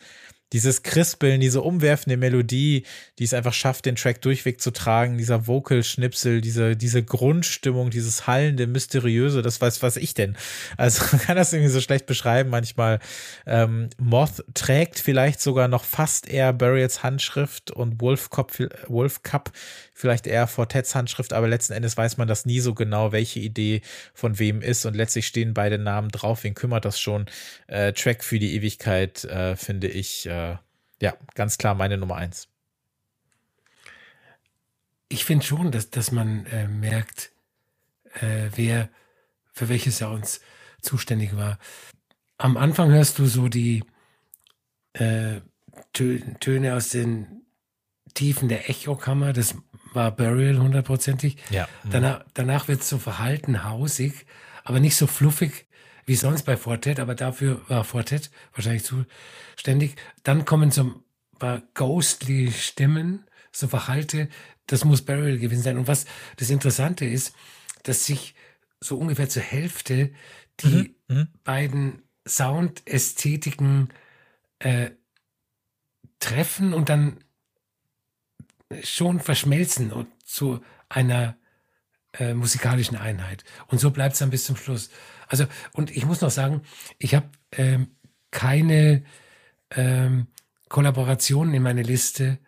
[0.54, 2.84] dieses Krispeln, diese umwerfende Melodie,
[3.18, 8.28] die es einfach schafft, den Track durchweg zu tragen, dieser Vocal-Schnipsel, diese, diese Grundstimmung, dieses
[8.28, 10.36] hallende, mysteriöse, das weiß was ich denn.
[10.76, 13.00] Also man kann das irgendwie so schlecht beschreiben manchmal.
[13.46, 18.52] Ähm, Moth trägt vielleicht sogar noch fast eher Burials Handschrift und Wolf Cup,
[18.86, 19.50] Wolf Cup
[19.94, 23.80] vielleicht eher Fortets Handschrift, aber letzten Endes weiß man das nie so genau, welche Idee
[24.12, 26.44] von wem ist und letztlich stehen beide Namen drauf.
[26.44, 27.26] Wen kümmert das schon?
[27.68, 30.56] Äh, Track für die Ewigkeit, äh, finde ich, äh,
[31.00, 32.48] ja, ganz klar meine Nummer eins.
[35.08, 37.30] Ich finde schon, dass, dass man äh, merkt,
[38.20, 38.88] äh, wer
[39.52, 40.40] für welche Sounds
[40.80, 41.58] zuständig war.
[42.36, 43.84] Am Anfang hörst du so die
[44.94, 45.40] äh,
[45.92, 47.42] Töne aus den
[48.14, 49.32] Tiefen der Echokammer.
[49.32, 49.54] Das
[49.94, 51.36] war Burial hundertprozentig.
[51.50, 51.68] Ja.
[51.90, 54.26] Danach, danach wird es so verhalten, hausig,
[54.64, 55.66] aber nicht so fluffig
[56.06, 59.96] wie sonst bei Fortet, aber dafür war Fortet wahrscheinlich zuständig.
[60.22, 60.94] Dann kommen so ein
[61.38, 64.28] paar ghostly Stimmen, so Verhalte,
[64.66, 65.78] das muss Burial gewesen sein.
[65.78, 66.06] Und was
[66.36, 67.34] das Interessante ist,
[67.82, 68.34] dass sich
[68.80, 70.12] so ungefähr zur Hälfte
[70.60, 71.16] die mhm.
[71.16, 71.28] mhm.
[71.42, 73.88] beiden Soundästhetiken
[74.58, 74.90] äh,
[76.18, 77.18] treffen und dann
[78.82, 81.36] schon verschmelzen und zu einer
[82.18, 83.44] äh, musikalischen Einheit.
[83.66, 84.90] Und so bleibt es dann bis zum Schluss.
[85.28, 86.62] Also, und ich muss noch sagen,
[86.98, 87.88] ich habe ähm,
[88.30, 89.04] keine
[89.70, 90.28] ähm,
[90.68, 92.38] Kollaborationen in meine Liste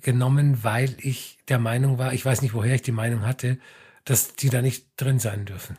[0.00, 3.58] genommen, weil ich der Meinung war, ich weiß nicht, woher ich die Meinung hatte,
[4.04, 5.76] dass die da nicht drin sein dürfen.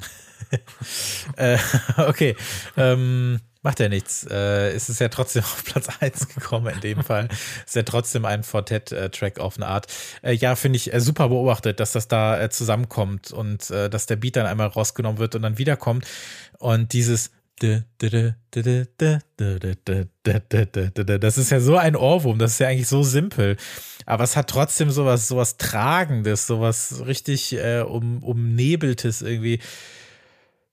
[1.38, 1.58] äh,
[1.98, 2.36] okay.
[2.78, 4.26] Ähm, Macht ja nichts.
[4.28, 7.28] Äh, es ist ja trotzdem auf Platz 1 gekommen in dem Fall.
[7.66, 9.86] Ist ja trotzdem ein Fortet-Track auf eine Art.
[10.24, 14.08] Äh, ja, finde ich äh, super beobachtet, dass das da äh, zusammenkommt und äh, dass
[14.08, 16.08] der Beat dann einmal rausgenommen wird und dann wiederkommt.
[16.58, 17.32] Und dieses
[17.62, 17.84] das
[21.38, 23.58] ist ja so ein Ohrwurm, das ist ja eigentlich so simpel.
[24.08, 29.60] Aber es hat trotzdem sowas, sowas Tragendes, sowas richtig äh, um, umnebeltes irgendwie.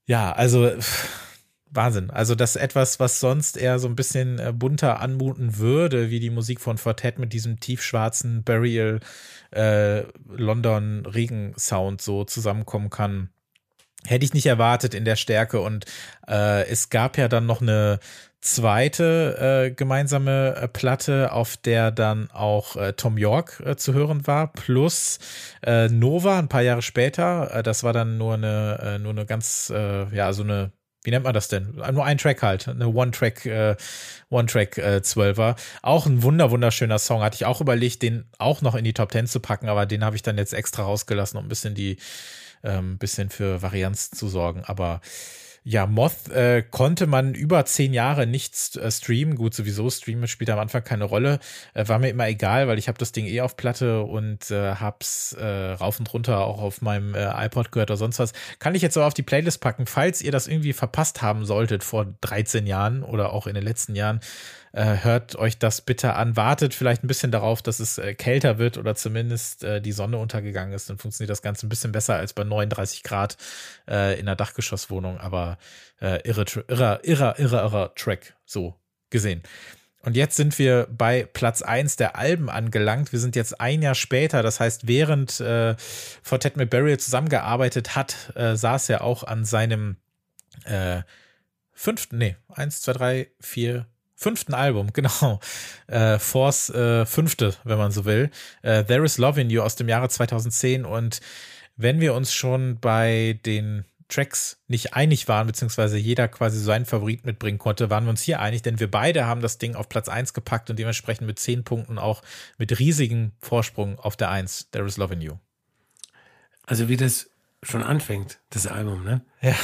[0.06, 0.70] Ja, also.
[0.70, 1.27] Pff
[1.70, 2.10] Wahnsinn.
[2.10, 6.30] Also das etwas, was sonst eher so ein bisschen äh, bunter anmuten würde, wie die
[6.30, 9.00] Musik von Fortet mit diesem tiefschwarzen Burial
[9.50, 13.30] äh, London Regen-Sound so zusammenkommen kann.
[14.06, 15.60] Hätte ich nicht erwartet in der Stärke.
[15.60, 15.84] Und
[16.26, 17.98] äh, es gab ja dann noch eine
[18.40, 24.26] zweite äh, gemeinsame äh, Platte, auf der dann auch äh, Tom York äh, zu hören
[24.26, 25.18] war, plus
[25.62, 27.62] äh, Nova ein paar Jahre später.
[27.64, 30.70] Das war dann nur eine, nur eine ganz, ja, so eine
[31.08, 31.72] wie nennt man das denn?
[31.92, 33.76] Nur ein Track halt, eine One-Track, äh,
[34.28, 35.56] One-Track äh, Zwölfer.
[35.80, 37.22] Auch ein wunder wunderschöner Song.
[37.22, 40.04] Hatte ich auch überlegt, den auch noch in die Top Ten zu packen, aber den
[40.04, 41.96] habe ich dann jetzt extra rausgelassen, um ein bisschen die,
[42.62, 44.64] ähm, bisschen für Varianz zu sorgen.
[44.66, 45.00] Aber
[45.64, 49.34] ja, Moth äh, konnte man über zehn Jahre nicht äh, streamen.
[49.34, 51.40] Gut, sowieso streamen spielt am Anfang keine Rolle.
[51.74, 54.76] Äh, war mir immer egal, weil ich habe das Ding eh auf Platte und äh,
[54.76, 58.32] hab's äh, rauf und runter auch auf meinem äh, iPod gehört oder sonst was.
[58.58, 61.84] Kann ich jetzt so auf die Playlist packen, falls ihr das irgendwie verpasst haben solltet
[61.84, 64.20] vor 13 Jahren oder auch in den letzten Jahren
[64.72, 66.36] hört euch das bitte an.
[66.36, 70.18] Wartet vielleicht ein bisschen darauf, dass es äh, kälter wird oder zumindest äh, die Sonne
[70.18, 70.90] untergegangen ist.
[70.90, 73.36] Dann funktioniert das Ganze ein bisschen besser als bei 39 Grad
[73.88, 75.18] äh, in der Dachgeschosswohnung.
[75.18, 75.58] Aber
[76.00, 78.74] äh, irre, irre, irre, irre, irre Track so
[79.10, 79.42] gesehen.
[80.02, 83.12] Und jetzt sind wir bei Platz 1 der Alben angelangt.
[83.12, 84.42] Wir sind jetzt ein Jahr später.
[84.42, 85.74] Das heißt, während äh,
[86.22, 89.96] Fortet mit Burial zusammengearbeitet hat, äh, saß er auch an seinem
[90.64, 91.02] äh,
[91.72, 93.86] fünften, nee, eins, zwei, drei, vier,
[94.18, 95.40] fünften Album, genau.
[95.86, 98.30] Äh, Force äh, fünfte, wenn man so will.
[98.62, 100.84] Äh, There is Love in You aus dem Jahre 2010.
[100.84, 101.20] Und
[101.76, 107.26] wenn wir uns schon bei den Tracks nicht einig waren, beziehungsweise jeder quasi seinen Favorit
[107.26, 110.08] mitbringen konnte, waren wir uns hier einig, denn wir beide haben das Ding auf Platz
[110.08, 112.22] 1 gepackt und dementsprechend mit zehn Punkten auch
[112.56, 115.34] mit riesigem Vorsprung auf der 1, There is Love in You.
[116.66, 117.30] Also wie das
[117.62, 119.20] schon anfängt, das Album, ne?
[119.42, 119.54] Ja.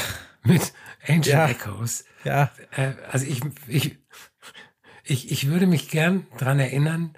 [0.43, 0.75] Mit
[1.09, 1.49] Angel Ja.
[1.49, 2.05] Echoes.
[2.25, 2.51] Ja.
[2.77, 3.97] Äh, also ich, ich,
[5.05, 7.15] ich, ich würde mich gern dran erinnern,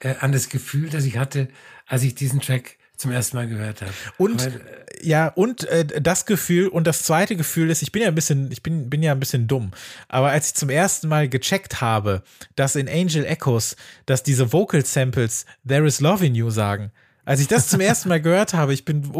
[0.00, 1.48] äh, an das Gefühl, das ich hatte,
[1.86, 3.92] als ich diesen Track zum ersten Mal gehört habe.
[4.16, 4.60] Und Weil,
[5.00, 8.50] ja, und äh, das Gefühl und das zweite Gefühl ist, ich bin ja ein bisschen,
[8.50, 9.70] ich bin, bin ja ein bisschen dumm.
[10.08, 12.22] Aber als ich zum ersten Mal gecheckt habe,
[12.56, 13.76] dass in Angel Echoes,
[14.06, 16.90] dass diese Vocal Samples There is Love in You sagen,
[17.24, 19.14] als ich das zum ersten Mal gehört habe, ich bin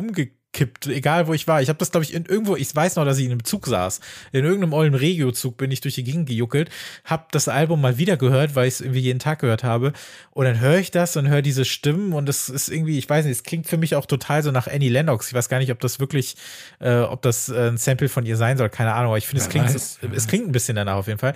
[0.49, 1.63] umgekippt, egal wo ich war.
[1.63, 3.67] Ich habe das, glaube ich, in irgendwo, ich weiß noch, dass ich in einem Zug
[3.67, 4.01] saß.
[4.33, 6.71] In irgendeinem ollen Regio-Zug bin ich durch die Gegend gejuckelt,
[7.05, 9.93] habe das Album mal wieder gehört, weil ich es irgendwie jeden Tag gehört habe.
[10.31, 13.25] Und dann höre ich das und höre diese Stimmen und es ist irgendwie, ich weiß
[13.25, 15.29] nicht, es klingt für mich auch total so nach Annie Lennox.
[15.29, 16.37] Ich weiß gar nicht, ob das wirklich,
[16.81, 19.43] äh, ob das äh, ein Sample von ihr sein soll, keine Ahnung, aber ich finde,
[19.43, 20.27] es klingt, es weiß.
[20.27, 21.35] klingt ein bisschen danach auf jeden Fall.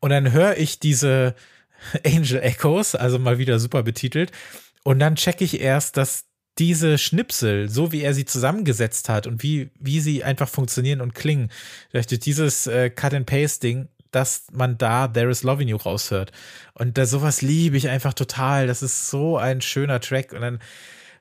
[0.00, 1.34] Und dann höre ich diese
[2.04, 4.32] Angel Echoes, also mal wieder super betitelt.
[4.82, 6.26] Und dann checke ich erst, dass
[6.58, 11.14] diese Schnipsel, so wie er sie zusammengesetzt hat und wie, wie sie einfach funktionieren und
[11.14, 11.50] klingen,
[11.92, 16.32] durch dieses äh, Cut-and-Paste-Ding, dass man da There is Love in You raushört.
[16.72, 18.66] Und da sowas liebe ich einfach total.
[18.66, 20.32] Das ist so ein schöner Track.
[20.32, 20.60] Und dann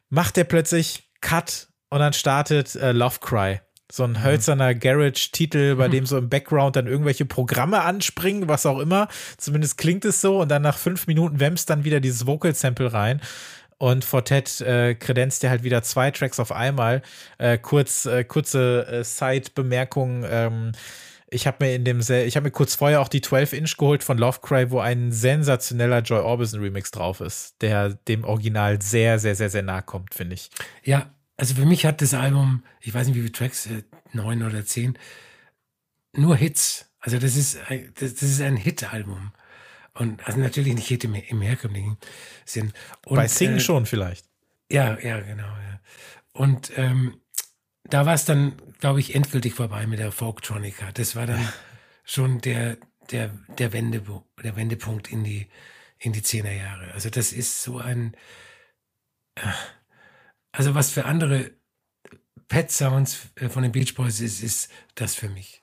[0.09, 3.59] macht er plötzlich Cut und dann startet äh, Love Cry.
[3.91, 8.79] So ein hölzerner Garage-Titel, bei dem so im Background dann irgendwelche Programme anspringen, was auch
[8.79, 9.09] immer.
[9.37, 10.41] Zumindest klingt es so.
[10.41, 13.21] Und dann nach fünf Minuten wämst dann wieder dieses Vocal-Sample rein.
[13.77, 17.01] Und Fortet äh, kredenzt ja halt wieder zwei Tracks auf einmal.
[17.37, 20.25] Äh, kurz, äh, kurze äh, Side-Bemerkung.
[20.27, 20.71] Ähm,
[21.29, 24.17] ich habe mir in dem, ich habe mir kurz vorher auch die 12-Inch geholt von
[24.17, 29.49] Lovecry, wo ein sensationeller Joy Orbison Remix drauf ist, der dem Original sehr, sehr, sehr,
[29.49, 30.49] sehr nahe kommt, finde ich.
[30.83, 33.83] ja, also für mich hat das Album, ich weiß nicht wie viele Tracks, äh,
[34.13, 34.97] neun oder zehn,
[36.13, 36.89] nur Hits.
[36.99, 37.57] Also das ist,
[37.95, 39.31] das, das ist ein Hit-Album.
[39.95, 41.97] Und also natürlich nicht Hit im, im herkömmlichen
[42.45, 42.73] Sinn.
[43.05, 44.25] Und, Bei Sing äh, schon vielleicht.
[44.69, 45.47] Ja, ja, genau.
[45.47, 45.79] Ja.
[46.33, 47.21] Und ähm,
[47.83, 50.91] da war es dann, glaube ich, endgültig vorbei mit der Folktronica.
[50.91, 51.47] Das war dann
[52.03, 52.77] schon der,
[53.11, 55.47] der, der, Wendepu der Wendepunkt in die,
[55.97, 56.91] in die Zehnerjahre.
[56.91, 58.17] Also das ist so ein,
[59.35, 59.47] äh,
[60.51, 61.51] also was für andere
[62.49, 65.61] Pet Sounds äh, von den Beach Boys ist, ist das für mich.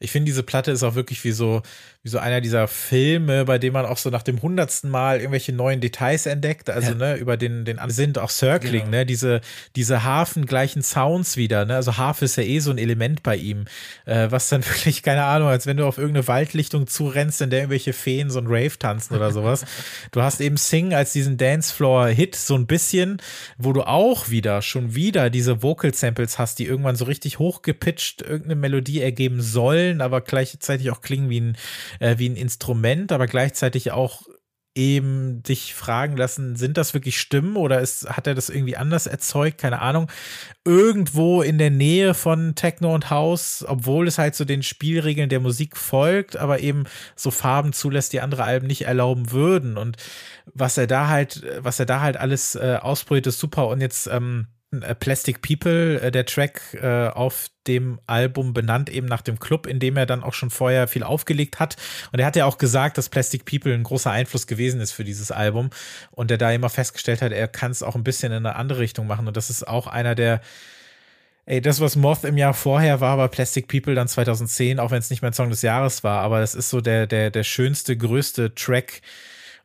[0.00, 1.62] Ich finde, diese Platte ist auch wirklich wie so,
[2.04, 5.52] wie so einer dieser Filme, bei dem man auch so nach dem hundertsten Mal irgendwelche
[5.52, 6.68] neuen Details entdeckt.
[6.68, 6.94] Also, Ja.
[6.96, 8.90] ne, über den, den sind auch Circling, Genau.
[8.90, 9.40] ne, diese,
[9.76, 11.76] diese hafengleichen Sounds wieder, ne.
[11.76, 13.66] Also Harfe ist ja eh so ein Element bei ihm,
[14.04, 17.60] äh, was dann wirklich, keine Ahnung, als wenn du auf irgendeine Waldlichtung zurennst, in der
[17.60, 19.64] irgendwelche Feen so ein Rave tanzen oder sowas.
[20.10, 23.18] du hast eben Sing als diesen Dancefloor-Hit so ein bisschen,
[23.58, 28.56] wo du auch wieder, schon wieder diese Vocal-Samples hast, die irgendwann so richtig hochgepitcht irgendeine
[28.56, 31.56] Melodie ergeben sollen, aber gleichzeitig auch klingen wie ein,
[32.00, 34.22] äh, wie ein Instrument, aber gleichzeitig auch
[34.74, 39.06] eben dich fragen lassen, sind das wirklich Stimmen oder ist, hat er das irgendwie anders
[39.06, 39.58] erzeugt?
[39.58, 40.10] Keine Ahnung.
[40.64, 45.40] Irgendwo in der Nähe von Techno und House, obwohl es halt so den Spielregeln der
[45.40, 46.84] Musik folgt, aber eben
[47.16, 49.76] so Farben zulässt, die andere Alben nicht erlauben würden.
[49.76, 49.98] Und
[50.54, 53.68] was er da halt, was er da halt alles äh, ausprobiert, ist super.
[53.68, 59.06] Und jetzt ähm, äh, Plastic People, äh, der Track äh, auf dem Album benannt eben
[59.06, 61.76] nach dem Club, in dem er dann auch schon vorher viel aufgelegt hat.
[62.10, 65.04] Und er hat ja auch gesagt, dass Plastic People ein großer Einfluss gewesen ist für
[65.04, 65.70] dieses Album
[66.10, 68.80] und er da immer festgestellt hat, er kann es auch ein bisschen in eine andere
[68.80, 69.28] Richtung machen.
[69.28, 70.40] Und das ist auch einer der
[71.44, 75.00] Ey, das, was Moth im Jahr vorher war, war Plastic People dann 2010, auch wenn
[75.00, 77.96] es nicht mein Song des Jahres war, aber das ist so der, der, der schönste,
[77.96, 79.02] größte Track.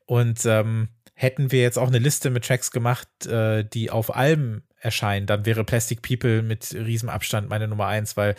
[0.07, 4.63] Und ähm, hätten wir jetzt auch eine Liste mit Tracks gemacht, äh, die auf Alben
[4.79, 8.35] erscheinen, dann wäre Plastic People mit Riesenabstand meine Nummer eins, weil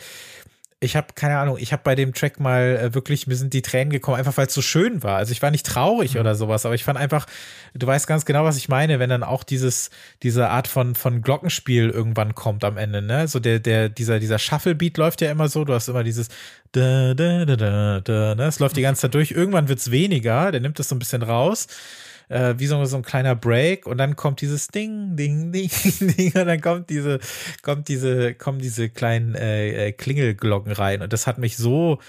[0.81, 3.61] ich habe keine Ahnung, ich habe bei dem Track mal äh, wirklich, mir sind die
[3.61, 5.17] Tränen gekommen, einfach weil es so schön war.
[5.17, 7.25] Also ich war nicht traurig oder sowas, aber ich fand einfach,
[7.73, 9.89] du weißt ganz genau, was ich meine, wenn dann auch dieses,
[10.23, 13.27] diese Art von, von Glockenspiel irgendwann kommt am Ende, ne?
[13.27, 16.29] So der, der, dieser, dieser Shuffle-Beat läuft ja immer so, du hast immer dieses
[16.71, 18.45] da, da, da, da, da, ne?
[18.45, 21.23] Es läuft die ganze Zeit durch, irgendwann wird's weniger, der nimmt das so ein bisschen
[21.23, 21.67] raus
[22.29, 25.69] äh, wie so, so ein kleiner Break und dann kommt dieses Ding, Ding, Ding,
[25.99, 27.19] Ding und dann kommt diese,
[27.61, 31.99] kommt diese, kommen diese kleinen äh, äh, Klingelglocken rein und das hat mich so,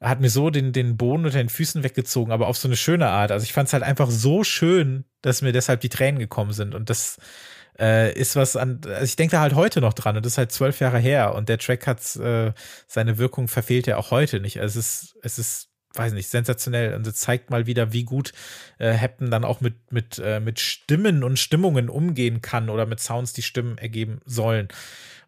[0.00, 3.08] hat mir so den, den Boden unter den Füßen weggezogen, aber auf so eine schöne
[3.08, 3.32] Art.
[3.32, 6.74] Also ich fand es halt einfach so schön, dass mir deshalb die Tränen gekommen sind
[6.74, 7.18] und das
[7.78, 10.38] äh, ist was an, also ich denke da halt heute noch dran und das ist
[10.38, 12.52] halt zwölf Jahre her und der Track hat äh,
[12.86, 14.60] seine Wirkung verfehlt ja auch heute nicht.
[14.60, 16.94] Also es ist, es ist weiß nicht, sensationell.
[16.94, 18.32] Und es zeigt mal wieder, wie gut
[18.78, 23.00] äh, Hampton dann auch mit, mit, äh, mit Stimmen und Stimmungen umgehen kann oder mit
[23.00, 24.68] Sounds, die Stimmen ergeben sollen.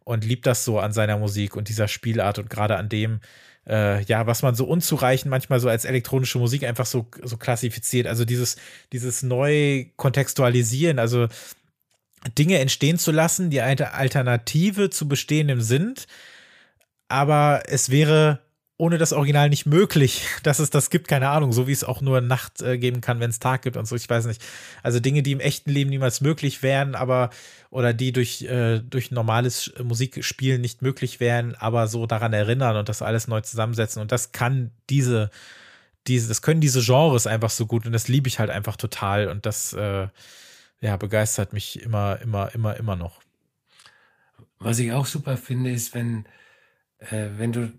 [0.04, 3.20] Und liebt das so an seiner Musik und dieser Spielart und gerade an dem,
[3.68, 8.06] äh, ja, was man so unzureichend manchmal so als elektronische Musik einfach so, so klassifiziert.
[8.06, 8.56] Also dieses,
[8.92, 11.28] dieses neu kontextualisieren, also
[12.38, 16.06] Dinge entstehen zu lassen, die eine Alternative zu bestehendem sind,
[17.08, 18.41] aber es wäre
[18.82, 22.00] ohne das Original nicht möglich, dass es das gibt, keine Ahnung, so wie es auch
[22.00, 24.42] nur Nacht äh, geben kann, wenn es Tag gibt und so, ich weiß nicht.
[24.82, 27.30] Also Dinge, die im echten Leben niemals möglich wären, aber
[27.70, 32.88] oder die durch, äh, durch normales Musikspielen nicht möglich wären, aber so daran erinnern und
[32.88, 34.02] das alles neu zusammensetzen.
[34.02, 35.30] Und das kann diese,
[36.08, 39.28] diese, das können diese Genres einfach so gut und das liebe ich halt einfach total
[39.28, 40.08] und das äh,
[40.80, 43.20] ja, begeistert mich immer, immer, immer, immer noch.
[44.58, 46.26] Was ich auch super finde, ist, wenn,
[46.98, 47.72] äh, wenn du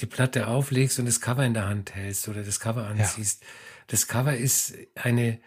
[0.00, 3.42] die Platte auflegst und das Cover in der Hand hältst oder das Cover ansiehst.
[3.42, 3.48] Ja.
[3.88, 5.40] Das Cover ist eine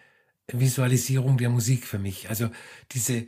[0.48, 2.30] Visualisierung der Musik für mich.
[2.30, 2.50] Also
[2.92, 3.26] diese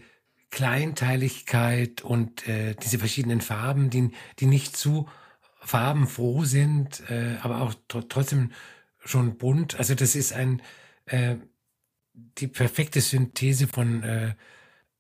[0.52, 5.08] Kleinteiligkeit und äh, diese verschiedenen Farben, die, die nicht zu
[5.62, 8.52] farbenfroh sind, äh, aber auch trotzdem
[9.00, 9.80] schon bunt.
[9.80, 10.62] Also das ist ein
[11.06, 11.38] äh,
[12.14, 14.36] die perfekte Synthese von äh,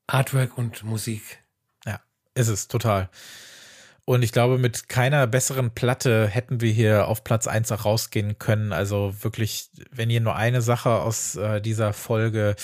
[0.07, 1.43] Artwork und Musik.
[1.85, 2.01] Ja,
[2.33, 3.09] ist es total.
[4.05, 8.37] Und ich glaube, mit keiner besseren Platte hätten wir hier auf Platz 1 auch rausgehen
[8.37, 8.73] können.
[8.73, 12.55] Also wirklich, wenn ihr nur eine Sache aus äh, dieser Folge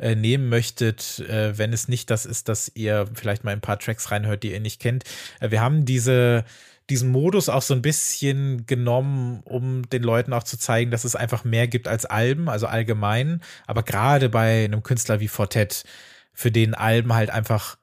[0.00, 3.78] äh, nehmen möchtet, äh, wenn es nicht das ist, dass ihr vielleicht mal ein paar
[3.78, 5.04] Tracks reinhört, die ihr nicht kennt.
[5.38, 6.44] Äh, wir haben diese
[6.90, 11.16] diesen Modus auch so ein bisschen genommen, um den Leuten auch zu zeigen, dass es
[11.16, 13.42] einfach mehr gibt als Alben, also allgemein.
[13.66, 15.84] Aber gerade bei einem Künstler wie Fortet,
[16.32, 17.76] für den Alben halt einfach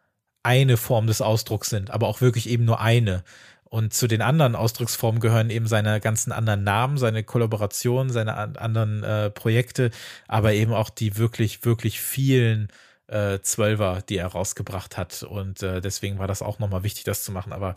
[0.46, 3.24] eine Form des Ausdrucks sind, aber auch wirklich eben nur eine.
[3.66, 9.04] Und zu den anderen Ausdrucksformen gehören eben seine ganzen anderen Namen, seine Kollaborationen, seine anderen
[9.04, 9.92] äh, Projekte,
[10.28, 12.70] aber eben auch die wirklich, wirklich vielen
[13.08, 15.24] äh, Zwölfer, die er rausgebracht hat.
[15.24, 17.52] Und äh, deswegen war das auch nochmal wichtig, das zu machen.
[17.52, 17.76] Aber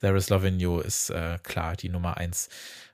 [0.00, 2.48] There is Love in You ist äh, klar die Nummer eins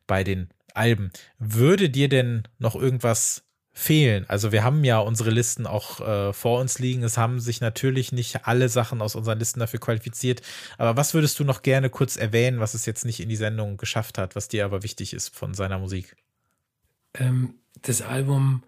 [0.06, 1.10] bei den Alben.
[1.38, 4.26] Würde dir denn noch irgendwas fehlen.
[4.28, 7.02] Also wir haben ja unsere Listen auch äh, vor uns liegen.
[7.02, 10.42] Es haben sich natürlich nicht alle Sachen aus unseren Listen dafür qualifiziert.
[10.76, 13.78] Aber was würdest du noch gerne kurz erwähnen, was es jetzt nicht in die Sendung
[13.78, 16.16] geschafft hat, was dir aber wichtig ist von seiner Musik?
[17.14, 18.62] Ähm, das Album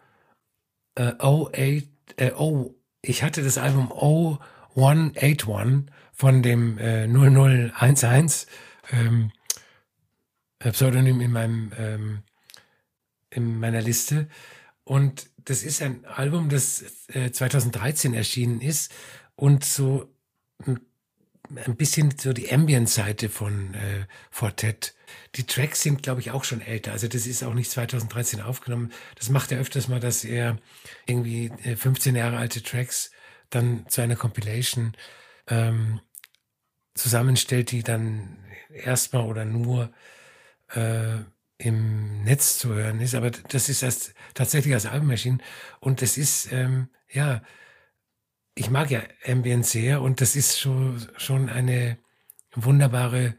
[0.94, 1.86] äh, 08,
[2.16, 8.46] äh, oh, ich hatte das Album 0181 von dem äh, 0011
[8.90, 9.32] ähm,
[10.60, 12.22] äh, Pseudonym in meinem ähm,
[13.30, 14.28] in meiner Liste
[14.84, 18.92] und das ist ein Album, das äh, 2013 erschienen ist
[19.36, 20.10] und so
[20.66, 24.94] ein bisschen so die Ambient-Seite von äh, Fortet.
[25.34, 26.92] Die Tracks sind, glaube ich, auch schon älter.
[26.92, 28.92] Also das ist auch nicht 2013 aufgenommen.
[29.16, 30.58] Das macht er öfters mal, dass er
[31.06, 33.10] irgendwie äh, 15 Jahre alte Tracks
[33.50, 34.94] dann zu einer Compilation
[35.48, 36.00] ähm,
[36.94, 38.38] zusammenstellt, die dann
[38.70, 39.92] erstmal oder nur
[40.70, 41.18] äh,
[41.58, 45.42] im Netz zu hören ist, aber das ist erst tatsächlich als Album erschienen
[45.80, 47.42] und das ist, ähm, ja,
[48.54, 51.98] ich mag ja Ambient sehr und das ist schon, schon eine
[52.54, 53.34] wunderbare,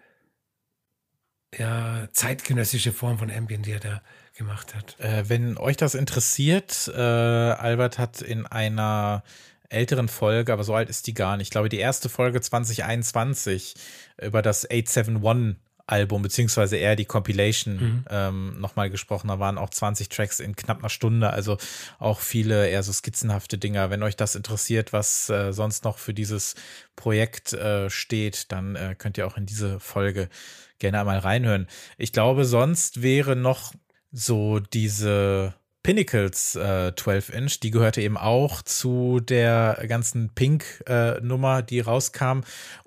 [1.57, 4.01] ja, zeitgenössische Form von Ambient, die er da
[4.33, 4.99] gemacht hat.
[4.99, 9.23] Äh, wenn euch das interessiert, äh, Albert hat in einer
[9.69, 11.47] älteren Folge, aber so alt ist die gar nicht.
[11.47, 13.75] Ich glaube, die erste Folge 2021
[14.21, 15.55] über das 871
[15.87, 18.05] Album, beziehungsweise eher die Compilation mhm.
[18.09, 19.27] ähm, nochmal gesprochen.
[19.27, 21.57] Da waren auch 20 Tracks in knapp einer Stunde, also
[21.99, 23.89] auch viele eher so skizzenhafte Dinger.
[23.89, 26.55] Wenn euch das interessiert, was äh, sonst noch für dieses
[26.95, 30.29] Projekt äh, steht, dann äh, könnt ihr auch in diese Folge
[30.79, 31.67] gerne einmal reinhören.
[31.97, 33.73] Ich glaube, sonst wäre noch
[34.11, 35.53] so diese
[35.85, 42.39] Pinnacles äh, 12 Inch, die gehörte eben auch zu der ganzen Pink-Nummer, äh, die rauskam.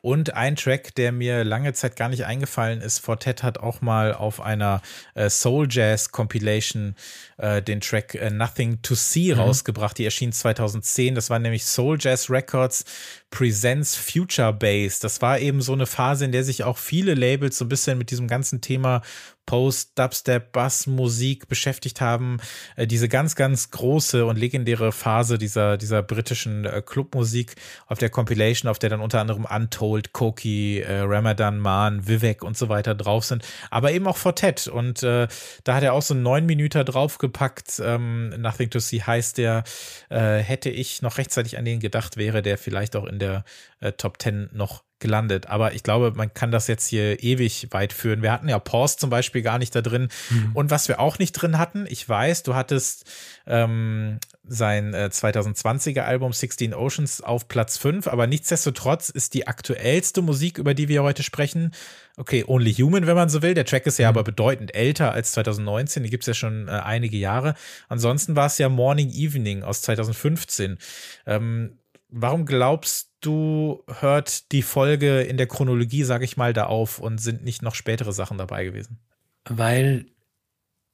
[0.02, 4.14] Und ein Track, der mir lange Zeit gar nicht eingefallen ist, Fortet hat auch mal
[4.14, 4.82] auf einer
[5.14, 6.96] äh, Soul Jazz Compilation
[7.36, 9.42] äh, den Track äh, Nothing to See mhm.
[9.42, 9.96] rausgebracht.
[9.96, 11.14] Die erschien 2010.
[11.14, 12.84] Das war nämlich Soul Jazz Records
[13.30, 14.98] Presents Future Bass.
[14.98, 17.96] Das war eben so eine Phase, in der sich auch viele Labels so ein bisschen
[17.96, 19.02] mit diesem ganzen Thema
[19.48, 22.36] Post, Dubstep, Bass, Musik beschäftigt haben.
[22.76, 27.56] Äh, diese ganz, ganz große und legendäre Phase dieser, dieser britischen äh, Clubmusik
[27.86, 32.58] auf der Compilation, auf der dann unter anderem Untold, Koki, äh, Ramadan Man, Vivek und
[32.58, 34.68] so weiter drauf sind, aber eben auch Fortet.
[34.68, 35.28] Und äh,
[35.64, 37.80] da hat er auch so neun Minuten draufgepackt.
[37.82, 39.64] Ähm, Nothing to See heißt der.
[40.10, 43.44] Äh, hätte ich noch rechtzeitig an den gedacht, wäre der vielleicht auch in der
[43.80, 45.46] äh, Top 10 noch gelandet.
[45.46, 48.22] Aber ich glaube, man kann das jetzt hier ewig weit führen.
[48.22, 50.08] Wir hatten ja Pause zum Beispiel gar nicht da drin.
[50.30, 50.50] Mhm.
[50.54, 53.04] Und was wir auch nicht drin hatten, ich weiß, du hattest
[53.46, 60.22] ähm, sein äh, 2020er Album 16 Oceans auf Platz 5, aber nichtsdestotrotz ist die aktuellste
[60.22, 61.72] Musik, über die wir heute sprechen,
[62.16, 63.54] okay, Only Human, wenn man so will.
[63.54, 64.16] Der Track ist ja mhm.
[64.16, 67.54] aber bedeutend älter als 2019, die gibt es ja schon äh, einige Jahre.
[67.88, 70.78] Ansonsten war es ja Morning Evening aus 2015.
[71.26, 76.98] Ähm, warum glaubst du, hört die Folge in der Chronologie, sage ich mal, da auf
[76.98, 78.98] und sind nicht noch spätere Sachen dabei gewesen?
[79.44, 80.06] Weil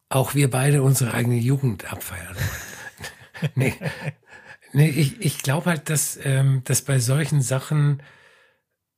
[0.09, 2.37] auch wir beide unsere eigene Jugend abfeiern.
[3.55, 3.75] nee,
[4.73, 8.03] nee, ich, ich glaube halt, dass, ähm, dass bei solchen Sachen,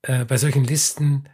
[0.02, 1.28] äh, bei solchen Listen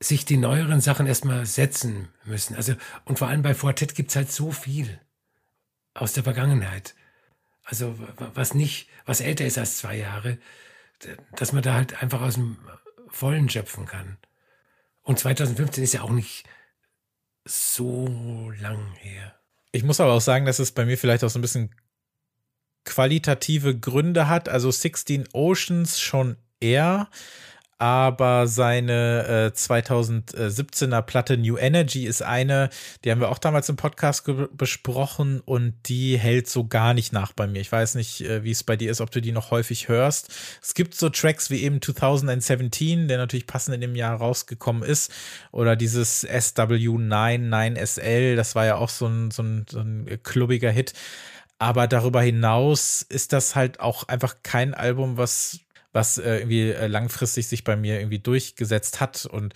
[0.00, 2.56] sich die neueren Sachen erstmal setzen müssen.
[2.56, 2.74] Also,
[3.04, 5.00] und vor allem bei Fortet gibt es halt so viel
[5.94, 6.94] aus der Vergangenheit.
[7.72, 7.98] Also,
[8.34, 10.36] was nicht, was älter ist als zwei Jahre,
[11.36, 12.58] dass man da halt einfach aus dem
[13.08, 14.18] Vollen schöpfen kann.
[15.00, 16.44] Und 2015 ist ja auch nicht
[17.46, 19.34] so lang her.
[19.70, 21.74] Ich muss aber auch sagen, dass es bei mir vielleicht auch so ein bisschen
[22.84, 24.50] qualitative Gründe hat.
[24.50, 27.08] Also 16 Oceans schon eher
[27.82, 32.70] aber seine äh, 2017er Platte New Energy ist eine,
[33.04, 34.22] die haben wir auch damals im Podcast
[34.52, 37.58] besprochen und die hält so gar nicht nach bei mir.
[37.58, 40.28] Ich weiß nicht, äh, wie es bei dir ist, ob du die noch häufig hörst.
[40.62, 45.10] Es gibt so Tracks wie eben 2017, der natürlich passend in dem Jahr rausgekommen ist,
[45.50, 50.70] oder dieses SW9 9SL, das war ja auch so ein, so ein, so ein klubbiger
[50.70, 50.92] Hit.
[51.58, 55.61] Aber darüber hinaus ist das halt auch einfach kein Album, was
[55.92, 59.26] was äh, irgendwie äh, langfristig sich bei mir irgendwie durchgesetzt hat.
[59.26, 59.54] Und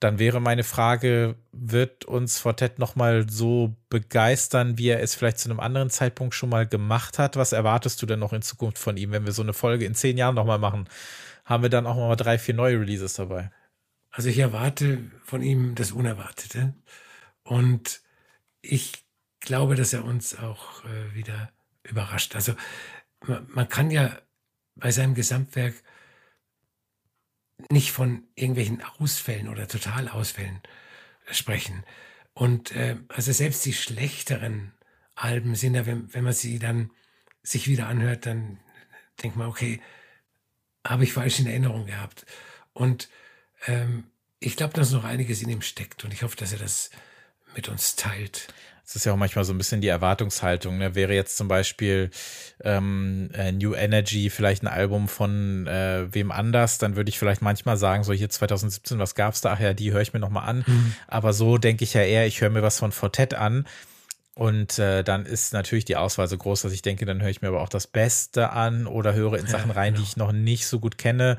[0.00, 5.48] dann wäre meine Frage, wird uns Fortet nochmal so begeistern, wie er es vielleicht zu
[5.48, 7.36] einem anderen Zeitpunkt schon mal gemacht hat?
[7.36, 9.94] Was erwartest du denn noch in Zukunft von ihm, wenn wir so eine Folge in
[9.94, 10.88] zehn Jahren nochmal machen?
[11.44, 13.50] Haben wir dann auch mal drei, vier neue Releases dabei?
[14.10, 16.74] Also ich erwarte von ihm das Unerwartete.
[17.44, 18.02] Und
[18.60, 19.04] ich
[19.40, 21.50] glaube, dass er uns auch äh, wieder
[21.82, 22.34] überrascht.
[22.36, 22.54] Also
[23.26, 24.16] man, man kann ja
[24.74, 25.74] bei seinem Gesamtwerk
[27.70, 30.60] nicht von irgendwelchen Ausfällen oder Totalausfällen
[31.30, 31.84] sprechen.
[32.34, 34.72] Und äh, also selbst die schlechteren
[35.14, 36.90] Alben sind ja, wenn, wenn man sie dann
[37.42, 38.58] sich wieder anhört, dann
[39.22, 39.80] denkt man, okay,
[40.86, 42.26] habe ich falsch in Erinnerung gehabt.
[42.72, 43.08] Und
[43.66, 44.04] ähm,
[44.40, 46.90] ich glaube, dass noch einiges in ihm steckt und ich hoffe, dass er das
[47.54, 48.48] mit uns teilt.
[48.84, 50.78] Es ist ja auch manchmal so ein bisschen die Erwartungshaltung.
[50.78, 50.94] Ne?
[50.94, 52.10] Wäre jetzt zum Beispiel
[52.64, 57.42] ähm, äh, New Energy vielleicht ein Album von äh, wem anders, dann würde ich vielleicht
[57.42, 59.52] manchmal sagen, so hier 2017, was gab's da?
[59.52, 60.64] Ach ja, die höre ich mir nochmal an.
[60.66, 60.94] Mhm.
[61.06, 63.66] Aber so denke ich ja eher, ich höre mir was von Fortet an.
[64.34, 67.42] Und äh, dann ist natürlich die Auswahl so groß, dass ich denke, dann höre ich
[67.42, 70.02] mir aber auch das Beste an oder höre in Sachen rein, genau.
[70.02, 71.36] die ich noch nicht so gut kenne.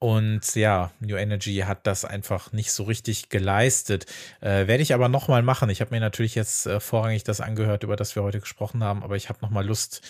[0.00, 4.06] Und ja, New Energy hat das einfach nicht so richtig geleistet.
[4.40, 5.70] Äh, Werde ich aber nochmal machen.
[5.70, 9.02] Ich habe mir natürlich jetzt äh, vorrangig das angehört, über das wir heute gesprochen haben,
[9.02, 10.02] aber ich habe nochmal Lust,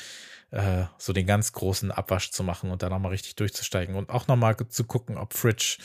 [0.51, 4.27] äh, so den ganz großen Abwasch zu machen und da nochmal richtig durchzusteigen und auch
[4.28, 5.78] nochmal zu gucken, ob Fridge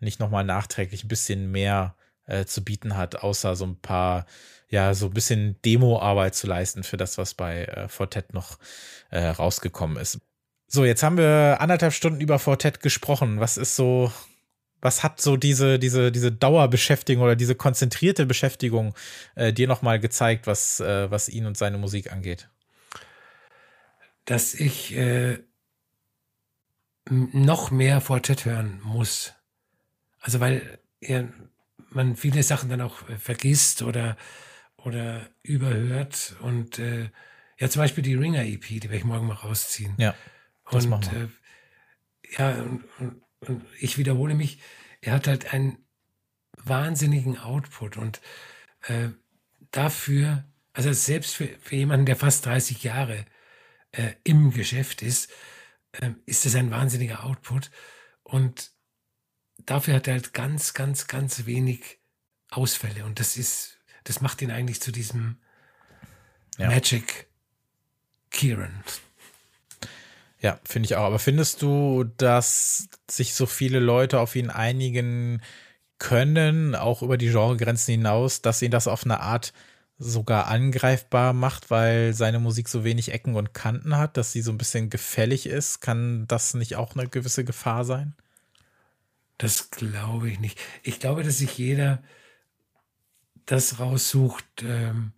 [0.00, 1.96] nicht nochmal nachträglich ein bisschen mehr
[2.26, 4.26] äh, zu bieten hat, außer so ein paar,
[4.68, 8.58] ja, so ein bisschen Demo-Arbeit zu leisten für das, was bei äh, Fortet noch
[9.10, 10.20] äh, rausgekommen ist.
[10.72, 13.40] So, jetzt haben wir anderthalb Stunden über Fortet gesprochen.
[13.40, 14.12] Was ist so,
[14.80, 18.94] was hat so diese, diese, diese Dauerbeschäftigung oder diese konzentrierte Beschäftigung
[19.34, 22.48] äh, dir nochmal gezeigt, was, äh, was ihn und seine Musik angeht?
[24.26, 25.38] Dass ich äh,
[27.08, 29.32] noch mehr Fortet hören muss.
[30.20, 31.24] Also weil ja,
[31.90, 34.16] man viele Sachen dann auch äh, vergisst oder,
[34.76, 36.36] oder überhört.
[36.42, 37.10] Und äh,
[37.58, 39.94] ja, zum Beispiel die Ringer EP, die werde ich morgen mal rausziehen.
[39.98, 40.14] Ja.
[40.70, 41.28] Das und äh,
[42.38, 44.60] ja, und, und, und, ich wiederhole mich,
[45.00, 45.78] er hat halt einen
[46.56, 48.20] wahnsinnigen Output und
[48.82, 49.08] äh,
[49.70, 53.24] dafür, also selbst für, für jemanden, der fast 30 Jahre
[53.92, 55.30] äh, im Geschäft ist,
[55.92, 57.70] äh, ist das ein wahnsinniger Output
[58.22, 58.72] und
[59.58, 61.98] dafür hat er halt ganz, ganz, ganz wenig
[62.50, 65.38] Ausfälle und das ist, das macht ihn eigentlich zu diesem
[66.58, 66.68] ja.
[66.68, 67.28] Magic
[68.30, 68.84] Kieran.
[70.40, 71.04] Ja, finde ich auch.
[71.04, 75.42] Aber findest du, dass sich so viele Leute auf ihn einigen
[75.98, 79.52] können, auch über die Genregrenzen hinaus, dass ihn das auf eine Art
[79.98, 84.50] sogar angreifbar macht, weil seine Musik so wenig Ecken und Kanten hat, dass sie so
[84.50, 85.80] ein bisschen gefällig ist?
[85.80, 88.14] Kann das nicht auch eine gewisse Gefahr sein?
[89.36, 90.58] Das glaube ich nicht.
[90.82, 92.02] Ich glaube, dass sich jeder
[93.44, 95.12] das raussucht, ähm,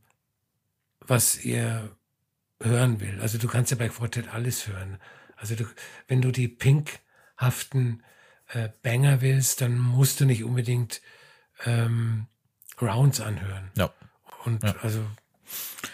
[1.00, 1.96] was er
[2.62, 3.20] hören will.
[3.20, 4.98] Also du kannst ja bei Quartet alles hören.
[5.36, 5.64] Also du,
[6.08, 8.02] wenn du die pinkhaften
[8.48, 11.00] äh, Banger willst, dann musst du nicht unbedingt
[11.64, 12.26] ähm,
[12.80, 13.70] Rounds anhören.
[13.76, 13.92] Ja.
[14.44, 14.74] Und ja.
[14.82, 15.04] also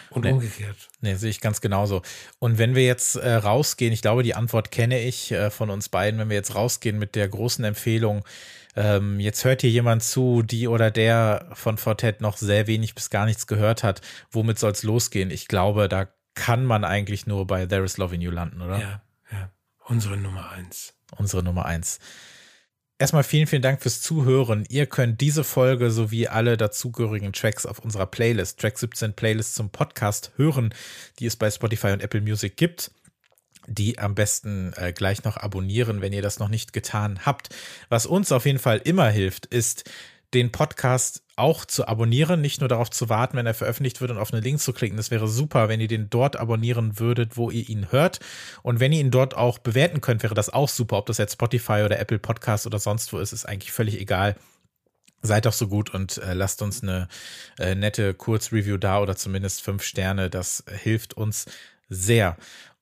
[0.09, 0.31] und nee.
[0.31, 0.75] umgekehrt.
[1.01, 2.01] Nee, sehe ich ganz genauso.
[2.39, 5.89] Und wenn wir jetzt äh, rausgehen, ich glaube, die Antwort kenne ich äh, von uns
[5.89, 8.25] beiden, wenn wir jetzt rausgehen mit der großen Empfehlung,
[8.75, 13.09] ähm, jetzt hört hier jemand zu, die oder der von Fortet noch sehr wenig bis
[13.09, 14.01] gar nichts gehört hat,
[14.31, 15.31] womit soll es losgehen?
[15.31, 16.07] Ich glaube, da
[16.39, 18.79] kann man eigentlich nur bei There is Love in You landen, oder?
[18.79, 19.51] Ja, ja.
[19.85, 20.93] Unsere Nummer eins.
[21.17, 21.99] Unsere Nummer eins.
[22.97, 24.65] Erstmal vielen, vielen Dank fürs Zuhören.
[24.69, 29.69] Ihr könnt diese Folge sowie alle dazugehörigen Tracks auf unserer Playlist, Track 17 Playlist zum
[29.69, 30.73] Podcast hören,
[31.19, 32.91] die es bei Spotify und Apple Music gibt
[33.67, 37.49] die am besten äh, gleich noch abonnieren, wenn ihr das noch nicht getan habt.
[37.87, 39.87] Was uns auf jeden Fall immer hilft, ist
[40.33, 44.17] den Podcast auch zu abonnieren, nicht nur darauf zu warten, wenn er veröffentlicht wird und
[44.17, 44.97] auf einen Link zu klicken.
[44.97, 48.19] Das wäre super, wenn ihr den dort abonnieren würdet, wo ihr ihn hört.
[48.61, 50.97] Und wenn ihr ihn dort auch bewerten könnt, wäre das auch super.
[50.97, 54.35] Ob das jetzt Spotify oder Apple Podcast oder sonst wo ist, ist eigentlich völlig egal.
[55.21, 57.07] Seid doch so gut und äh, lasst uns eine
[57.57, 60.29] äh, nette Kurzreview da oder zumindest fünf Sterne.
[60.29, 61.45] Das hilft uns
[61.89, 62.37] sehr.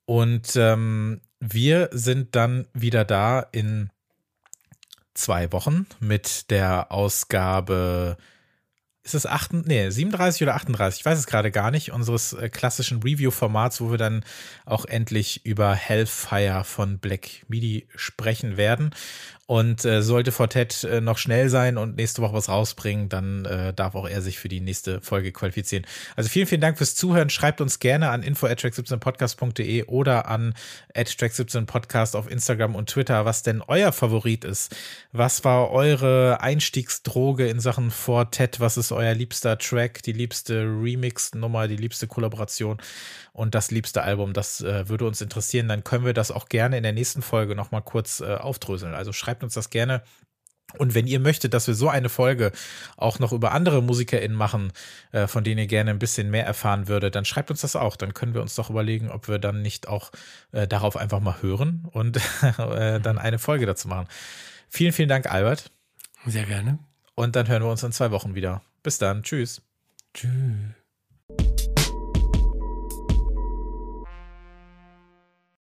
[0.06, 3.90] Und ähm, wir sind dann wieder da in
[5.18, 8.18] zwei Wochen mit der Ausgabe.
[9.04, 11.00] Ist es 8, nee, 37 oder 38?
[11.00, 11.94] Ich weiß es gerade gar nicht.
[11.94, 14.26] Unseres äh, klassischen Review-Formats, wo wir dann
[14.66, 18.94] auch endlich über Hellfire von Black Midi sprechen werden.
[19.48, 23.74] Und äh, sollte Fortet äh, noch schnell sein und nächste Woche was rausbringen, dann äh,
[23.74, 25.86] darf auch er sich für die nächste Folge qualifizieren.
[26.18, 27.30] Also vielen, vielen Dank fürs Zuhören.
[27.30, 30.54] Schreibt uns gerne an info@track17podcast.de oder an
[30.94, 34.76] track17podcast auf Instagram und Twitter, was denn euer Favorit ist.
[35.14, 38.60] Was war eure Einstiegsdroge in Sachen Fortet?
[38.60, 42.82] Was ist euer liebster Track, die liebste Remix-Nummer, die liebste Kollaboration
[43.38, 44.34] und das liebste Album?
[44.34, 45.68] Das äh, würde uns interessieren.
[45.68, 48.96] Dann können wir das auch gerne in der nächsten Folge nochmal kurz äh, aufdröseln.
[48.96, 50.02] Also schreibt uns das gerne.
[50.80, 52.52] Und wenn ihr möchtet, dass wir so eine Folge
[52.98, 54.74] auch noch über andere MusikerInnen machen,
[55.12, 57.96] äh, von denen ihr gerne ein bisschen mehr erfahren würdet, dann schreibt uns das auch.
[57.96, 60.12] Dann können wir uns doch überlegen, ob wir dann nicht auch
[60.52, 62.18] äh, darauf einfach mal hören und
[62.58, 64.08] äh, dann eine Folge dazu machen.
[64.68, 65.72] Vielen, vielen Dank, Albert.
[66.26, 66.80] Sehr gerne.
[67.14, 68.64] Und dann hören wir uns in zwei Wochen wieder.
[68.82, 69.22] Bis dann.
[69.22, 69.62] Tschüss.
[70.16, 70.77] Tschüss.